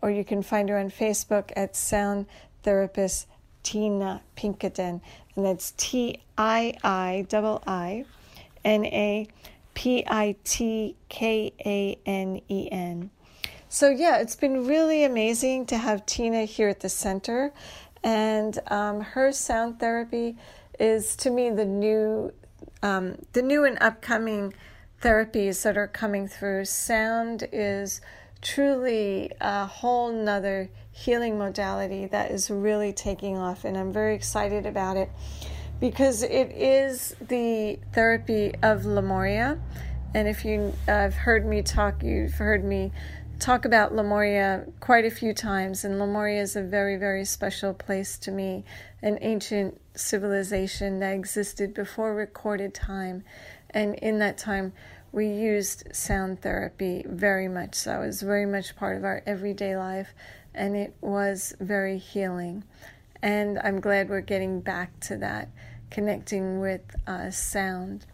or 0.01 0.11
you 0.11 0.23
can 0.23 0.43
find 0.43 0.69
her 0.69 0.77
on 0.77 0.89
Facebook 0.89 1.51
at 1.55 1.75
Sound 1.75 2.25
Therapist 2.63 3.27
Tina 3.67 4.21
Pitkänen, 4.37 5.01
and 5.35 5.45
that's 5.45 5.73
T 5.75 6.21
I 6.37 6.73
I 6.85 7.25
double 7.27 7.61
I 7.67 8.05
N 8.63 8.85
A 8.85 9.27
P 9.73 10.05
I 10.07 10.37
T 10.45 10.95
K 11.09 11.51
A 11.65 11.99
N 12.05 12.39
E 12.47 12.69
N. 12.71 13.09
So, 13.67 13.89
yeah, 13.89 14.19
it's 14.19 14.37
been 14.37 14.65
really 14.65 15.03
amazing 15.03 15.65
to 15.65 15.77
have 15.77 16.05
Tina 16.05 16.45
here 16.45 16.69
at 16.69 16.79
the 16.79 16.87
center, 16.87 17.51
and 18.05 18.57
um, 18.67 19.01
her 19.01 19.33
sound 19.33 19.81
therapy 19.81 20.37
is 20.79 21.17
to 21.17 21.29
me 21.29 21.49
the 21.49 21.65
new, 21.65 22.31
um, 22.81 23.17
the 23.33 23.41
new 23.41 23.65
and 23.65 23.77
upcoming 23.81 24.53
therapies 25.01 25.63
that 25.63 25.77
are 25.77 25.87
coming 25.89 26.29
through. 26.29 26.63
Sound 26.63 27.49
is 27.51 27.99
truly 28.41 29.29
a 29.41 29.65
whole 29.65 30.13
nother 30.13 30.69
healing 30.97 31.37
modality 31.37 32.07
that 32.07 32.31
is 32.31 32.49
really 32.49 32.91
taking 32.91 33.37
off, 33.37 33.65
and 33.65 33.77
I'm 33.77 33.93
very 33.93 34.15
excited 34.15 34.65
about 34.65 34.97
it 34.97 35.11
because 35.79 36.23
it 36.23 36.51
is 36.51 37.15
the 37.21 37.77
therapy 37.93 38.53
of 38.63 38.83
Lemuria. 38.83 39.59
And 40.15 40.27
if 40.27 40.43
you 40.43 40.73
have 40.87 41.13
heard 41.13 41.45
me 41.45 41.61
talk, 41.61 42.01
you've 42.01 42.33
heard 42.33 42.63
me 42.63 42.91
talk 43.39 43.65
about 43.65 43.93
Lemuria 43.93 44.65
quite 44.79 45.05
a 45.05 45.11
few 45.11 45.35
times, 45.35 45.85
and 45.85 45.99
Lemuria 45.99 46.41
is 46.41 46.55
a 46.55 46.63
very, 46.63 46.95
very 46.97 47.25
special 47.25 47.75
place 47.75 48.17
to 48.17 48.31
me, 48.31 48.65
an 49.03 49.19
ancient 49.21 49.79
civilization 49.93 50.99
that 50.99 51.13
existed 51.13 51.75
before 51.75 52.15
recorded 52.15 52.73
time. 52.73 53.23
And 53.69 53.93
in 53.95 54.17
that 54.17 54.39
time, 54.39 54.73
we 55.11 55.27
used 55.27 55.83
sound 55.95 56.41
therapy 56.41 57.03
very 57.07 57.47
much 57.47 57.75
so. 57.75 58.01
It 58.01 58.07
was 58.07 58.21
very 58.23 58.47
much 58.47 58.75
part 58.75 58.97
of 58.97 59.03
our 59.03 59.21
everyday 59.27 59.77
life, 59.77 60.15
and 60.57 60.75
it 60.75 60.95
was 60.99 61.53
very 61.59 61.97
healing. 61.97 62.63
And 63.21 63.59
I'm 63.59 63.79
glad 63.79 64.09
we're 64.09 64.21
getting 64.21 64.59
back 64.59 64.99
to 65.01 65.17
that, 65.17 65.49
connecting 65.89 66.59
with 66.59 66.81
uh, 67.05 67.31
sound. 67.31 68.05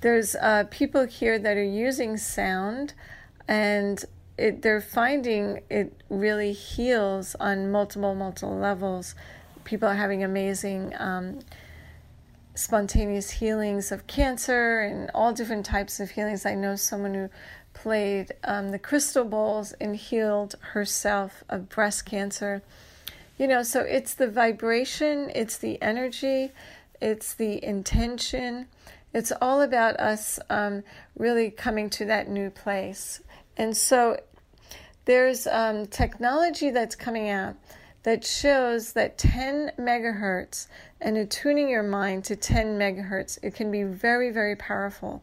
There's 0.00 0.34
uh, 0.36 0.64
people 0.70 1.06
here 1.06 1.38
that 1.38 1.56
are 1.56 1.62
using 1.62 2.16
sound, 2.16 2.94
and 3.46 4.04
it, 4.36 4.62
they're 4.62 4.80
finding 4.80 5.62
it 5.70 6.00
really 6.08 6.52
heals 6.52 7.34
on 7.40 7.70
multiple, 7.70 8.14
multiple 8.14 8.56
levels. 8.56 9.14
People 9.64 9.88
are 9.88 9.94
having 9.94 10.22
amazing 10.22 10.94
um, 10.98 11.40
spontaneous 12.54 13.30
healings 13.30 13.90
of 13.90 14.06
cancer 14.06 14.80
and 14.80 15.10
all 15.14 15.32
different 15.32 15.64
types 15.64 16.00
of 16.00 16.10
healings. 16.10 16.44
I 16.44 16.54
know 16.54 16.76
someone 16.76 17.14
who 17.14 17.30
played 17.74 18.32
um, 18.44 18.70
the 18.70 18.78
crystal 18.78 19.24
bowls 19.24 19.72
and 19.74 19.94
healed 19.96 20.54
herself 20.72 21.44
of 21.48 21.68
breast 21.68 22.06
cancer. 22.06 22.62
You 23.38 23.48
know, 23.48 23.62
so 23.62 23.80
it's 23.80 24.14
the 24.14 24.28
vibration, 24.28 25.30
it's 25.34 25.58
the 25.58 25.80
energy, 25.82 26.52
it's 27.00 27.34
the 27.34 27.62
intention. 27.62 28.68
It's 29.12 29.32
all 29.40 29.60
about 29.60 30.00
us 30.00 30.38
um, 30.48 30.82
really 31.16 31.50
coming 31.50 31.90
to 31.90 32.04
that 32.06 32.28
new 32.28 32.50
place. 32.50 33.20
And 33.56 33.76
so 33.76 34.18
there's 35.04 35.46
um, 35.46 35.86
technology 35.86 36.70
that's 36.70 36.96
coming 36.96 37.28
out 37.28 37.56
that 38.04 38.24
shows 38.24 38.92
that 38.92 39.18
10 39.18 39.72
megahertz 39.78 40.68
and 41.00 41.16
attuning 41.16 41.68
your 41.68 41.82
mind 41.82 42.24
to 42.24 42.36
10 42.36 42.78
megahertz, 42.78 43.38
it 43.42 43.54
can 43.54 43.70
be 43.70 43.82
very, 43.82 44.30
very 44.30 44.56
powerful. 44.56 45.22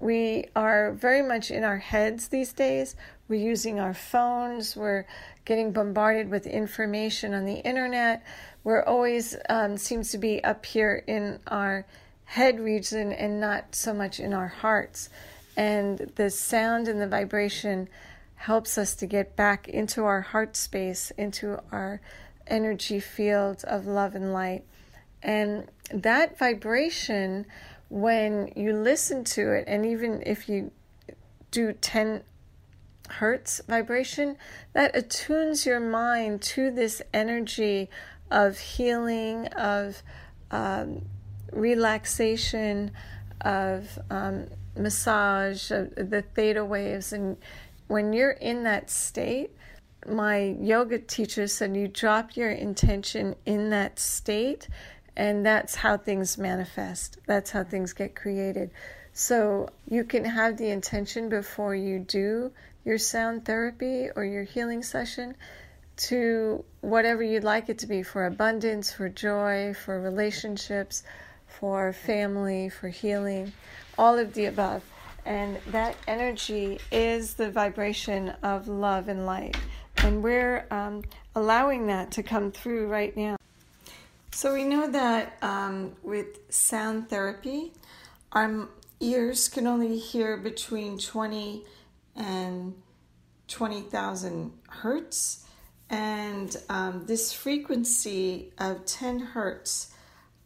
We 0.00 0.46
are 0.54 0.92
very 0.92 1.22
much 1.22 1.50
in 1.50 1.64
our 1.64 1.78
heads 1.78 2.28
these 2.28 2.52
days. 2.52 2.96
We're 3.28 3.40
using 3.40 3.80
our 3.80 3.94
phones. 3.94 4.76
We're 4.76 5.06
getting 5.44 5.72
bombarded 5.72 6.30
with 6.30 6.46
information 6.46 7.34
on 7.34 7.44
the 7.44 7.60
internet. 7.60 8.24
We're 8.64 8.82
always 8.82 9.36
um, 9.48 9.76
seems 9.76 10.10
to 10.10 10.18
be 10.18 10.42
up 10.44 10.66
here 10.66 11.02
in 11.06 11.40
our 11.46 11.86
head 12.24 12.60
region 12.60 13.12
and 13.12 13.40
not 13.40 13.74
so 13.74 13.94
much 13.94 14.20
in 14.20 14.32
our 14.34 14.48
hearts. 14.48 15.08
And 15.56 16.12
the 16.16 16.30
sound 16.30 16.88
and 16.88 17.00
the 17.00 17.08
vibration 17.08 17.88
helps 18.34 18.76
us 18.76 18.94
to 18.96 19.06
get 19.06 19.36
back 19.36 19.68
into 19.68 20.04
our 20.04 20.20
heart 20.20 20.56
space, 20.56 21.10
into 21.16 21.60
our 21.72 22.00
energy 22.46 23.00
field 23.00 23.64
of 23.64 23.86
love 23.86 24.14
and 24.14 24.32
light. 24.32 24.64
And 25.22 25.68
that 25.92 26.38
vibration, 26.38 27.46
when 27.88 28.52
you 28.56 28.72
listen 28.72 29.24
to 29.24 29.52
it, 29.52 29.64
and 29.66 29.86
even 29.86 30.22
if 30.26 30.48
you 30.48 30.70
do 31.50 31.72
10 31.72 32.22
hertz 33.08 33.60
vibration, 33.68 34.36
that 34.72 34.96
attunes 34.96 35.64
your 35.64 35.80
mind 35.80 36.42
to 36.42 36.70
this 36.70 37.00
energy 37.14 37.88
of 38.30 38.58
healing, 38.58 39.46
of 39.48 40.02
um, 40.50 41.04
relaxation, 41.52 42.90
of 43.42 43.98
um, 44.10 44.46
massage, 44.76 45.70
of 45.70 45.94
the 45.94 46.22
theta 46.34 46.64
waves. 46.64 47.12
And 47.12 47.36
when 47.86 48.12
you're 48.12 48.32
in 48.32 48.64
that 48.64 48.90
state, 48.90 49.50
my 50.08 50.56
yoga 50.60 50.98
teacher 50.98 51.46
said 51.46 51.76
you 51.76 51.88
drop 51.88 52.36
your 52.36 52.50
intention 52.50 53.34
in 53.44 53.70
that 53.70 53.98
state, 53.98 54.68
and 55.16 55.44
that's 55.44 55.74
how 55.74 55.96
things 55.96 56.36
manifest. 56.36 57.18
That's 57.26 57.50
how 57.50 57.64
things 57.64 57.92
get 57.92 58.14
created. 58.14 58.70
So 59.12 59.70
you 59.88 60.04
can 60.04 60.24
have 60.24 60.58
the 60.58 60.68
intention 60.68 61.28
before 61.30 61.74
you 61.74 61.98
do 61.98 62.52
your 62.84 62.98
sound 62.98 63.44
therapy 63.44 64.08
or 64.14 64.24
your 64.24 64.44
healing 64.44 64.82
session 64.82 65.34
to 65.96 66.62
whatever 66.82 67.22
you'd 67.22 67.42
like 67.42 67.70
it 67.70 67.78
to 67.78 67.86
be 67.86 68.02
for 68.02 68.26
abundance, 68.26 68.92
for 68.92 69.08
joy, 69.08 69.72
for 69.72 70.00
relationships, 70.00 71.02
for 71.46 71.94
family, 71.94 72.68
for 72.68 72.88
healing, 72.88 73.52
all 73.96 74.18
of 74.18 74.34
the 74.34 74.44
above. 74.44 74.82
And 75.24 75.58
that 75.68 75.96
energy 76.06 76.78
is 76.92 77.34
the 77.34 77.50
vibration 77.50 78.28
of 78.42 78.68
love 78.68 79.08
and 79.08 79.24
light. 79.24 79.56
And 79.96 80.22
we're 80.22 80.66
um, 80.70 81.02
allowing 81.34 81.86
that 81.86 82.12
to 82.12 82.22
come 82.22 82.52
through 82.52 82.86
right 82.88 83.16
now. 83.16 83.36
So 84.36 84.52
we 84.52 84.64
know 84.64 84.86
that 84.90 85.38
um, 85.40 85.96
with 86.02 86.52
sound 86.52 87.08
therapy, 87.08 87.72
our 88.32 88.68
ears 89.00 89.48
can 89.48 89.66
only 89.66 89.98
hear 89.98 90.36
between 90.36 90.98
20 90.98 91.64
and 92.16 92.74
20,000 93.48 94.52
hertz. 94.68 95.46
And 95.88 96.54
um, 96.68 97.06
this 97.06 97.32
frequency 97.32 98.52
of 98.58 98.84
10 98.84 99.20
hertz 99.20 99.94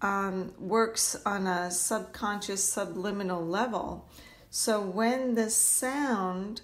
um, 0.02 0.52
works 0.60 1.16
on 1.26 1.48
a 1.48 1.68
subconscious 1.72 2.62
subliminal 2.62 3.44
level. 3.44 4.08
So 4.50 4.80
when 4.80 5.34
the 5.34 5.50
sound, 5.50 6.60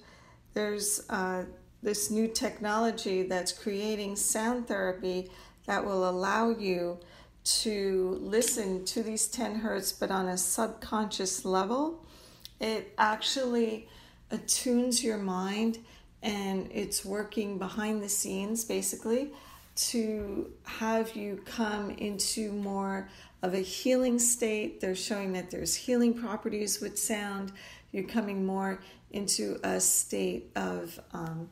there's 0.55 1.05
uh, 1.11 1.47
this 1.83 2.09
new 2.09 2.29
technology 2.29 3.24
that's 3.24 3.51
creating 3.51 4.14
sound 4.14 4.68
therapy 4.68 5.29
that 5.66 5.85
will 5.85 6.09
allow 6.09 6.51
you 6.51 7.01
to 7.47 8.19
listen 8.21 8.85
to 8.85 9.03
these 9.03 9.29
10 9.29 9.57
hertz, 9.57 9.93
but 9.93 10.11
on 10.11 10.29
a 10.29 10.37
subconscious 10.37 11.45
level. 11.45 12.05
It 12.61 12.93
actually 12.99 13.89
attunes 14.31 15.05
your 15.05 15.19
mind 15.19 15.79
and 16.23 16.69
it's 16.73 17.05
working 17.05 17.59
behind 17.59 18.03
the 18.03 18.09
scenes 18.09 18.65
basically 18.65 19.31
to 19.77 20.51
have 20.65 21.15
you 21.15 21.41
come 21.45 21.91
into 21.91 22.51
more 22.51 23.09
of 23.43 23.55
a 23.55 23.61
healing 23.61 24.19
state. 24.19 24.81
They're 24.81 24.97
showing 24.97 25.33
that 25.35 25.51
there's 25.51 25.77
healing 25.77 26.15
properties 26.15 26.81
with 26.81 26.99
sound. 26.99 27.53
You're 27.93 28.09
coming 28.09 28.45
more 28.45 28.81
into 29.13 29.61
a 29.63 29.79
state 29.79 30.51
of 30.57 30.99
um, 31.13 31.49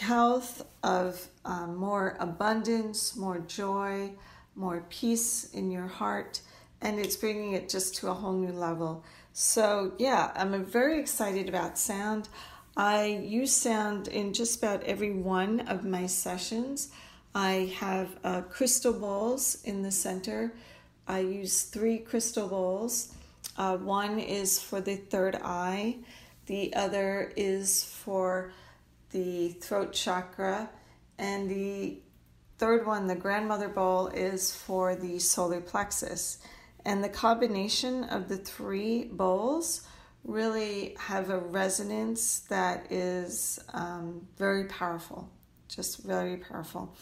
health, 0.00 0.66
of 0.82 1.26
um, 1.44 1.76
more 1.76 2.16
abundance, 2.20 3.16
more 3.16 3.38
joy, 3.38 4.10
more 4.54 4.84
peace 4.88 5.50
in 5.52 5.70
your 5.70 5.86
heart, 5.86 6.40
and 6.80 6.98
it's 6.98 7.16
bringing 7.16 7.52
it 7.52 7.68
just 7.68 7.96
to 7.96 8.10
a 8.10 8.14
whole 8.14 8.32
new 8.32 8.52
level. 8.52 9.04
So, 9.32 9.92
yeah, 9.98 10.30
I'm 10.36 10.64
very 10.64 11.00
excited 11.00 11.48
about 11.48 11.78
sound. 11.78 12.28
I 12.76 13.06
use 13.06 13.52
sound 13.52 14.08
in 14.08 14.32
just 14.32 14.58
about 14.58 14.82
every 14.84 15.12
one 15.12 15.60
of 15.60 15.84
my 15.84 16.06
sessions. 16.06 16.90
I 17.34 17.72
have 17.78 18.16
uh, 18.22 18.42
crystal 18.42 18.92
balls 18.92 19.62
in 19.64 19.82
the 19.82 19.90
center. 19.90 20.54
I 21.06 21.20
use 21.20 21.62
three 21.62 21.98
crystal 21.98 22.48
balls. 22.48 23.12
Uh, 23.56 23.76
one 23.76 24.18
is 24.18 24.60
for 24.60 24.80
the 24.80 24.96
third 24.96 25.36
eye, 25.42 25.96
the 26.46 26.74
other 26.74 27.32
is 27.36 27.84
for 27.84 28.52
the 29.10 29.50
throat 29.50 29.92
chakra, 29.92 30.68
and 31.18 31.48
the 31.48 31.98
third 32.58 32.86
one, 32.86 33.06
the 33.06 33.14
grandmother 33.14 33.68
ball, 33.68 34.08
is 34.08 34.54
for 34.54 34.94
the 34.94 35.18
solar 35.18 35.60
plexus. 35.60 36.38
And 36.84 37.02
the 37.02 37.08
combination 37.08 38.04
of 38.04 38.28
the 38.28 38.36
three 38.36 39.04
bowls 39.04 39.82
really 40.24 40.96
have 40.98 41.30
a 41.30 41.38
resonance 41.38 42.40
that 42.48 42.90
is 42.90 43.58
um, 43.72 44.26
very 44.36 44.64
powerful, 44.64 45.28
just 45.68 46.02
very 46.02 46.36
powerful. 46.36 46.94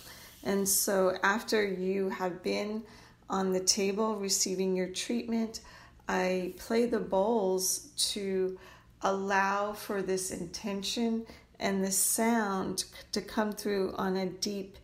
And 0.44 0.68
so, 0.68 1.16
after 1.22 1.64
you 1.64 2.08
have 2.08 2.42
been 2.42 2.82
on 3.30 3.52
the 3.52 3.60
table 3.60 4.16
receiving 4.16 4.76
your 4.76 4.88
treatment, 4.88 5.60
I 6.08 6.54
play 6.58 6.86
the 6.86 6.98
bowls 6.98 7.90
to 8.12 8.58
allow 9.02 9.72
for 9.72 10.02
this 10.02 10.30
intention 10.30 11.26
and 11.58 11.84
the 11.84 11.92
sound 11.92 12.84
to 13.12 13.20
come 13.20 13.52
through 13.52 13.94
on 13.96 14.16
a 14.16 14.26
deep, 14.26 14.76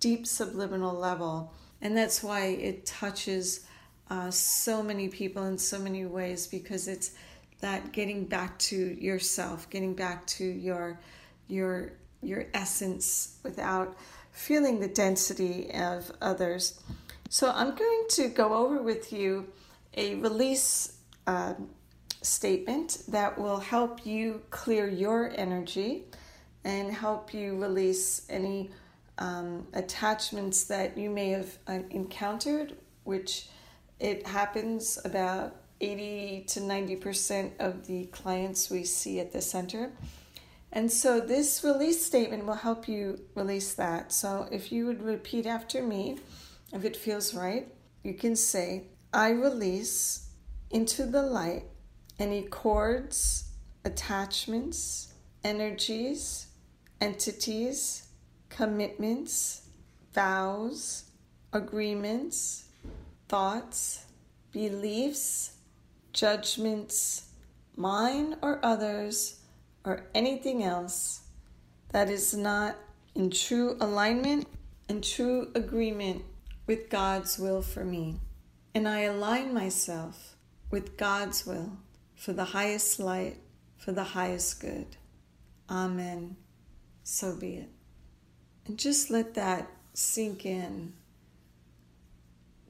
deep 0.00 0.26
subliminal 0.26 0.94
level. 0.94 1.52
And 1.80 1.96
that's 1.96 2.22
why 2.22 2.46
it 2.46 2.86
touches 2.86 3.66
uh, 4.10 4.30
so 4.30 4.82
many 4.82 5.08
people 5.08 5.44
in 5.44 5.58
so 5.58 5.78
many 5.78 6.06
ways 6.06 6.46
because 6.46 6.88
it's 6.88 7.12
that 7.60 7.92
getting 7.92 8.24
back 8.24 8.58
to 8.58 8.76
yourself, 8.76 9.68
getting 9.70 9.94
back 9.94 10.26
to 10.26 10.44
your 10.44 11.00
your 11.48 11.92
your 12.22 12.46
essence 12.54 13.36
without 13.42 13.96
feeling 14.32 14.80
the 14.80 14.88
density 14.88 15.70
of 15.72 16.10
others. 16.20 16.80
So 17.30 17.50
I'm 17.50 17.74
going 17.74 18.04
to 18.10 18.28
go 18.28 18.54
over 18.54 18.82
with 18.82 19.12
you 19.12 19.48
a 19.96 20.14
release 20.16 20.98
uh, 21.26 21.54
statement 22.22 23.02
that 23.08 23.38
will 23.38 23.58
help 23.58 24.06
you 24.06 24.42
clear 24.50 24.88
your 24.88 25.32
energy 25.36 26.04
and 26.64 26.92
help 26.92 27.34
you 27.34 27.60
release 27.60 28.26
any 28.28 28.70
um, 29.18 29.66
attachments 29.72 30.64
that 30.64 30.96
you 30.96 31.10
may 31.10 31.30
have 31.30 31.58
uh, 31.66 31.80
encountered, 31.90 32.76
which 33.04 33.48
it 34.00 34.26
happens 34.26 34.98
about 35.04 35.56
80 35.80 36.44
to 36.48 36.60
90% 36.60 37.52
of 37.58 37.86
the 37.86 38.06
clients 38.06 38.70
we 38.70 38.84
see 38.84 39.20
at 39.20 39.32
the 39.32 39.40
center. 39.40 39.92
And 40.72 40.90
so 40.90 41.20
this 41.20 41.64
release 41.64 42.04
statement 42.04 42.44
will 42.44 42.54
help 42.54 42.88
you 42.88 43.20
release 43.34 43.74
that. 43.74 44.12
So 44.12 44.48
if 44.52 44.70
you 44.70 44.86
would 44.86 45.02
repeat 45.02 45.46
after 45.46 45.82
me, 45.82 46.18
if 46.72 46.84
it 46.84 46.96
feels 46.96 47.34
right, 47.34 47.68
you 48.02 48.14
can 48.14 48.36
say, 48.36 48.84
I 49.12 49.30
release 49.30 50.28
into 50.70 51.06
the 51.06 51.22
light 51.22 51.64
any 52.18 52.42
cords, 52.42 53.50
attachments, 53.84 55.12
energies, 55.44 56.48
entities, 57.00 58.07
commitments, 58.48 59.62
vows, 60.12 61.04
agreements, 61.52 62.64
thoughts, 63.28 64.04
beliefs, 64.52 65.52
judgments, 66.12 67.30
mine 67.76 68.36
or 68.42 68.58
others, 68.64 69.40
or 69.84 70.06
anything 70.14 70.64
else 70.64 71.20
that 71.90 72.10
is 72.10 72.34
not 72.34 72.76
in 73.14 73.30
true 73.30 73.76
alignment 73.80 74.46
and 74.88 75.02
true 75.02 75.50
agreement 75.54 76.22
with 76.66 76.90
God's 76.90 77.38
will 77.38 77.62
for 77.62 77.84
me. 77.84 78.20
And 78.74 78.86
I 78.86 79.00
align 79.00 79.54
myself 79.54 80.36
with 80.70 80.96
God's 80.96 81.46
will 81.46 81.78
for 82.14 82.32
the 82.32 82.44
highest 82.44 83.00
light, 83.00 83.38
for 83.76 83.92
the 83.92 84.04
highest 84.04 84.60
good. 84.60 84.96
Amen. 85.70 86.36
So 87.02 87.34
be 87.34 87.54
it. 87.56 87.77
And 88.68 88.78
just 88.78 89.10
let 89.10 89.34
that 89.34 89.68
sink 89.94 90.46
in. 90.46 90.92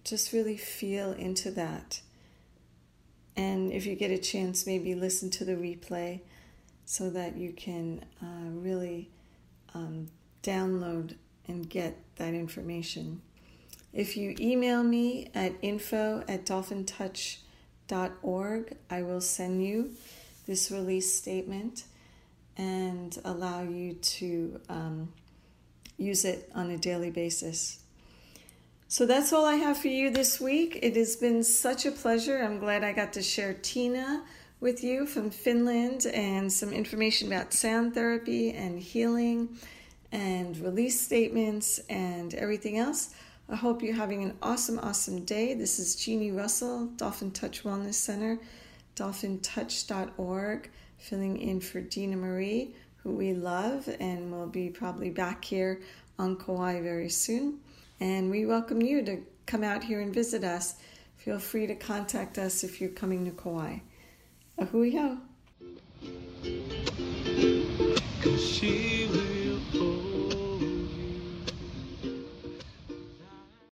Just 0.05 0.33
really 0.33 0.57
feel 0.57 1.13
into 1.13 1.51
that 1.51 2.01
And 3.37 3.73
if 3.73 3.87
you 3.87 3.95
get 3.95 4.11
a 4.11 4.19
chance, 4.19 4.67
maybe 4.67 4.95
listen 4.97 5.31
to 5.31 5.45
the 5.45 5.53
replay 5.55 6.21
so 6.85 7.09
that 7.11 7.37
you 7.37 7.53
can 7.53 8.05
uh, 8.23 8.51
really 8.51 9.11
um, 9.75 10.09
download 10.43 11.15
and 11.47 11.69
get 11.71 11.97
that 12.17 12.35
information. 12.35 13.21
If 13.93 14.17
you 14.17 14.35
email 14.41 14.83
me 14.83 15.31
at 15.35 15.53
info 15.63 16.25
at 16.29 16.45
dolphintouch.org, 16.47 18.77
I 18.91 19.03
will 19.03 19.21
send 19.21 19.65
you 19.65 19.93
this 20.47 20.71
release 20.73 21.15
statement 21.15 21.85
and 22.57 23.17
allow 23.25 23.63
you 23.63 23.95
to 23.95 24.61
um, 24.69 25.13
use 25.99 26.25
it 26.25 26.51
on 26.55 26.71
a 26.71 26.79
daily 26.79 27.11
basis. 27.11 27.81
So 28.87 29.05
that's 29.05 29.35
all 29.35 29.45
I 29.45 29.57
have 29.57 29.77
for 29.77 29.89
you 29.89 30.09
this 30.09 30.41
week. 30.41 30.79
It 30.81 30.97
has 30.97 31.17
been 31.17 31.45
such 31.45 31.85
a 31.85 31.91
pleasure. 31.91 32.39
I'm 32.39 32.59
glad 32.59 32.83
I 32.83 32.93
got 32.93 33.13
to 33.15 33.23
share 33.23 33.53
Tina 33.53 34.23
with 34.61 34.83
you 34.83 35.07
from 35.07 35.31
Finland 35.31 36.07
and 36.07 36.51
some 36.51 36.73
information 36.73 37.29
about 37.29 37.53
sound 37.53 37.93
therapy 37.93 38.53
and 38.53 38.79
healing 38.79 39.51
and 40.11 40.57
release 40.59 40.99
statements 40.99 41.81
and 41.91 42.33
everything 42.35 42.79
else. 42.79 43.15
I 43.51 43.57
hope 43.57 43.83
you're 43.83 43.95
having 43.95 44.25
an 44.25 44.37
awesome, 44.43 44.79
awesome 44.79 45.25
day. 45.25 45.55
This 45.55 45.79
is 45.79 45.97
Jeannie 45.97 46.33
Russell, 46.33 46.87
Dolphin 46.97 47.31
Touch 47.31 47.65
Wellness 47.65 47.95
Center, 47.95 48.39
dolphintouch.org, 48.97 50.71
filling 50.97 51.39
in 51.39 51.61
for 51.61 51.81
Dina 51.81 52.17
Marie, 52.17 52.75
who 53.09 53.15
we 53.15 53.33
love 53.33 53.89
and 54.01 54.31
we'll 54.31 54.47
be 54.47 54.69
probably 54.69 55.09
back 55.09 55.43
here 55.43 55.81
on 56.19 56.37
Kauai 56.37 56.83
very 56.83 57.09
soon. 57.09 57.59
And 58.01 58.31
we 58.31 58.45
welcome 58.45 58.83
you 58.83 59.03
to 59.03 59.23
come 59.47 59.65
out 59.65 59.83
here 59.83 60.01
and 60.01 60.13
visit 60.13 60.45
us. 60.45 60.75
Feel 61.17 61.39
free 61.39 61.67
to 61.67 61.75
contact 61.75 62.37
us 62.37 62.63
if 62.63 62.83
you're 62.83 62.91
coming 62.91 63.25
to 63.25 63.31
Kauai. 63.31 63.79
Ho. 64.61 65.19
She 68.37 69.08